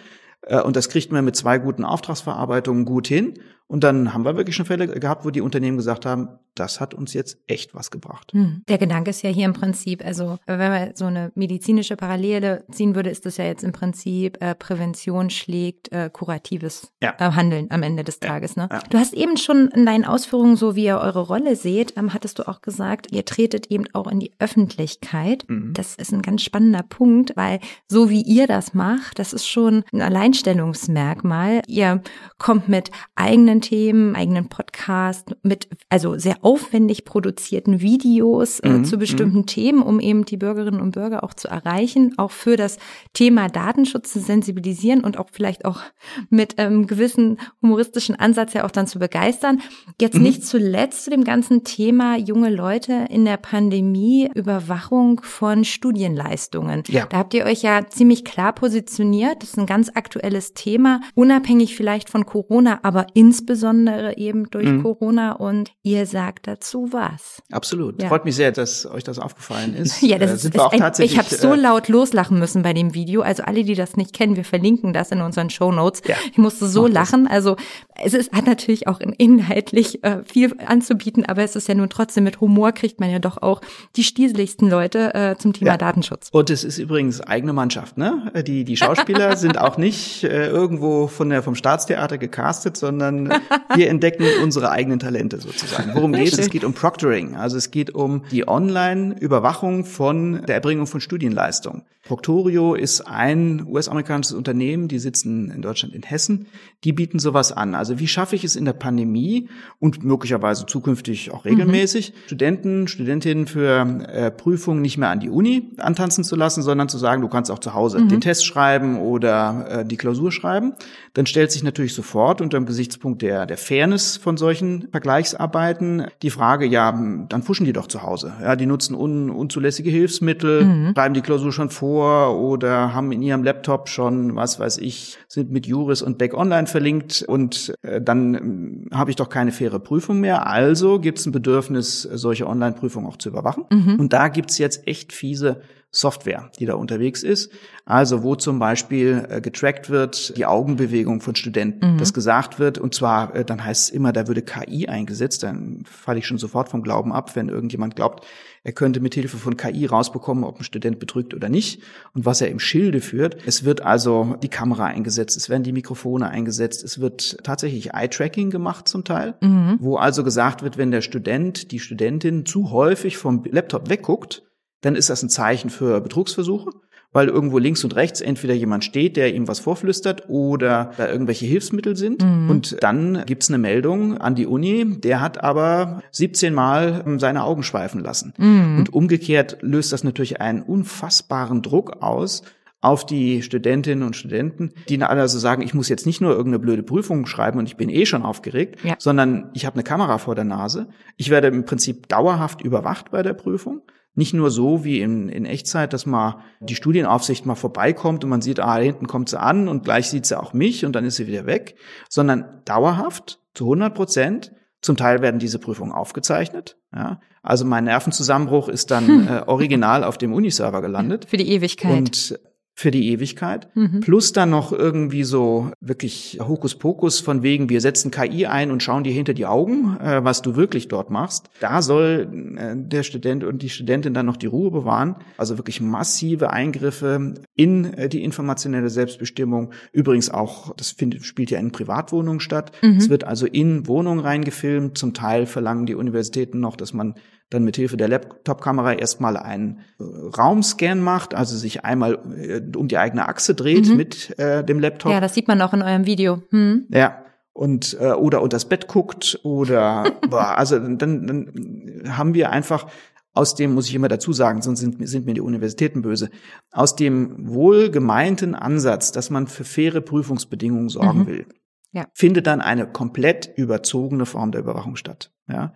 Äh, 0.42 0.60
und 0.60 0.76
das 0.76 0.88
kriegt 0.88 1.12
man 1.12 1.24
mit 1.24 1.36
zwei 1.36 1.58
guten 1.58 1.84
Auftragsverarbeitungen 1.84 2.84
gut 2.84 3.06
hin. 3.06 3.34
Und 3.66 3.84
dann 3.84 4.12
haben 4.12 4.24
wir 4.24 4.36
wirklich 4.36 4.56
schon 4.56 4.66
Fälle 4.66 4.88
gehabt, 4.88 5.24
wo 5.24 5.30
die 5.30 5.40
Unternehmen 5.40 5.76
gesagt 5.76 6.06
haben, 6.06 6.28
das 6.60 6.78
hat 6.78 6.92
uns 6.92 7.14
jetzt 7.14 7.38
echt 7.46 7.74
was 7.74 7.90
gebracht. 7.90 8.32
Hm. 8.32 8.62
Der 8.68 8.76
Gedanke 8.76 9.10
ist 9.10 9.22
ja 9.22 9.30
hier 9.30 9.46
im 9.46 9.54
Prinzip, 9.54 10.04
also 10.04 10.36
wenn 10.44 10.58
man 10.58 10.94
so 10.94 11.06
eine 11.06 11.32
medizinische 11.34 11.96
Parallele 11.96 12.64
ziehen 12.70 12.94
würde, 12.94 13.08
ist 13.08 13.24
das 13.24 13.38
ja 13.38 13.46
jetzt 13.46 13.64
im 13.64 13.72
Prinzip 13.72 14.36
äh, 14.42 14.54
Prävention 14.54 15.30
schlägt 15.30 15.90
äh, 15.90 16.10
kuratives 16.12 16.92
ja. 17.02 17.14
äh, 17.18 17.32
Handeln 17.32 17.68
am 17.70 17.82
Ende 17.82 18.04
des 18.04 18.20
Tages. 18.20 18.56
Ne? 18.56 18.68
Ja. 18.70 18.80
Du 18.90 18.98
hast 18.98 19.14
eben 19.14 19.38
schon 19.38 19.68
in 19.68 19.86
deinen 19.86 20.04
Ausführungen, 20.04 20.56
so 20.56 20.76
wie 20.76 20.84
ihr 20.84 20.98
eure 20.98 21.20
Rolle 21.20 21.56
seht, 21.56 21.96
ähm, 21.96 22.12
hattest 22.12 22.38
du 22.38 22.46
auch 22.46 22.60
gesagt, 22.60 23.10
ihr 23.10 23.24
tretet 23.24 23.68
eben 23.68 23.84
auch 23.94 24.06
in 24.06 24.20
die 24.20 24.32
Öffentlichkeit. 24.38 25.44
Mhm. 25.48 25.72
Das 25.72 25.94
ist 25.94 26.12
ein 26.12 26.20
ganz 26.20 26.42
spannender 26.42 26.82
Punkt, 26.82 27.36
weil 27.36 27.60
so 27.88 28.10
wie 28.10 28.20
ihr 28.20 28.46
das 28.46 28.74
macht, 28.74 29.18
das 29.18 29.32
ist 29.32 29.46
schon 29.46 29.82
ein 29.94 30.02
Alleinstellungsmerkmal. 30.02 31.62
Ihr 31.66 32.02
kommt 32.36 32.68
mit 32.68 32.90
eigenen 33.14 33.62
Themen, 33.62 34.14
eigenen 34.14 34.50
Podcast, 34.50 35.34
mit 35.42 35.68
also 35.88 36.18
sehr 36.18 36.36
aufwendig 36.50 37.04
produzierten 37.04 37.80
Videos 37.80 38.58
äh, 38.60 38.68
mhm. 38.68 38.84
zu 38.84 38.98
bestimmten 38.98 39.38
mhm. 39.38 39.46
Themen, 39.46 39.82
um 39.82 40.00
eben 40.00 40.24
die 40.24 40.36
Bürgerinnen 40.36 40.80
und 40.80 40.92
Bürger 40.92 41.22
auch 41.22 41.34
zu 41.34 41.48
erreichen, 41.48 42.14
auch 42.16 42.32
für 42.32 42.56
das 42.56 42.78
Thema 43.12 43.48
Datenschutz 43.48 44.12
zu 44.12 44.20
sensibilisieren 44.20 45.04
und 45.04 45.18
auch 45.18 45.28
vielleicht 45.30 45.64
auch 45.64 45.80
mit 46.28 46.54
ähm, 46.58 46.86
gewissen 46.86 47.38
humoristischen 47.62 48.16
Ansatz 48.16 48.54
ja 48.54 48.64
auch 48.64 48.70
dann 48.70 48.86
zu 48.86 48.98
begeistern. 48.98 49.60
Jetzt 50.00 50.16
mhm. 50.16 50.22
nicht 50.22 50.46
zuletzt 50.46 51.04
zu 51.04 51.10
dem 51.10 51.24
ganzen 51.24 51.62
Thema 51.64 52.16
junge 52.16 52.50
Leute 52.50 53.06
in 53.10 53.24
der 53.24 53.36
Pandemie, 53.36 54.28
Überwachung 54.34 55.20
von 55.22 55.64
Studienleistungen. 55.64 56.82
Ja. 56.88 57.06
Da 57.06 57.18
habt 57.18 57.34
ihr 57.34 57.44
euch 57.44 57.62
ja 57.62 57.86
ziemlich 57.86 58.24
klar 58.24 58.52
positioniert. 58.52 59.42
Das 59.42 59.50
ist 59.50 59.58
ein 59.58 59.66
ganz 59.66 59.90
aktuelles 59.94 60.54
Thema, 60.54 61.00
unabhängig 61.14 61.76
vielleicht 61.76 62.10
von 62.10 62.26
Corona, 62.26 62.80
aber 62.82 63.06
insbesondere 63.14 64.00
insbesondere 64.00 64.16
eben 64.16 64.50
durch 64.50 64.68
mhm. 64.68 64.82
Corona 64.82 65.32
und 65.32 65.72
ihr 65.82 66.06
sagt 66.06 66.29
dazu 66.42 66.88
was. 66.92 67.42
Absolut. 67.50 68.00
Ja. 68.00 68.08
Freut 68.08 68.24
mich 68.24 68.36
sehr, 68.36 68.52
dass 68.52 68.86
euch 68.86 69.04
das 69.04 69.18
aufgefallen 69.18 69.74
ist. 69.76 70.00
ja, 70.02 70.18
das 70.18 70.30
äh, 70.30 70.34
ist, 70.34 70.44
ist 70.54 70.60
ein, 70.60 71.04
ich 71.04 71.18
habe 71.18 71.28
so 71.28 71.52
äh, 71.54 71.56
laut 71.56 71.88
loslachen 71.88 72.38
müssen 72.38 72.62
bei 72.62 72.72
dem 72.72 72.94
Video. 72.94 73.22
Also 73.22 73.42
alle, 73.42 73.64
die 73.64 73.74
das 73.74 73.96
nicht 73.96 74.12
kennen, 74.12 74.36
wir 74.36 74.44
verlinken 74.44 74.92
das 74.92 75.10
in 75.10 75.20
unseren 75.20 75.50
Show 75.50 75.72
Notes. 75.72 76.02
Ja. 76.06 76.16
Ich 76.30 76.38
musste 76.38 76.68
so 76.68 76.82
Mach 76.82 76.90
lachen. 76.90 77.24
Das. 77.24 77.32
Also 77.32 77.56
es 78.02 78.14
ist, 78.14 78.32
hat 78.32 78.46
natürlich 78.46 78.86
auch 78.86 79.00
inhaltlich 79.00 80.02
äh, 80.04 80.22
viel 80.24 80.54
anzubieten, 80.64 81.26
aber 81.26 81.42
es 81.42 81.56
ist 81.56 81.68
ja 81.68 81.74
nun 81.74 81.90
trotzdem 81.90 82.24
mit 82.24 82.40
Humor 82.40 82.72
kriegt 82.72 83.00
man 83.00 83.10
ja 83.10 83.18
doch 83.18 83.42
auch 83.42 83.60
die 83.96 84.04
stieseligsten 84.04 84.68
Leute 84.68 85.14
äh, 85.14 85.36
zum 85.36 85.52
Thema 85.52 85.72
ja. 85.72 85.76
Datenschutz. 85.76 86.28
Und 86.32 86.50
es 86.50 86.64
ist 86.64 86.78
übrigens 86.78 87.20
eigene 87.20 87.52
Mannschaft, 87.52 87.98
ne? 87.98 88.32
Die 88.46 88.64
die 88.64 88.76
Schauspieler 88.76 89.36
sind 89.36 89.58
auch 89.58 89.76
nicht 89.76 90.24
äh, 90.24 90.46
irgendwo 90.48 91.06
von 91.06 91.30
der 91.30 91.42
vom 91.42 91.54
Staatstheater 91.54 92.18
gecastet, 92.18 92.76
sondern 92.76 93.28
wir 93.74 93.88
entdecken 93.88 94.24
unsere 94.42 94.70
eigenen 94.70 94.98
Talente 94.98 95.40
sozusagen. 95.40 95.94
Worum 95.94 96.12
es? 96.28 96.38
Es 96.38 96.50
geht 96.50 96.64
um 96.64 96.72
Proctoring. 96.72 97.36
Also 97.36 97.56
es 97.56 97.70
geht 97.70 97.94
um 97.94 98.24
die 98.30 98.46
Online-Überwachung 98.46 99.84
von 99.84 100.42
der 100.46 100.56
Erbringung 100.56 100.86
von 100.86 101.00
Studienleistungen. 101.00 101.82
Proctorio 102.10 102.74
ist 102.74 103.02
ein 103.02 103.64
US-amerikanisches 103.68 104.32
Unternehmen, 104.32 104.88
die 104.88 104.98
sitzen 104.98 105.48
in 105.48 105.62
Deutschland 105.62 105.94
in 105.94 106.02
Hessen. 106.02 106.48
Die 106.82 106.92
bieten 106.92 107.20
sowas 107.20 107.52
an. 107.52 107.76
Also 107.76 108.00
wie 108.00 108.08
schaffe 108.08 108.34
ich 108.34 108.42
es 108.42 108.56
in 108.56 108.64
der 108.64 108.72
Pandemie 108.72 109.48
und 109.78 110.02
möglicherweise 110.02 110.66
zukünftig 110.66 111.30
auch 111.30 111.44
regelmäßig, 111.44 112.10
mhm. 112.10 112.16
Studenten, 112.26 112.88
Studentinnen 112.88 113.46
für 113.46 114.08
äh, 114.08 114.32
Prüfungen 114.32 114.82
nicht 114.82 114.98
mehr 114.98 115.10
an 115.10 115.20
die 115.20 115.30
Uni 115.30 115.70
antanzen 115.78 116.24
zu 116.24 116.34
lassen, 116.34 116.62
sondern 116.62 116.88
zu 116.88 116.98
sagen, 116.98 117.22
du 117.22 117.28
kannst 117.28 117.48
auch 117.48 117.60
zu 117.60 117.74
Hause 117.74 118.00
mhm. 118.00 118.08
den 118.08 118.20
Test 118.20 118.44
schreiben 118.44 118.98
oder 118.98 119.66
äh, 119.70 119.84
die 119.84 119.96
Klausur 119.96 120.32
schreiben. 120.32 120.72
Dann 121.14 121.26
stellt 121.26 121.52
sich 121.52 121.62
natürlich 121.62 121.94
sofort 121.94 122.40
unter 122.40 122.58
dem 122.58 122.66
Gesichtspunkt 122.66 123.22
der, 123.22 123.46
der 123.46 123.56
Fairness 123.56 124.16
von 124.16 124.36
solchen 124.36 124.88
Vergleichsarbeiten 124.90 126.08
die 126.22 126.30
Frage, 126.30 126.66
ja, 126.66 126.90
dann 126.90 127.42
fuschen 127.44 127.66
die 127.66 127.72
doch 127.72 127.86
zu 127.86 128.02
Hause. 128.02 128.32
Ja, 128.42 128.56
die 128.56 128.66
nutzen 128.66 128.96
un, 128.96 129.30
unzulässige 129.30 129.90
Hilfsmittel, 129.90 130.64
mhm. 130.64 130.92
schreiben 130.96 131.14
die 131.14 131.20
Klausur 131.20 131.52
schon 131.52 131.70
vor 131.70 131.99
oder 132.00 132.94
haben 132.94 133.12
in 133.12 133.22
ihrem 133.22 133.42
Laptop 133.42 133.88
schon, 133.88 134.36
was 134.36 134.58
weiß 134.58 134.78
ich, 134.78 135.18
sind 135.28 135.50
mit 135.50 135.66
Juris 135.66 136.02
und 136.02 136.18
Back 136.18 136.34
Online 136.34 136.66
verlinkt 136.66 137.24
und 137.26 137.74
äh, 137.82 138.00
dann 138.00 138.88
äh, 138.90 138.94
habe 138.94 139.10
ich 139.10 139.16
doch 139.16 139.28
keine 139.28 139.52
faire 139.52 139.78
Prüfung 139.78 140.20
mehr. 140.20 140.46
Also 140.46 140.98
gibt 140.98 141.18
es 141.18 141.26
ein 141.26 141.32
Bedürfnis, 141.32 142.02
solche 142.02 142.46
Online-Prüfungen 142.46 143.06
auch 143.06 143.16
zu 143.16 143.28
überwachen. 143.28 143.64
Mhm. 143.70 143.96
Und 143.98 144.12
da 144.12 144.28
gibt's 144.28 144.58
jetzt 144.58 144.86
echt 144.86 145.12
fiese 145.12 145.60
Software, 145.92 146.50
die 146.58 146.66
da 146.66 146.74
unterwegs 146.74 147.22
ist. 147.24 147.50
Also 147.84 148.22
wo 148.22 148.36
zum 148.36 148.60
Beispiel 148.60 149.26
äh, 149.28 149.40
getrackt 149.40 149.90
wird 149.90 150.36
die 150.36 150.46
Augenbewegung 150.46 151.20
von 151.20 151.34
Studenten, 151.34 151.94
mhm. 151.94 151.98
das 151.98 152.14
gesagt 152.14 152.60
wird 152.60 152.78
und 152.78 152.94
zwar 152.94 153.34
äh, 153.34 153.44
dann 153.44 153.64
heißt 153.64 153.88
es 153.88 153.90
immer, 153.90 154.12
da 154.12 154.28
würde 154.28 154.42
KI 154.42 154.86
eingesetzt. 154.86 155.42
Dann 155.42 155.82
falle 155.84 156.20
ich 156.20 156.26
schon 156.26 156.38
sofort 156.38 156.68
vom 156.68 156.82
Glauben 156.82 157.12
ab, 157.12 157.34
wenn 157.34 157.48
irgendjemand 157.48 157.96
glaubt, 157.96 158.24
er 158.62 158.72
könnte 158.72 159.00
mit 159.00 159.14
Hilfe 159.14 159.38
von 159.38 159.56
KI 159.56 159.86
rausbekommen, 159.86 160.44
ob 160.44 160.60
ein 160.60 160.64
Student 160.64 161.00
betrügt 161.00 161.34
oder 161.34 161.48
nicht 161.48 161.82
und 162.14 162.24
was 162.24 162.40
er 162.40 162.50
im 162.50 162.60
Schilde 162.60 163.00
führt. 163.00 163.38
Es 163.46 163.64
wird 163.64 163.80
also 163.80 164.36
die 164.42 164.48
Kamera 164.48 164.84
eingesetzt, 164.84 165.36
es 165.36 165.48
werden 165.48 165.62
die 165.64 165.72
Mikrofone 165.72 166.28
eingesetzt, 166.28 166.84
es 166.84 167.00
wird 167.00 167.38
tatsächlich 167.42 167.94
Eye-Tracking 167.94 168.50
gemacht 168.50 168.86
zum 168.86 169.02
Teil, 169.02 169.34
mhm. 169.40 169.78
wo 169.80 169.96
also 169.96 170.22
gesagt 170.22 170.62
wird, 170.62 170.76
wenn 170.78 170.90
der 170.90 171.00
Student, 171.00 171.72
die 171.72 171.80
Studentin 171.80 172.46
zu 172.46 172.70
häufig 172.70 173.16
vom 173.16 173.42
Laptop 173.50 173.88
wegguckt, 173.88 174.42
dann 174.80 174.96
ist 174.96 175.10
das 175.10 175.22
ein 175.22 175.28
Zeichen 175.28 175.70
für 175.70 176.00
Betrugsversuche, 176.00 176.70
weil 177.12 177.28
irgendwo 177.28 177.58
links 177.58 177.82
und 177.82 177.96
rechts 177.96 178.20
entweder 178.20 178.54
jemand 178.54 178.84
steht, 178.84 179.16
der 179.16 179.34
ihm 179.34 179.48
was 179.48 179.58
vorflüstert 179.58 180.28
oder 180.28 180.92
da 180.96 181.08
irgendwelche 181.08 181.46
Hilfsmittel 181.46 181.96
sind. 181.96 182.22
Mhm. 182.22 182.50
Und 182.50 182.82
dann 182.82 183.24
gibt's 183.26 183.48
eine 183.48 183.58
Meldung 183.58 184.18
an 184.18 184.34
die 184.34 184.46
Uni, 184.46 185.00
der 185.00 185.20
hat 185.20 185.42
aber 185.42 186.02
17 186.12 186.54
Mal 186.54 187.04
seine 187.18 187.44
Augen 187.44 187.62
schweifen 187.62 188.00
lassen. 188.00 188.32
Mhm. 188.38 188.78
Und 188.78 188.92
umgekehrt 188.92 189.58
löst 189.60 189.92
das 189.92 190.04
natürlich 190.04 190.40
einen 190.40 190.62
unfassbaren 190.62 191.62
Druck 191.62 192.02
aus, 192.02 192.42
auf 192.82 193.04
die 193.04 193.42
Studentinnen 193.42 194.06
und 194.06 194.16
Studenten, 194.16 194.72
die 194.88 195.02
also 195.02 195.38
sagen, 195.38 195.62
ich 195.62 195.74
muss 195.74 195.88
jetzt 195.88 196.06
nicht 196.06 196.20
nur 196.20 196.30
irgendeine 196.30 196.60
blöde 196.60 196.82
Prüfung 196.82 197.26
schreiben 197.26 197.58
und 197.58 197.66
ich 197.66 197.76
bin 197.76 197.90
eh 197.90 198.06
schon 198.06 198.22
aufgeregt, 198.22 198.82
ja. 198.82 198.94
sondern 198.98 199.50
ich 199.52 199.66
habe 199.66 199.74
eine 199.74 199.82
Kamera 199.82 200.18
vor 200.18 200.34
der 200.34 200.44
Nase. 200.44 200.88
Ich 201.16 201.28
werde 201.28 201.48
im 201.48 201.66
Prinzip 201.66 202.08
dauerhaft 202.08 202.62
überwacht 202.62 203.10
bei 203.10 203.22
der 203.22 203.34
Prüfung. 203.34 203.82
Nicht 204.20 204.34
nur 204.34 204.50
so 204.50 204.84
wie 204.84 205.00
in, 205.00 205.30
in 205.30 205.46
Echtzeit, 205.46 205.94
dass 205.94 206.04
mal 206.04 206.42
die 206.60 206.74
Studienaufsicht 206.74 207.46
mal 207.46 207.54
vorbeikommt 207.54 208.22
und 208.22 208.28
man 208.28 208.42
sieht, 208.42 208.60
ah, 208.60 208.76
hinten 208.76 209.06
kommt 209.06 209.30
sie 209.30 209.40
an 209.40 209.66
und 209.66 209.82
gleich 209.82 210.10
sieht 210.10 210.26
sie 210.26 210.38
auch 210.38 210.52
mich 210.52 210.84
und 210.84 210.92
dann 210.92 211.06
ist 211.06 211.16
sie 211.16 211.26
wieder 211.26 211.46
weg, 211.46 211.74
sondern 212.10 212.60
dauerhaft 212.66 213.40
zu 213.54 213.64
100 213.64 213.94
Prozent. 213.94 214.52
Zum 214.82 214.98
Teil 214.98 215.22
werden 215.22 215.40
diese 215.40 215.58
Prüfungen 215.58 215.92
aufgezeichnet. 215.92 216.76
Ja. 216.94 217.20
Also 217.42 217.64
mein 217.64 217.84
Nervenzusammenbruch 217.84 218.68
ist 218.68 218.90
dann 218.90 219.06
hm. 219.06 219.28
äh, 219.30 219.40
original 219.46 220.04
auf 220.04 220.18
dem 220.18 220.34
Uniserver 220.34 220.82
gelandet. 220.82 221.24
Für 221.24 221.38
die 221.38 221.50
Ewigkeit. 221.50 221.96
Und 221.96 222.38
für 222.74 222.90
die 222.90 223.10
Ewigkeit. 223.10 223.68
Mhm. 223.74 224.00
Plus 224.00 224.32
dann 224.32 224.50
noch 224.50 224.72
irgendwie 224.72 225.24
so 225.24 225.70
wirklich 225.80 226.38
Hokuspokus 226.40 227.20
von 227.20 227.42
wegen, 227.42 227.68
wir 227.68 227.80
setzen 227.80 228.10
KI 228.10 228.46
ein 228.46 228.70
und 228.70 228.82
schauen 228.82 229.04
dir 229.04 229.12
hinter 229.12 229.34
die 229.34 229.46
Augen, 229.46 229.98
äh, 230.00 230.24
was 230.24 230.40
du 230.40 230.56
wirklich 230.56 230.88
dort 230.88 231.10
machst. 231.10 231.50
Da 231.60 231.82
soll 231.82 232.56
äh, 232.56 232.74
der 232.76 233.02
Student 233.02 233.44
und 233.44 233.62
die 233.62 233.68
Studentin 233.68 234.14
dann 234.14 234.26
noch 234.26 234.38
die 234.38 234.46
Ruhe 234.46 234.70
bewahren. 234.70 235.16
Also 235.36 235.58
wirklich 235.58 235.80
massive 235.80 236.50
Eingriffe 236.50 237.34
in 237.54 237.84
äh, 237.94 238.08
die 238.08 238.24
informationelle 238.24 238.88
Selbstbestimmung. 238.88 239.72
Übrigens 239.92 240.30
auch, 240.30 240.74
das 240.76 240.92
find, 240.92 241.22
spielt 241.24 241.50
ja 241.50 241.58
in 241.58 241.72
Privatwohnungen 241.72 242.40
statt. 242.40 242.72
Mhm. 242.82 242.96
Es 242.96 243.10
wird 243.10 243.24
also 243.24 243.46
in 243.46 243.86
Wohnungen 243.86 244.20
reingefilmt. 244.20 244.96
Zum 244.96 245.12
Teil 245.12 245.46
verlangen 245.46 245.86
die 245.86 245.94
Universitäten 245.94 246.60
noch, 246.60 246.76
dass 246.76 246.94
man 246.94 247.14
dann 247.50 247.64
mit 247.64 247.76
Hilfe 247.76 247.96
der 247.96 248.08
Laptop-Kamera 248.08 248.94
erstmal 248.94 249.36
einen 249.36 249.80
äh, 249.98 250.04
Raumscan 250.04 251.00
macht, 251.00 251.34
also 251.34 251.56
sich 251.56 251.84
einmal 251.84 252.18
äh, 252.36 252.62
um 252.76 252.88
die 252.88 252.96
eigene 252.96 253.28
Achse 253.28 253.54
dreht 253.54 253.88
mhm. 253.88 253.96
mit 253.96 254.38
äh, 254.38 254.64
dem 254.64 254.80
Laptop. 254.80 255.12
Ja, 255.12 255.20
das 255.20 255.34
sieht 255.34 255.48
man 255.48 255.60
auch 255.60 255.74
in 255.74 255.82
eurem 255.82 256.06
Video. 256.06 256.42
Hm. 256.50 256.86
Ja. 256.90 257.24
Und 257.52 257.98
äh, 258.00 258.12
oder 258.12 258.40
unter 258.42 258.54
das 258.54 258.64
Bett 258.64 258.86
guckt 258.86 259.40
oder 259.42 260.04
boah, 260.30 260.56
also 260.56 260.78
dann, 260.78 260.98
dann 260.98 262.04
haben 262.08 262.34
wir 262.34 262.50
einfach 262.50 262.86
aus 263.32 263.54
dem 263.54 263.74
muss 263.74 263.88
ich 263.88 263.94
immer 263.94 264.08
dazu 264.08 264.32
sagen, 264.32 264.62
sonst 264.62 264.80
sind, 264.80 265.06
sind 265.08 265.26
mir 265.26 265.34
die 265.34 265.40
Universitäten 265.40 266.02
böse, 266.02 266.30
aus 266.72 266.96
dem 266.96 267.48
wohlgemeinten 267.48 268.54
Ansatz, 268.54 269.12
dass 269.12 269.30
man 269.30 269.46
für 269.46 269.64
faire 269.64 270.00
Prüfungsbedingungen 270.00 270.88
sorgen 270.88 271.20
mhm. 271.20 271.26
will, 271.26 271.46
ja. 271.92 272.06
findet 272.12 272.46
dann 272.46 272.60
eine 272.60 272.86
komplett 272.86 273.52
überzogene 273.56 274.26
Form 274.26 274.52
der 274.52 274.62
Überwachung 274.62 274.96
statt. 274.96 275.32
Ja, 275.48 275.74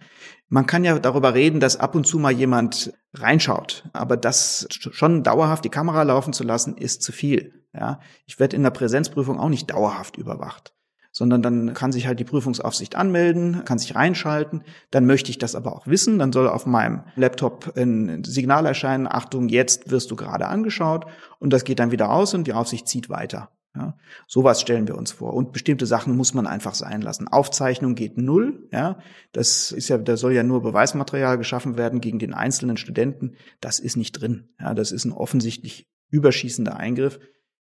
man 0.54 0.66
kann 0.66 0.84
ja 0.84 0.96
darüber 1.00 1.34
reden, 1.34 1.58
dass 1.58 1.80
ab 1.80 1.96
und 1.96 2.06
zu 2.06 2.20
mal 2.20 2.30
jemand 2.30 2.92
reinschaut, 3.12 3.82
aber 3.92 4.16
das 4.16 4.68
schon 4.70 5.24
dauerhaft 5.24 5.64
die 5.64 5.68
Kamera 5.68 6.04
laufen 6.04 6.32
zu 6.32 6.44
lassen, 6.44 6.76
ist 6.76 7.02
zu 7.02 7.10
viel. 7.10 7.64
Ja, 7.74 7.98
ich 8.24 8.38
werde 8.38 8.54
in 8.54 8.62
der 8.62 8.70
Präsenzprüfung 8.70 9.40
auch 9.40 9.48
nicht 9.48 9.72
dauerhaft 9.72 10.16
überwacht, 10.16 10.72
sondern 11.10 11.42
dann 11.42 11.74
kann 11.74 11.90
sich 11.90 12.06
halt 12.06 12.20
die 12.20 12.24
Prüfungsaufsicht 12.24 12.94
anmelden, 12.94 13.64
kann 13.64 13.78
sich 13.78 13.96
reinschalten. 13.96 14.62
Dann 14.92 15.06
möchte 15.06 15.30
ich 15.30 15.38
das 15.38 15.56
aber 15.56 15.74
auch 15.74 15.88
wissen. 15.88 16.20
Dann 16.20 16.32
soll 16.32 16.48
auf 16.48 16.66
meinem 16.66 17.02
Laptop 17.16 17.76
ein 17.76 18.22
Signal 18.22 18.64
erscheinen: 18.64 19.08
Achtung, 19.08 19.48
jetzt 19.48 19.90
wirst 19.90 20.12
du 20.12 20.14
gerade 20.14 20.46
angeschaut. 20.46 21.04
Und 21.40 21.52
das 21.52 21.64
geht 21.64 21.80
dann 21.80 21.90
wieder 21.90 22.12
aus 22.12 22.32
und 22.32 22.46
die 22.46 22.52
Aufsicht 22.52 22.86
zieht 22.86 23.10
weiter. 23.10 23.50
Ja, 23.76 23.98
sowas 24.28 24.60
stellen 24.60 24.86
wir 24.86 24.96
uns 24.96 25.10
vor. 25.10 25.34
Und 25.34 25.52
bestimmte 25.52 25.86
Sachen 25.86 26.16
muss 26.16 26.32
man 26.32 26.46
einfach 26.46 26.74
sein 26.74 27.02
lassen. 27.02 27.26
Aufzeichnung 27.26 27.96
geht 27.96 28.16
null. 28.16 28.68
Ja, 28.72 28.98
das 29.32 29.72
ist 29.72 29.88
ja, 29.88 29.98
da 29.98 30.16
soll 30.16 30.32
ja 30.32 30.44
nur 30.44 30.62
Beweismaterial 30.62 31.38
geschaffen 31.38 31.76
werden 31.76 32.00
gegen 32.00 32.20
den 32.20 32.34
einzelnen 32.34 32.76
Studenten. 32.76 33.34
Das 33.60 33.80
ist 33.80 33.96
nicht 33.96 34.12
drin. 34.12 34.48
Ja, 34.60 34.74
das 34.74 34.92
ist 34.92 35.04
ein 35.04 35.12
offensichtlich 35.12 35.88
überschießender 36.10 36.76
Eingriff 36.76 37.18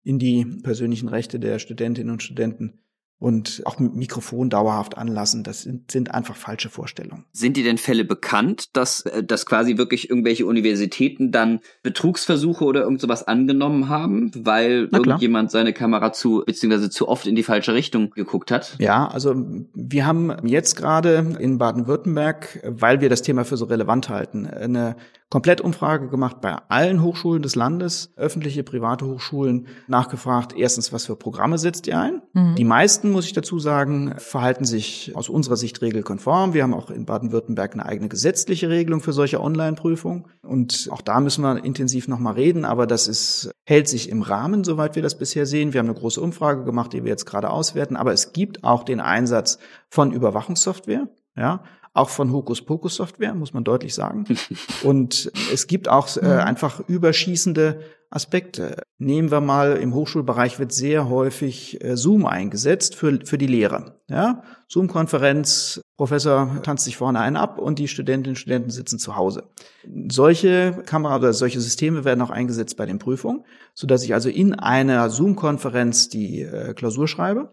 in 0.03 0.19
die 0.19 0.45
persönlichen 0.45 1.09
Rechte 1.09 1.39
der 1.39 1.57
Studentinnen 1.57 2.11
und 2.11 2.21
Studenten 2.21 2.84
und 3.17 3.61
auch 3.65 3.79
mit 3.79 3.95
Mikrofon 3.95 4.49
dauerhaft 4.49 4.97
anlassen. 4.97 5.43
Das 5.43 5.61
sind, 5.61 5.89
sind 5.89 6.13
einfach 6.13 6.35
falsche 6.35 6.69
Vorstellungen. 6.69 7.25
Sind 7.31 7.55
dir 7.55 7.63
denn 7.63 7.77
Fälle 7.77 8.03
bekannt, 8.03 8.75
dass, 8.75 9.01
äh, 9.01 9.23
dass 9.23 9.45
quasi 9.45 9.77
wirklich 9.77 10.09
irgendwelche 10.09 10.45
Universitäten 10.45 11.31
dann 11.31 11.59
Betrugsversuche 11.81 12.65
oder 12.65 12.81
irgend 12.81 13.01
sowas 13.01 13.25
angenommen 13.25 13.87
haben, 13.87 14.31
weil 14.35 14.89
irgendjemand 14.91 15.51
seine 15.51 15.73
Kamera 15.73 16.11
zu, 16.11 16.43
beziehungsweise 16.45 16.89
zu 16.89 17.07
oft 17.07 17.25
in 17.25 17.35
die 17.35 17.43
falsche 17.43 17.73
Richtung 17.73 18.09
geguckt 18.11 18.51
hat? 18.51 18.75
Ja, 18.79 19.07
also 19.07 19.33
wir 19.73 20.05
haben 20.05 20.35
jetzt 20.45 20.75
gerade 20.75 21.35
in 21.39 21.57
Baden-Württemberg, 21.57 22.61
weil 22.65 23.01
wir 23.01 23.09
das 23.09 23.21
Thema 23.21 23.45
für 23.45 23.57
so 23.57 23.65
relevant 23.65 24.09
halten, 24.09 24.45
eine 24.45 24.97
Komplettumfrage 25.29 26.07
gemacht 26.07 26.39
bei 26.39 26.55
allen 26.69 27.01
Hochschulen 27.01 27.41
des 27.41 27.55
Landes, 27.55 28.13
öffentliche, 28.15 28.63
private 28.63 29.05
Hochschulen, 29.05 29.67
nachgefragt, 29.87 30.53
erstens, 30.55 30.93
was 30.93 31.07
für 31.07 31.15
Programme 31.15 31.57
setzt 31.57 31.87
ihr 31.87 31.99
ein? 31.99 32.21
Mhm. 32.33 32.55
Die 32.55 32.63
meisten, 32.63 33.04
muss 33.11 33.25
ich 33.25 33.33
dazu 33.33 33.59
sagen, 33.59 34.15
verhalten 34.17 34.65
sich 34.65 35.11
aus 35.15 35.29
unserer 35.29 35.55
Sicht 35.55 35.81
regelkonform. 35.81 36.53
Wir 36.53 36.63
haben 36.63 36.73
auch 36.73 36.89
in 36.89 37.05
Baden-Württemberg 37.05 37.73
eine 37.73 37.85
eigene 37.85 38.09
gesetzliche 38.09 38.69
Regelung 38.69 39.01
für 39.01 39.13
solche 39.13 39.41
Online-Prüfungen. 39.41 40.25
Und 40.41 40.89
auch 40.91 41.01
da 41.01 41.19
müssen 41.19 41.41
wir 41.41 41.63
intensiv 41.63 42.07
nochmal 42.07 42.33
reden, 42.33 42.65
aber 42.65 42.87
das 42.87 43.07
ist, 43.07 43.51
hält 43.65 43.87
sich 43.87 44.09
im 44.09 44.21
Rahmen, 44.21 44.63
soweit 44.63 44.95
wir 44.95 45.03
das 45.03 45.17
bisher 45.17 45.45
sehen. 45.45 45.73
Wir 45.73 45.79
haben 45.79 45.89
eine 45.89 45.97
große 45.97 46.21
Umfrage 46.21 46.63
gemacht, 46.63 46.93
die 46.93 47.03
wir 47.03 47.09
jetzt 47.09 47.25
gerade 47.25 47.49
auswerten, 47.49 47.95
aber 47.95 48.13
es 48.13 48.33
gibt 48.33 48.63
auch 48.63 48.83
den 48.83 48.99
Einsatz 48.99 49.59
von 49.89 50.11
Überwachungssoftware. 50.11 51.07
Ja, 51.37 51.63
auch 51.95 52.09
von 52.09 52.31
Hokuspokus 52.31 52.95
Software, 52.95 53.33
muss 53.33 53.53
man 53.53 53.63
deutlich 53.63 53.93
sagen. 53.93 54.25
Und 54.83 55.31
es 55.53 55.67
gibt 55.67 55.87
auch 55.87 56.15
äh, 56.17 56.25
einfach 56.25 56.81
überschießende 56.87 57.79
Aspekte. 58.09 58.83
Nehmen 58.97 59.31
wir 59.31 59.41
mal, 59.41 59.77
im 59.77 59.93
Hochschulbereich 59.93 60.59
wird 60.59 60.71
sehr 60.71 61.09
häufig 61.09 61.83
äh, 61.83 61.97
Zoom 61.97 62.25
eingesetzt 62.25 62.95
für, 62.95 63.19
für 63.25 63.37
die 63.37 63.47
Lehre. 63.47 63.99
Ja? 64.07 64.43
Zoom-Konferenz, 64.67 65.81
Professor 65.97 66.61
tanzt 66.63 66.85
sich 66.85 66.97
vorne 66.97 67.19
einen 67.19 67.35
ab 67.35 67.59
und 67.59 67.79
die 67.79 67.87
Studentinnen 67.87 68.31
und 68.31 68.39
Studenten 68.39 68.69
sitzen 68.69 68.99
zu 68.99 69.15
Hause. 69.15 69.43
Solche 70.09 70.83
Kamera 70.85 71.17
oder 71.17 71.33
solche 71.33 71.61
Systeme 71.61 72.05
werden 72.05 72.21
auch 72.21 72.29
eingesetzt 72.29 72.77
bei 72.77 72.85
den 72.85 72.99
Prüfungen, 72.99 73.43
so 73.73 73.87
dass 73.87 74.03
ich 74.03 74.13
also 74.13 74.29
in 74.29 74.53
einer 74.53 75.09
Zoom-Konferenz 75.09 76.09
die 76.09 76.41
äh, 76.41 76.73
Klausur 76.73 77.07
schreibe 77.07 77.51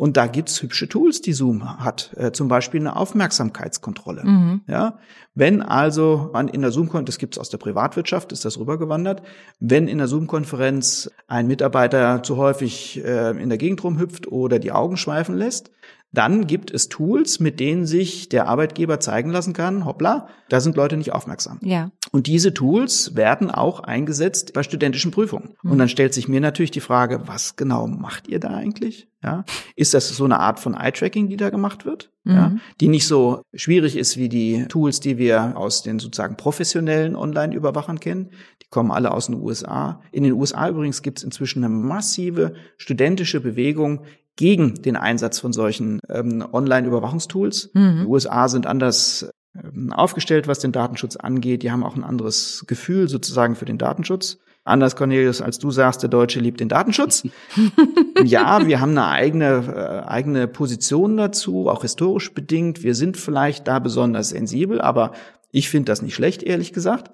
und 0.00 0.16
da 0.16 0.28
gibt's 0.28 0.62
hübsche 0.62 0.88
Tools, 0.88 1.20
die 1.20 1.34
Zoom 1.34 1.78
hat. 1.84 2.14
Äh, 2.16 2.32
zum 2.32 2.48
Beispiel 2.48 2.80
eine 2.80 2.96
Aufmerksamkeitskontrolle. 2.96 4.24
Mhm. 4.24 4.60
Ja, 4.66 4.98
wenn 5.34 5.60
also 5.60 6.30
man 6.32 6.48
in 6.48 6.62
der 6.62 6.70
Zoom-Konferenz, 6.70 7.06
das 7.08 7.18
gibt's 7.18 7.36
aus 7.36 7.50
der 7.50 7.58
Privatwirtschaft, 7.58 8.32
ist 8.32 8.46
das 8.46 8.58
rübergewandert, 8.58 9.20
wenn 9.58 9.88
in 9.88 9.98
der 9.98 10.06
Zoom-Konferenz 10.06 11.10
ein 11.28 11.46
Mitarbeiter 11.48 12.22
zu 12.22 12.38
häufig 12.38 13.04
äh, 13.04 13.32
in 13.32 13.50
der 13.50 13.58
Gegend 13.58 13.84
rumhüpft 13.84 14.26
oder 14.26 14.58
die 14.58 14.72
Augen 14.72 14.96
schweifen 14.96 15.36
lässt, 15.36 15.70
dann 16.12 16.46
gibt 16.46 16.72
es 16.72 16.88
Tools, 16.88 17.38
mit 17.38 17.60
denen 17.60 17.86
sich 17.86 18.28
der 18.28 18.48
Arbeitgeber 18.48 18.98
zeigen 18.98 19.30
lassen 19.30 19.52
kann, 19.52 19.84
hoppla, 19.84 20.28
da 20.48 20.60
sind 20.60 20.76
Leute 20.76 20.96
nicht 20.96 21.12
aufmerksam. 21.12 21.60
Ja. 21.62 21.92
Und 22.10 22.26
diese 22.26 22.52
Tools 22.52 23.14
werden 23.14 23.50
auch 23.50 23.80
eingesetzt 23.80 24.52
bei 24.52 24.64
studentischen 24.64 25.12
Prüfungen. 25.12 25.54
Mhm. 25.62 25.70
Und 25.70 25.78
dann 25.78 25.88
stellt 25.88 26.12
sich 26.12 26.26
mir 26.26 26.40
natürlich 26.40 26.72
die 26.72 26.80
Frage, 26.80 27.22
was 27.26 27.54
genau 27.54 27.86
macht 27.86 28.26
ihr 28.26 28.40
da 28.40 28.48
eigentlich? 28.48 29.08
Ja, 29.22 29.44
ist 29.76 29.92
das 29.92 30.08
so 30.08 30.24
eine 30.24 30.40
Art 30.40 30.58
von 30.58 30.74
Eye-Tracking, 30.74 31.28
die 31.28 31.36
da 31.36 31.50
gemacht 31.50 31.84
wird? 31.84 32.10
Mhm. 32.24 32.32
Ja, 32.32 32.56
die 32.80 32.88
nicht 32.88 33.06
so 33.06 33.42
schwierig 33.54 33.96
ist 33.96 34.16
wie 34.16 34.28
die 34.28 34.64
Tools, 34.68 34.98
die 34.98 35.18
wir 35.18 35.56
aus 35.56 35.82
den 35.82 35.98
sozusagen 35.98 36.36
professionellen 36.36 37.14
Online-Überwachern 37.14 38.00
kennen. 38.00 38.30
Die 38.62 38.68
kommen 38.70 38.90
alle 38.90 39.12
aus 39.12 39.26
den 39.26 39.36
USA. 39.36 40.00
In 40.10 40.24
den 40.24 40.32
USA 40.32 40.68
übrigens 40.68 41.02
gibt 41.02 41.18
es 41.18 41.24
inzwischen 41.24 41.62
eine 41.62 41.72
massive 41.72 42.54
studentische 42.78 43.40
Bewegung 43.40 44.04
gegen 44.40 44.80
den 44.80 44.96
Einsatz 44.96 45.38
von 45.38 45.52
solchen 45.52 46.00
ähm, 46.08 46.42
Online-Überwachungstools. 46.50 47.72
Mhm. 47.74 48.00
Die 48.00 48.06
USA 48.06 48.48
sind 48.48 48.66
anders 48.66 49.28
ähm, 49.54 49.92
aufgestellt, 49.92 50.48
was 50.48 50.60
den 50.60 50.72
Datenschutz 50.72 51.16
angeht. 51.16 51.62
Die 51.62 51.70
haben 51.70 51.84
auch 51.84 51.94
ein 51.94 52.04
anderes 52.04 52.64
Gefühl 52.66 53.06
sozusagen 53.06 53.54
für 53.54 53.66
den 53.66 53.76
Datenschutz. 53.76 54.38
Anders, 54.64 54.96
Cornelius, 54.96 55.42
als 55.42 55.58
du 55.58 55.70
sagst, 55.70 56.02
der 56.02 56.08
Deutsche 56.08 56.40
liebt 56.40 56.60
den 56.60 56.70
Datenschutz. 56.70 57.24
ja, 58.24 58.66
wir 58.66 58.80
haben 58.80 58.92
eine 58.92 59.08
eigene, 59.08 60.02
äh, 60.06 60.08
eigene 60.08 60.48
Position 60.48 61.18
dazu, 61.18 61.68
auch 61.68 61.82
historisch 61.82 62.32
bedingt. 62.32 62.82
Wir 62.82 62.94
sind 62.94 63.18
vielleicht 63.18 63.68
da 63.68 63.78
besonders 63.78 64.30
sensibel, 64.30 64.80
aber 64.80 65.12
ich 65.50 65.68
finde 65.68 65.92
das 65.92 66.00
nicht 66.00 66.14
schlecht, 66.14 66.42
ehrlich 66.42 66.72
gesagt. 66.72 67.10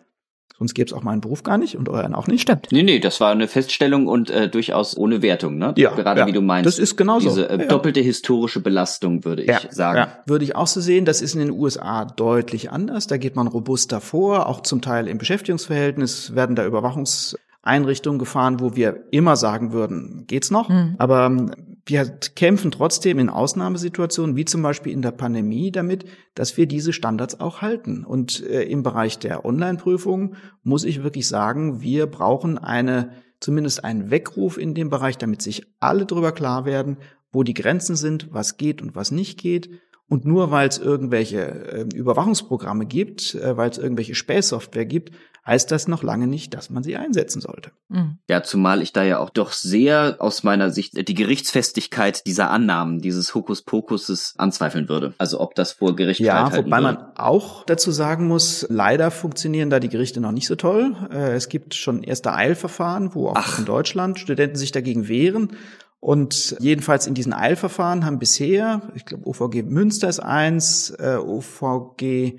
Sonst 0.58 0.74
gäbe 0.74 0.86
es 0.86 0.92
auch 0.94 1.02
meinen 1.02 1.20
Beruf 1.20 1.42
gar 1.42 1.58
nicht 1.58 1.76
und 1.76 1.88
euren 1.90 2.14
auch 2.14 2.28
nicht. 2.28 2.42
Stimmt. 2.42 2.68
Nee, 2.70 2.82
nee, 2.82 2.98
das 2.98 3.20
war 3.20 3.30
eine 3.30 3.46
Feststellung 3.46 4.06
und 4.06 4.30
äh, 4.30 4.48
durchaus 4.48 4.96
ohne 4.96 5.20
Wertung, 5.20 5.58
ne? 5.58 5.74
Ja. 5.76 5.94
Gerade 5.94 6.20
ja, 6.20 6.26
wie 6.26 6.32
du 6.32 6.40
meinst. 6.40 6.66
Das 6.66 6.78
ist 6.78 6.96
genauso. 6.96 7.28
Diese 7.28 7.48
äh, 7.50 7.68
doppelte 7.68 8.00
historische 8.00 8.60
Belastung, 8.60 9.24
würde 9.24 9.42
ich 9.42 9.48
ja, 9.48 9.60
sagen. 9.70 9.98
Ja, 9.98 10.18
würde 10.24 10.44
ich 10.44 10.56
auch 10.56 10.66
so 10.66 10.80
sehen. 10.80 11.04
Das 11.04 11.20
ist 11.20 11.34
in 11.34 11.40
den 11.40 11.50
USA 11.50 12.06
deutlich 12.06 12.70
anders. 12.70 13.06
Da 13.06 13.18
geht 13.18 13.36
man 13.36 13.48
robuster 13.48 14.00
vor, 14.00 14.46
auch 14.46 14.62
zum 14.62 14.80
Teil 14.80 15.08
im 15.08 15.18
Beschäftigungsverhältnis 15.18 16.34
werden 16.34 16.56
da 16.56 16.64
Überwachungseinrichtungen 16.64 18.18
gefahren, 18.18 18.60
wo 18.60 18.74
wir 18.74 19.04
immer 19.10 19.36
sagen 19.36 19.72
würden, 19.72 20.24
geht's 20.26 20.50
noch? 20.50 20.70
Mhm. 20.70 20.94
Aber 20.98 21.48
wir 21.86 22.18
kämpfen 22.34 22.72
trotzdem 22.72 23.20
in 23.20 23.30
Ausnahmesituationen, 23.30 24.34
wie 24.34 24.44
zum 24.44 24.60
Beispiel 24.60 24.92
in 24.92 25.02
der 25.02 25.12
Pandemie, 25.12 25.70
damit, 25.70 26.04
dass 26.34 26.56
wir 26.56 26.66
diese 26.66 26.92
Standards 26.92 27.38
auch 27.38 27.62
halten. 27.62 28.04
Und 28.04 28.44
äh, 28.44 28.64
im 28.64 28.82
Bereich 28.82 29.20
der 29.20 29.44
Online-Prüfung 29.44 30.34
muss 30.64 30.82
ich 30.82 31.04
wirklich 31.04 31.28
sagen, 31.28 31.80
wir 31.80 32.06
brauchen 32.06 32.58
eine, 32.58 33.12
zumindest 33.38 33.84
einen 33.84 34.10
Weckruf 34.10 34.58
in 34.58 34.74
dem 34.74 34.90
Bereich, 34.90 35.16
damit 35.16 35.42
sich 35.42 35.62
alle 35.78 36.06
darüber 36.06 36.32
klar 36.32 36.64
werden, 36.64 36.96
wo 37.30 37.44
die 37.44 37.54
Grenzen 37.54 37.94
sind, 37.94 38.32
was 38.32 38.56
geht 38.56 38.82
und 38.82 38.96
was 38.96 39.12
nicht 39.12 39.38
geht. 39.38 39.70
Und 40.08 40.24
nur 40.24 40.50
weil 40.52 40.68
es 40.68 40.78
irgendwelche 40.78 41.40
äh, 41.40 41.86
Überwachungsprogramme 41.94 42.86
gibt, 42.86 43.34
äh, 43.34 43.56
weil 43.56 43.70
es 43.70 43.78
irgendwelche 43.78 44.14
Späßsoftware 44.14 44.86
gibt, 44.86 45.12
heißt 45.46 45.70
das 45.70 45.86
noch 45.86 46.02
lange 46.02 46.26
nicht, 46.26 46.54
dass 46.54 46.70
man 46.70 46.82
sie 46.82 46.96
einsetzen 46.96 47.40
sollte. 47.40 47.70
Mhm. 47.88 48.18
Ja, 48.28 48.42
zumal 48.42 48.82
ich 48.82 48.92
da 48.92 49.04
ja 49.04 49.18
auch 49.18 49.30
doch 49.30 49.52
sehr 49.52 50.16
aus 50.18 50.42
meiner 50.42 50.70
Sicht 50.70 51.08
die 51.08 51.14
Gerichtsfestigkeit 51.14 52.26
dieser 52.26 52.50
Annahmen, 52.50 53.00
dieses 53.00 53.34
Hokuspokuses 53.34 54.34
anzweifeln 54.38 54.88
würde. 54.88 55.14
Also 55.18 55.40
ob 55.40 55.54
das 55.54 55.72
vor 55.72 55.94
Gericht 55.94 56.20
Ja, 56.20 56.54
wobei 56.54 56.80
man 56.80 56.98
auch 57.16 57.64
dazu 57.64 57.92
sagen 57.92 58.26
muss, 58.26 58.66
leider 58.68 59.10
funktionieren 59.12 59.70
da 59.70 59.78
die 59.78 59.88
Gerichte 59.88 60.20
noch 60.20 60.32
nicht 60.32 60.48
so 60.48 60.56
toll. 60.56 60.96
Äh, 61.12 61.34
es 61.34 61.48
gibt 61.48 61.74
schon 61.74 62.02
erste 62.02 62.32
Eilverfahren, 62.32 63.14
wo 63.14 63.28
auch 63.28 63.36
Ach. 63.36 63.58
in 63.60 63.64
Deutschland 63.64 64.18
Studenten 64.18 64.56
sich 64.56 64.72
dagegen 64.72 65.06
wehren. 65.06 65.56
Und 66.06 66.54
jedenfalls 66.60 67.08
in 67.08 67.14
diesen 67.14 67.32
Eilverfahren 67.32 68.04
haben 68.04 68.20
bisher, 68.20 68.80
ich 68.94 69.06
glaube, 69.06 69.26
OVG 69.26 69.64
Münster 69.64 70.08
ist 70.08 70.20
eins, 70.20 70.90
äh, 70.90 71.16
OVG 71.16 72.38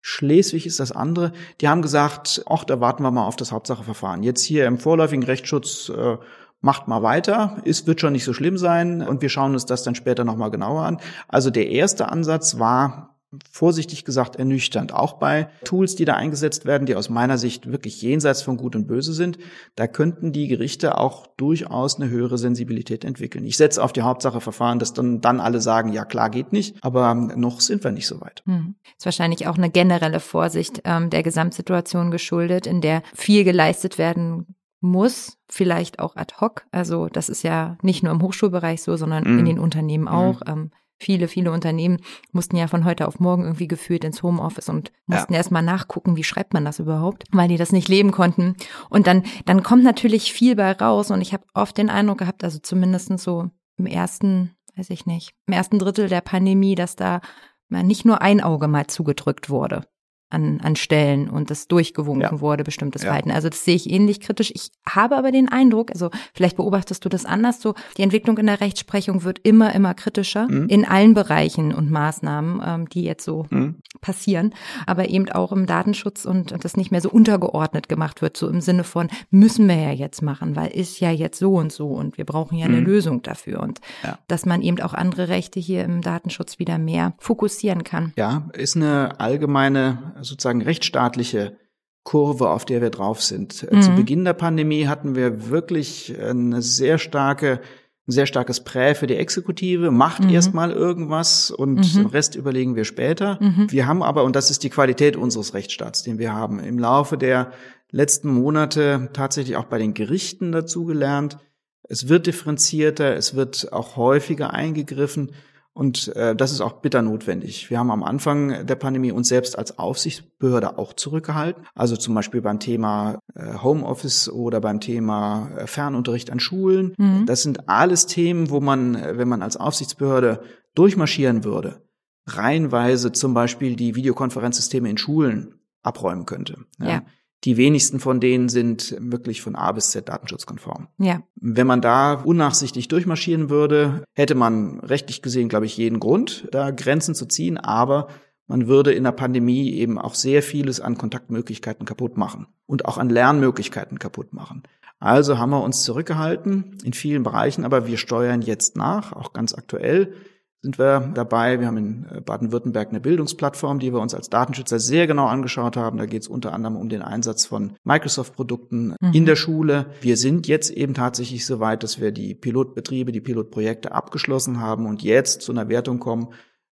Schleswig 0.00 0.66
ist 0.66 0.78
das 0.78 0.92
andere, 0.92 1.32
die 1.60 1.66
haben 1.66 1.82
gesagt, 1.82 2.44
ach, 2.48 2.62
da 2.62 2.78
warten 2.80 3.02
wir 3.02 3.10
mal 3.10 3.26
auf 3.26 3.34
das 3.34 3.50
Hauptsacheverfahren. 3.50 4.22
Jetzt 4.22 4.42
hier 4.42 4.66
im 4.66 4.78
vorläufigen 4.78 5.24
Rechtsschutz 5.24 5.88
äh, 5.88 6.16
macht 6.60 6.86
mal 6.86 7.02
weiter, 7.02 7.60
es 7.64 7.88
wird 7.88 8.00
schon 8.00 8.12
nicht 8.12 8.22
so 8.22 8.32
schlimm 8.32 8.56
sein 8.56 9.02
und 9.02 9.20
wir 9.20 9.30
schauen 9.30 9.52
uns 9.52 9.66
das 9.66 9.82
dann 9.82 9.96
später 9.96 10.22
nochmal 10.22 10.52
genauer 10.52 10.82
an. 10.84 11.00
Also 11.26 11.50
der 11.50 11.70
erste 11.70 12.10
Ansatz 12.10 12.60
war 12.60 13.17
vorsichtig 13.50 14.04
gesagt 14.04 14.36
ernüchternd. 14.36 14.92
Auch 14.94 15.14
bei 15.14 15.48
Tools, 15.64 15.96
die 15.96 16.04
da 16.04 16.14
eingesetzt 16.14 16.64
werden, 16.64 16.86
die 16.86 16.96
aus 16.96 17.10
meiner 17.10 17.36
Sicht 17.36 17.70
wirklich 17.70 18.00
jenseits 18.00 18.42
von 18.42 18.56
Gut 18.56 18.74
und 18.74 18.86
Böse 18.86 19.12
sind, 19.12 19.38
da 19.76 19.86
könnten 19.86 20.32
die 20.32 20.48
Gerichte 20.48 20.96
auch 20.96 21.26
durchaus 21.36 21.96
eine 21.96 22.08
höhere 22.08 22.38
Sensibilität 22.38 23.04
entwickeln. 23.04 23.44
Ich 23.44 23.56
setze 23.56 23.82
auf 23.82 23.92
die 23.92 24.02
Hauptsache 24.02 24.40
Verfahren, 24.40 24.78
dass 24.78 24.94
dann, 24.94 25.20
dann 25.20 25.40
alle 25.40 25.60
sagen, 25.60 25.92
ja 25.92 26.04
klar 26.04 26.30
geht 26.30 26.52
nicht, 26.52 26.76
aber 26.82 27.14
noch 27.14 27.60
sind 27.60 27.84
wir 27.84 27.90
nicht 27.90 28.06
so 28.06 28.20
weit. 28.20 28.42
Hm. 28.46 28.76
Ist 28.96 29.04
wahrscheinlich 29.04 29.46
auch 29.46 29.58
eine 29.58 29.70
generelle 29.70 30.20
Vorsicht 30.20 30.80
ähm, 30.84 31.10
der 31.10 31.22
Gesamtsituation 31.22 32.10
geschuldet, 32.10 32.66
in 32.66 32.80
der 32.80 33.02
viel 33.14 33.44
geleistet 33.44 33.98
werden 33.98 34.54
muss, 34.80 35.38
vielleicht 35.48 35.98
auch 35.98 36.16
ad 36.16 36.34
hoc. 36.40 36.64
Also 36.70 37.08
das 37.08 37.28
ist 37.28 37.42
ja 37.42 37.76
nicht 37.82 38.02
nur 38.02 38.12
im 38.12 38.22
Hochschulbereich 38.22 38.82
so, 38.82 38.96
sondern 38.96 39.24
mm. 39.24 39.38
in 39.40 39.44
den 39.44 39.58
Unternehmen 39.58 40.06
auch. 40.06 40.40
Mm. 40.40 40.48
Ähm, 40.48 40.70
Viele, 40.98 41.28
viele 41.28 41.52
Unternehmen 41.52 41.98
mussten 42.32 42.56
ja 42.56 42.66
von 42.66 42.84
heute 42.84 43.06
auf 43.06 43.20
morgen 43.20 43.44
irgendwie 43.44 43.68
gefühlt 43.68 44.04
ins 44.04 44.22
Homeoffice 44.22 44.68
und 44.68 44.92
mussten 45.06 45.32
ja. 45.32 45.38
erstmal 45.38 45.62
nachgucken, 45.62 46.16
wie 46.16 46.24
schreibt 46.24 46.54
man 46.54 46.64
das 46.64 46.80
überhaupt, 46.80 47.24
weil 47.30 47.48
die 47.48 47.56
das 47.56 47.72
nicht 47.72 47.88
leben 47.88 48.10
konnten. 48.10 48.56
Und 48.90 49.06
dann, 49.06 49.22
dann 49.44 49.62
kommt 49.62 49.84
natürlich 49.84 50.32
viel 50.32 50.56
bei 50.56 50.72
raus 50.72 51.10
und 51.10 51.20
ich 51.20 51.32
habe 51.32 51.44
oft 51.54 51.78
den 51.78 51.90
Eindruck 51.90 52.18
gehabt, 52.18 52.42
also 52.42 52.58
zumindest 52.58 53.16
so 53.18 53.50
im 53.76 53.86
ersten, 53.86 54.56
weiß 54.76 54.90
ich 54.90 55.06
nicht, 55.06 55.34
im 55.46 55.54
ersten 55.54 55.78
Drittel 55.78 56.08
der 56.08 56.20
Pandemie, 56.20 56.74
dass 56.74 56.96
da 56.96 57.20
nicht 57.68 58.04
nur 58.04 58.20
ein 58.20 58.40
Auge 58.40 58.66
mal 58.66 58.86
zugedrückt 58.86 59.50
wurde 59.50 59.86
an, 60.30 60.60
an 60.62 60.76
Stellen 60.76 61.30
und 61.30 61.50
das 61.50 61.68
durchgewunken 61.68 62.22
ja. 62.36 62.40
wurde, 62.40 62.64
bestimmtes 62.64 63.02
ja. 63.02 63.08
Verhalten. 63.08 63.30
Also 63.30 63.48
das 63.48 63.64
sehe 63.64 63.74
ich 63.74 63.90
ähnlich 63.90 64.20
kritisch. 64.20 64.52
Ich 64.54 64.70
habe 64.86 65.16
aber 65.16 65.32
den 65.32 65.48
Eindruck, 65.48 65.90
also 65.90 66.10
vielleicht 66.34 66.56
beobachtest 66.56 67.04
du 67.04 67.08
das 67.08 67.24
anders, 67.24 67.62
so 67.62 67.74
die 67.96 68.02
Entwicklung 68.02 68.36
in 68.38 68.46
der 68.46 68.60
Rechtsprechung 68.60 69.24
wird 69.24 69.38
immer, 69.42 69.74
immer 69.74 69.94
kritischer 69.94 70.48
mhm. 70.48 70.68
in 70.68 70.84
allen 70.84 71.14
Bereichen 71.14 71.72
und 71.72 71.90
Maßnahmen, 71.90 72.62
ähm, 72.64 72.88
die 72.88 73.02
jetzt 73.02 73.24
so 73.24 73.46
mhm. 73.48 73.76
passieren, 74.00 74.54
aber 74.86 75.08
eben 75.08 75.30
auch 75.30 75.52
im 75.52 75.66
Datenschutz 75.66 76.26
und, 76.26 76.52
und 76.52 76.64
das 76.64 76.76
nicht 76.76 76.90
mehr 76.90 77.00
so 77.00 77.10
untergeordnet 77.10 77.88
gemacht 77.88 78.20
wird, 78.20 78.36
so 78.36 78.48
im 78.48 78.60
Sinne 78.60 78.84
von, 78.84 79.08
müssen 79.30 79.66
wir 79.66 79.76
ja 79.76 79.92
jetzt 79.92 80.22
machen, 80.22 80.56
weil 80.56 80.68
ist 80.68 81.00
ja 81.00 81.10
jetzt 81.10 81.38
so 81.38 81.54
und 81.54 81.72
so 81.72 81.88
und 81.88 82.18
wir 82.18 82.26
brauchen 82.26 82.58
ja 82.58 82.66
eine 82.66 82.80
mhm. 82.80 82.86
Lösung 82.86 83.22
dafür 83.22 83.60
und 83.60 83.80
ja. 84.04 84.18
dass 84.28 84.44
man 84.44 84.60
eben 84.60 84.80
auch 84.80 84.92
andere 84.92 85.28
Rechte 85.28 85.58
hier 85.58 85.84
im 85.84 86.02
Datenschutz 86.02 86.58
wieder 86.58 86.76
mehr 86.76 87.14
fokussieren 87.18 87.82
kann. 87.82 88.12
Ja, 88.16 88.46
ist 88.52 88.76
eine 88.76 89.18
allgemeine 89.18 90.17
sozusagen 90.22 90.62
rechtsstaatliche 90.62 91.56
Kurve, 92.04 92.50
auf 92.50 92.64
der 92.64 92.80
wir 92.80 92.90
drauf 92.90 93.22
sind. 93.22 93.64
Äh, 93.64 93.76
mhm. 93.76 93.82
Zu 93.82 93.90
Beginn 93.92 94.24
der 94.24 94.32
Pandemie 94.32 94.86
hatten 94.86 95.14
wir 95.14 95.50
wirklich 95.50 96.14
eine 96.18 96.62
sehr 96.62 96.98
starke 96.98 97.60
ein 98.08 98.12
sehr 98.12 98.26
starkes 98.26 98.60
Prä 98.60 98.94
für 98.94 99.06
die 99.06 99.16
Exekutive, 99.16 99.90
macht 99.90 100.24
mhm. 100.24 100.30
erstmal 100.30 100.72
irgendwas 100.72 101.50
und 101.50 101.74
mhm. 101.74 101.82
den 101.82 102.06
Rest 102.06 102.36
überlegen 102.36 102.74
wir 102.74 102.86
später. 102.86 103.38
Mhm. 103.38 103.70
Wir 103.70 103.86
haben 103.86 104.02
aber, 104.02 104.24
und 104.24 104.34
das 104.34 104.50
ist 104.50 104.64
die 104.64 104.70
Qualität 104.70 105.14
unseres 105.14 105.52
Rechtsstaats, 105.52 106.04
den 106.04 106.18
wir 106.18 106.32
haben, 106.32 106.58
im 106.58 106.78
Laufe 106.78 107.18
der 107.18 107.52
letzten 107.90 108.30
Monate 108.30 109.10
tatsächlich 109.12 109.56
auch 109.58 109.66
bei 109.66 109.76
den 109.76 109.92
Gerichten 109.92 110.52
dazugelernt. 110.52 111.36
Es 111.82 112.08
wird 112.08 112.26
differenzierter, 112.26 113.14
es 113.14 113.34
wird 113.34 113.74
auch 113.74 113.96
häufiger 113.96 114.54
eingegriffen 114.54 115.32
und 115.78 116.08
äh, 116.16 116.34
das 116.34 116.50
ist 116.50 116.60
auch 116.60 116.80
bitter 116.80 117.02
notwendig. 117.02 117.70
Wir 117.70 117.78
haben 117.78 117.92
am 117.92 118.02
Anfang 118.02 118.66
der 118.66 118.74
Pandemie 118.74 119.12
uns 119.12 119.28
selbst 119.28 119.56
als 119.56 119.78
Aufsichtsbehörde 119.78 120.76
auch 120.76 120.92
zurückgehalten. 120.92 121.64
Also 121.76 121.96
zum 121.96 122.16
Beispiel 122.16 122.42
beim 122.42 122.58
Thema 122.58 123.20
äh, 123.36 123.58
Homeoffice 123.62 124.28
oder 124.28 124.60
beim 124.60 124.80
Thema 124.80 125.52
äh, 125.56 125.68
Fernunterricht 125.68 126.32
an 126.32 126.40
Schulen. 126.40 126.96
Mhm. 126.98 127.26
Das 127.26 127.44
sind 127.44 127.68
alles 127.68 128.06
Themen, 128.06 128.50
wo 128.50 128.58
man, 128.58 128.96
äh, 128.96 129.18
wenn 129.18 129.28
man 129.28 129.40
als 129.40 129.56
Aufsichtsbehörde 129.56 130.42
durchmarschieren 130.74 131.44
würde, 131.44 131.80
reihenweise 132.26 133.12
zum 133.12 133.32
Beispiel 133.32 133.76
die 133.76 133.94
Videokonferenzsysteme 133.94 134.90
in 134.90 134.98
Schulen 134.98 135.60
abräumen 135.84 136.26
könnte. 136.26 136.56
Ja. 136.80 136.88
ja. 136.88 137.02
Die 137.44 137.56
wenigsten 137.56 138.00
von 138.00 138.18
denen 138.18 138.48
sind 138.48 138.96
wirklich 138.98 139.42
von 139.42 139.54
A 139.54 139.70
bis 139.72 139.90
Z 139.90 140.08
datenschutzkonform. 140.08 140.88
Ja. 140.98 141.22
Wenn 141.36 141.66
man 141.66 141.80
da 141.80 142.14
unnachsichtig 142.14 142.88
durchmarschieren 142.88 143.48
würde, 143.48 144.04
hätte 144.14 144.34
man 144.34 144.80
rechtlich 144.80 145.22
gesehen, 145.22 145.48
glaube 145.48 145.66
ich, 145.66 145.76
jeden 145.76 146.00
Grund, 146.00 146.48
da 146.50 146.70
Grenzen 146.70 147.14
zu 147.14 147.26
ziehen, 147.26 147.56
aber 147.56 148.08
man 148.48 148.66
würde 148.66 148.92
in 148.92 149.04
der 149.04 149.12
Pandemie 149.12 149.72
eben 149.72 149.98
auch 149.98 150.14
sehr 150.14 150.42
vieles 150.42 150.80
an 150.80 150.98
Kontaktmöglichkeiten 150.98 151.86
kaputt 151.86 152.16
machen 152.16 152.46
und 152.66 152.86
auch 152.86 152.98
an 152.98 153.10
Lernmöglichkeiten 153.10 153.98
kaputt 153.98 154.32
machen. 154.32 154.62
Also 154.98 155.38
haben 155.38 155.50
wir 155.50 155.62
uns 155.62 155.84
zurückgehalten 155.84 156.78
in 156.82 156.92
vielen 156.92 157.22
Bereichen, 157.22 157.64
aber 157.64 157.86
wir 157.86 157.98
steuern 157.98 158.42
jetzt 158.42 158.76
nach, 158.76 159.12
auch 159.12 159.32
ganz 159.32 159.54
aktuell 159.54 160.14
sind 160.60 160.78
wir 160.78 161.12
dabei. 161.14 161.60
Wir 161.60 161.68
haben 161.68 161.76
in 161.76 162.06
äh, 162.10 162.20
Baden-Württemberg 162.20 162.88
eine 162.88 163.00
Bildungsplattform, 163.00 163.78
die 163.78 163.92
wir 163.92 164.00
uns 164.00 164.14
als 164.14 164.28
Datenschützer 164.28 164.78
sehr 164.78 165.06
genau 165.06 165.26
angeschaut 165.26 165.76
haben. 165.76 165.98
Da 165.98 166.06
geht 166.06 166.22
es 166.22 166.28
unter 166.28 166.52
anderem 166.52 166.76
um 166.76 166.88
den 166.88 167.02
Einsatz 167.02 167.46
von 167.46 167.74
Microsoft-Produkten 167.84 168.96
mhm. 169.00 169.12
in 169.12 169.26
der 169.26 169.36
Schule. 169.36 169.86
Wir 170.00 170.16
sind 170.16 170.48
jetzt 170.48 170.70
eben 170.70 170.94
tatsächlich 170.94 171.46
so 171.46 171.60
weit, 171.60 171.82
dass 171.82 172.00
wir 172.00 172.10
die 172.10 172.34
Pilotbetriebe, 172.34 173.12
die 173.12 173.20
Pilotprojekte 173.20 173.92
abgeschlossen 173.92 174.60
haben 174.60 174.86
und 174.86 175.02
jetzt 175.02 175.42
zu 175.42 175.52
einer 175.52 175.68
Wertung 175.68 176.00
kommen, 176.00 176.28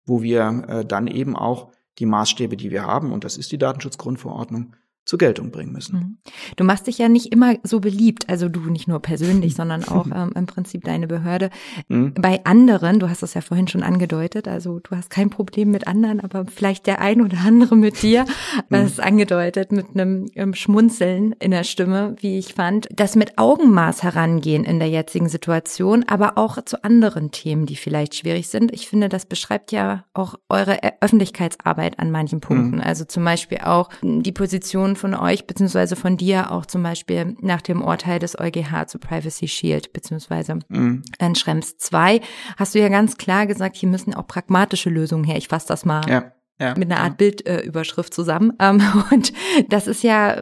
wo 0.04 0.22
wir 0.22 0.64
äh, 0.68 0.84
dann 0.84 1.06
eben 1.06 1.36
auch 1.36 1.72
die 1.98 2.06
Maßstäbe, 2.06 2.56
die 2.56 2.70
wir 2.70 2.84
haben, 2.84 3.12
und 3.12 3.24
das 3.24 3.36
ist 3.36 3.52
die 3.52 3.58
Datenschutzgrundverordnung, 3.58 4.74
zur 5.04 5.18
Geltung 5.18 5.50
bringen 5.50 5.72
müssen. 5.72 5.96
Mhm. 5.96 6.18
Du 6.56 6.64
machst 6.64 6.86
dich 6.86 6.98
ja 6.98 7.08
nicht 7.08 7.32
immer 7.32 7.56
so 7.64 7.80
beliebt, 7.80 8.28
also 8.28 8.48
du 8.48 8.60
nicht 8.60 8.86
nur 8.86 9.00
persönlich, 9.00 9.54
sondern 9.56 9.84
auch 9.84 10.06
ähm, 10.06 10.32
im 10.34 10.46
Prinzip 10.46 10.84
deine 10.84 11.06
Behörde. 11.06 11.50
Mhm. 11.88 12.14
Bei 12.14 12.44
anderen, 12.44 13.00
du 13.00 13.08
hast 13.08 13.22
das 13.22 13.34
ja 13.34 13.40
vorhin 13.40 13.68
schon 13.68 13.82
angedeutet, 13.82 14.46
also 14.46 14.78
du 14.78 14.96
hast 14.96 15.10
kein 15.10 15.30
Problem 15.30 15.70
mit 15.70 15.86
anderen, 15.86 16.20
aber 16.20 16.46
vielleicht 16.46 16.86
der 16.86 17.00
ein 17.00 17.20
oder 17.20 17.38
andere 17.44 17.76
mit 17.76 18.02
dir, 18.02 18.22
mhm. 18.24 18.62
das 18.70 18.92
ist 18.92 19.00
angedeutet 19.00 19.72
mit 19.72 19.86
einem 19.94 20.26
ähm, 20.34 20.54
Schmunzeln 20.54 21.34
in 21.40 21.50
der 21.50 21.64
Stimme, 21.64 22.14
wie 22.20 22.38
ich 22.38 22.54
fand, 22.54 22.88
das 22.92 23.16
mit 23.16 23.38
Augenmaß 23.38 24.02
herangehen 24.02 24.64
in 24.64 24.78
der 24.78 24.88
jetzigen 24.88 25.28
Situation, 25.28 26.04
aber 26.06 26.38
auch 26.38 26.62
zu 26.64 26.84
anderen 26.84 27.32
Themen, 27.32 27.66
die 27.66 27.76
vielleicht 27.76 28.14
schwierig 28.14 28.48
sind. 28.48 28.72
Ich 28.72 28.88
finde, 28.88 29.08
das 29.08 29.26
beschreibt 29.26 29.72
ja 29.72 30.04
auch 30.14 30.36
eure 30.48 30.78
Öffentlichkeitsarbeit 31.00 31.98
an 31.98 32.10
manchen 32.10 32.40
Punkten. 32.40 32.76
Mhm. 32.76 32.82
Also 32.82 33.04
zum 33.04 33.24
Beispiel 33.24 33.58
auch 33.64 33.88
die 34.02 34.32
Position 34.32 34.91
Position 34.92 34.96
von 34.96 35.14
euch 35.14 35.46
beziehungsweise 35.46 35.96
von 35.96 36.16
dir 36.16 36.50
auch 36.50 36.66
zum 36.66 36.82
Beispiel 36.82 37.36
nach 37.40 37.62
dem 37.62 37.82
Urteil 37.82 38.18
des 38.18 38.38
EuGH 38.38 38.86
zu 38.86 38.98
Privacy 38.98 39.48
Shield 39.48 39.92
beziehungsweise 39.92 40.58
mhm. 40.68 41.02
in 41.18 41.34
Schrems 41.34 41.76
2 41.78 42.20
hast 42.56 42.74
du 42.74 42.80
ja 42.80 42.88
ganz 42.88 43.16
klar 43.16 43.46
gesagt, 43.46 43.76
hier 43.76 43.88
müssen 43.88 44.14
auch 44.14 44.26
pragmatische 44.26 44.90
Lösungen 44.90 45.24
her. 45.24 45.36
Ich 45.36 45.48
fasse 45.48 45.68
das 45.68 45.84
mal 45.84 46.02
ja. 46.08 46.32
Ja, 46.60 46.74
mit 46.76 46.90
einer 46.90 47.00
Art. 47.00 47.16
Bildüberschrift 47.16 48.12
äh, 48.12 48.14
zusammen. 48.14 48.52
Ähm, 48.62 48.80
und 49.10 49.32
das 49.70 49.88
ist 49.88 50.04
ja, 50.04 50.40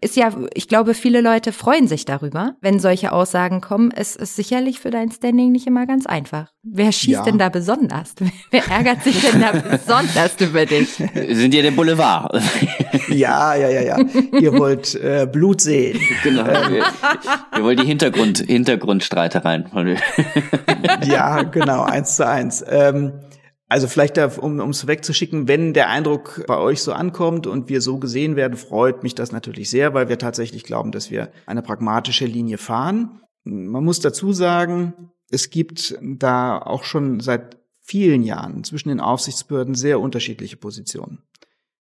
ist 0.00 0.16
ja, 0.16 0.30
ich 0.54 0.68
glaube, 0.68 0.94
viele 0.94 1.20
Leute 1.20 1.52
freuen 1.52 1.86
sich 1.86 2.06
darüber, 2.06 2.54
wenn 2.62 2.78
solche 2.78 3.12
Aussagen 3.12 3.60
kommen. 3.60 3.92
Es 3.94 4.16
ist 4.16 4.36
sicherlich 4.36 4.80
für 4.80 4.90
dein 4.90 5.10
Standing 5.10 5.52
nicht 5.52 5.66
immer 5.66 5.86
ganz 5.86 6.06
einfach. 6.06 6.52
Wer 6.62 6.92
schießt 6.92 7.08
ja. 7.10 7.22
denn 7.24 7.36
da 7.36 7.50
besonders? 7.50 8.14
Wer 8.50 8.66
ärgert 8.68 9.02
sich 9.02 9.20
denn 9.20 9.40
da 9.40 9.52
besonders 9.52 10.40
über 10.40 10.64
dich? 10.64 10.94
Sind 10.94 11.52
ihr 11.52 11.62
der 11.62 11.72
Boulevard? 11.72 12.40
ja, 13.08 13.54
ja, 13.54 13.68
ja, 13.68 13.82
ja. 13.82 13.98
Ihr 14.38 14.52
wollt 14.54 14.94
äh, 14.94 15.26
Blut 15.30 15.60
sehen. 15.60 16.00
Genau. 16.22 16.46
Wir, 16.46 16.84
wir 17.54 17.64
wollen 17.64 17.76
die 17.76 17.86
Hintergrund, 17.86 18.38
Hintergrundstreitereien. 18.38 19.68
ja, 21.04 21.42
genau, 21.42 21.82
eins 21.82 22.16
zu 22.16 22.26
eins. 22.26 22.64
Ähm, 22.66 23.12
also 23.68 23.86
vielleicht, 23.86 24.16
da, 24.16 24.26
um 24.26 24.70
es 24.70 24.86
wegzuschicken, 24.86 25.46
wenn 25.46 25.74
der 25.74 25.90
Eindruck 25.90 26.44
bei 26.46 26.56
euch 26.56 26.82
so 26.82 26.92
ankommt 26.92 27.46
und 27.46 27.68
wir 27.68 27.82
so 27.82 27.98
gesehen 27.98 28.34
werden, 28.34 28.56
freut 28.56 29.02
mich 29.02 29.14
das 29.14 29.30
natürlich 29.30 29.68
sehr, 29.68 29.92
weil 29.92 30.08
wir 30.08 30.18
tatsächlich 30.18 30.64
glauben, 30.64 30.90
dass 30.90 31.10
wir 31.10 31.30
eine 31.44 31.62
pragmatische 31.62 32.24
Linie 32.24 32.56
fahren. 32.56 33.20
Man 33.44 33.84
muss 33.84 34.00
dazu 34.00 34.32
sagen, 34.32 35.12
es 35.30 35.50
gibt 35.50 35.98
da 36.00 36.58
auch 36.58 36.84
schon 36.84 37.20
seit 37.20 37.58
vielen 37.82 38.22
Jahren 38.22 38.64
zwischen 38.64 38.88
den 38.88 39.00
Aufsichtsbehörden 39.00 39.74
sehr 39.74 40.00
unterschiedliche 40.00 40.56
Positionen. 40.56 41.22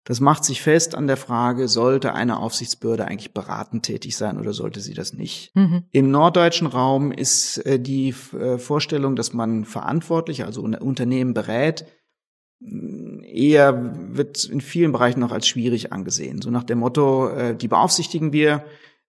Das 0.05 0.19
macht 0.21 0.45
sich 0.45 0.61
fest 0.61 0.93
an 0.93 1.07
der 1.07 1.17
Frage, 1.17 1.67
sollte 1.67 2.13
eine 2.13 2.37
Aufsichtsbehörde 2.37 3.05
eigentlich 3.05 3.33
beratend 3.33 3.83
tätig 3.83 4.15
sein 4.15 4.39
oder 4.39 4.53
sollte 4.53 4.79
sie 4.79 4.93
das 4.93 5.13
nicht? 5.13 5.53
Mhm. 5.55 5.85
Im 5.91 6.11
norddeutschen 6.11 6.67
Raum 6.67 7.11
ist 7.11 7.57
äh, 7.65 7.79
die 7.79 8.13
äh, 8.39 8.59
Vorstellung, 8.59 9.15
dass 9.15 9.33
man 9.33 9.65
verantwortlich, 9.65 10.45
also 10.45 10.61
Unternehmen 10.61 11.33
berät, 11.33 11.85
eher 12.61 13.93
wird 14.15 14.45
in 14.45 14.61
vielen 14.61 14.91
Bereichen 14.91 15.19
noch 15.19 15.31
als 15.31 15.47
schwierig 15.47 15.91
angesehen. 15.91 16.41
So 16.41 16.51
nach 16.51 16.63
dem 16.63 16.79
Motto, 16.79 17.29
äh, 17.29 17.55
die 17.55 17.67
beaufsichtigen 17.67 18.31
wir, 18.31 18.63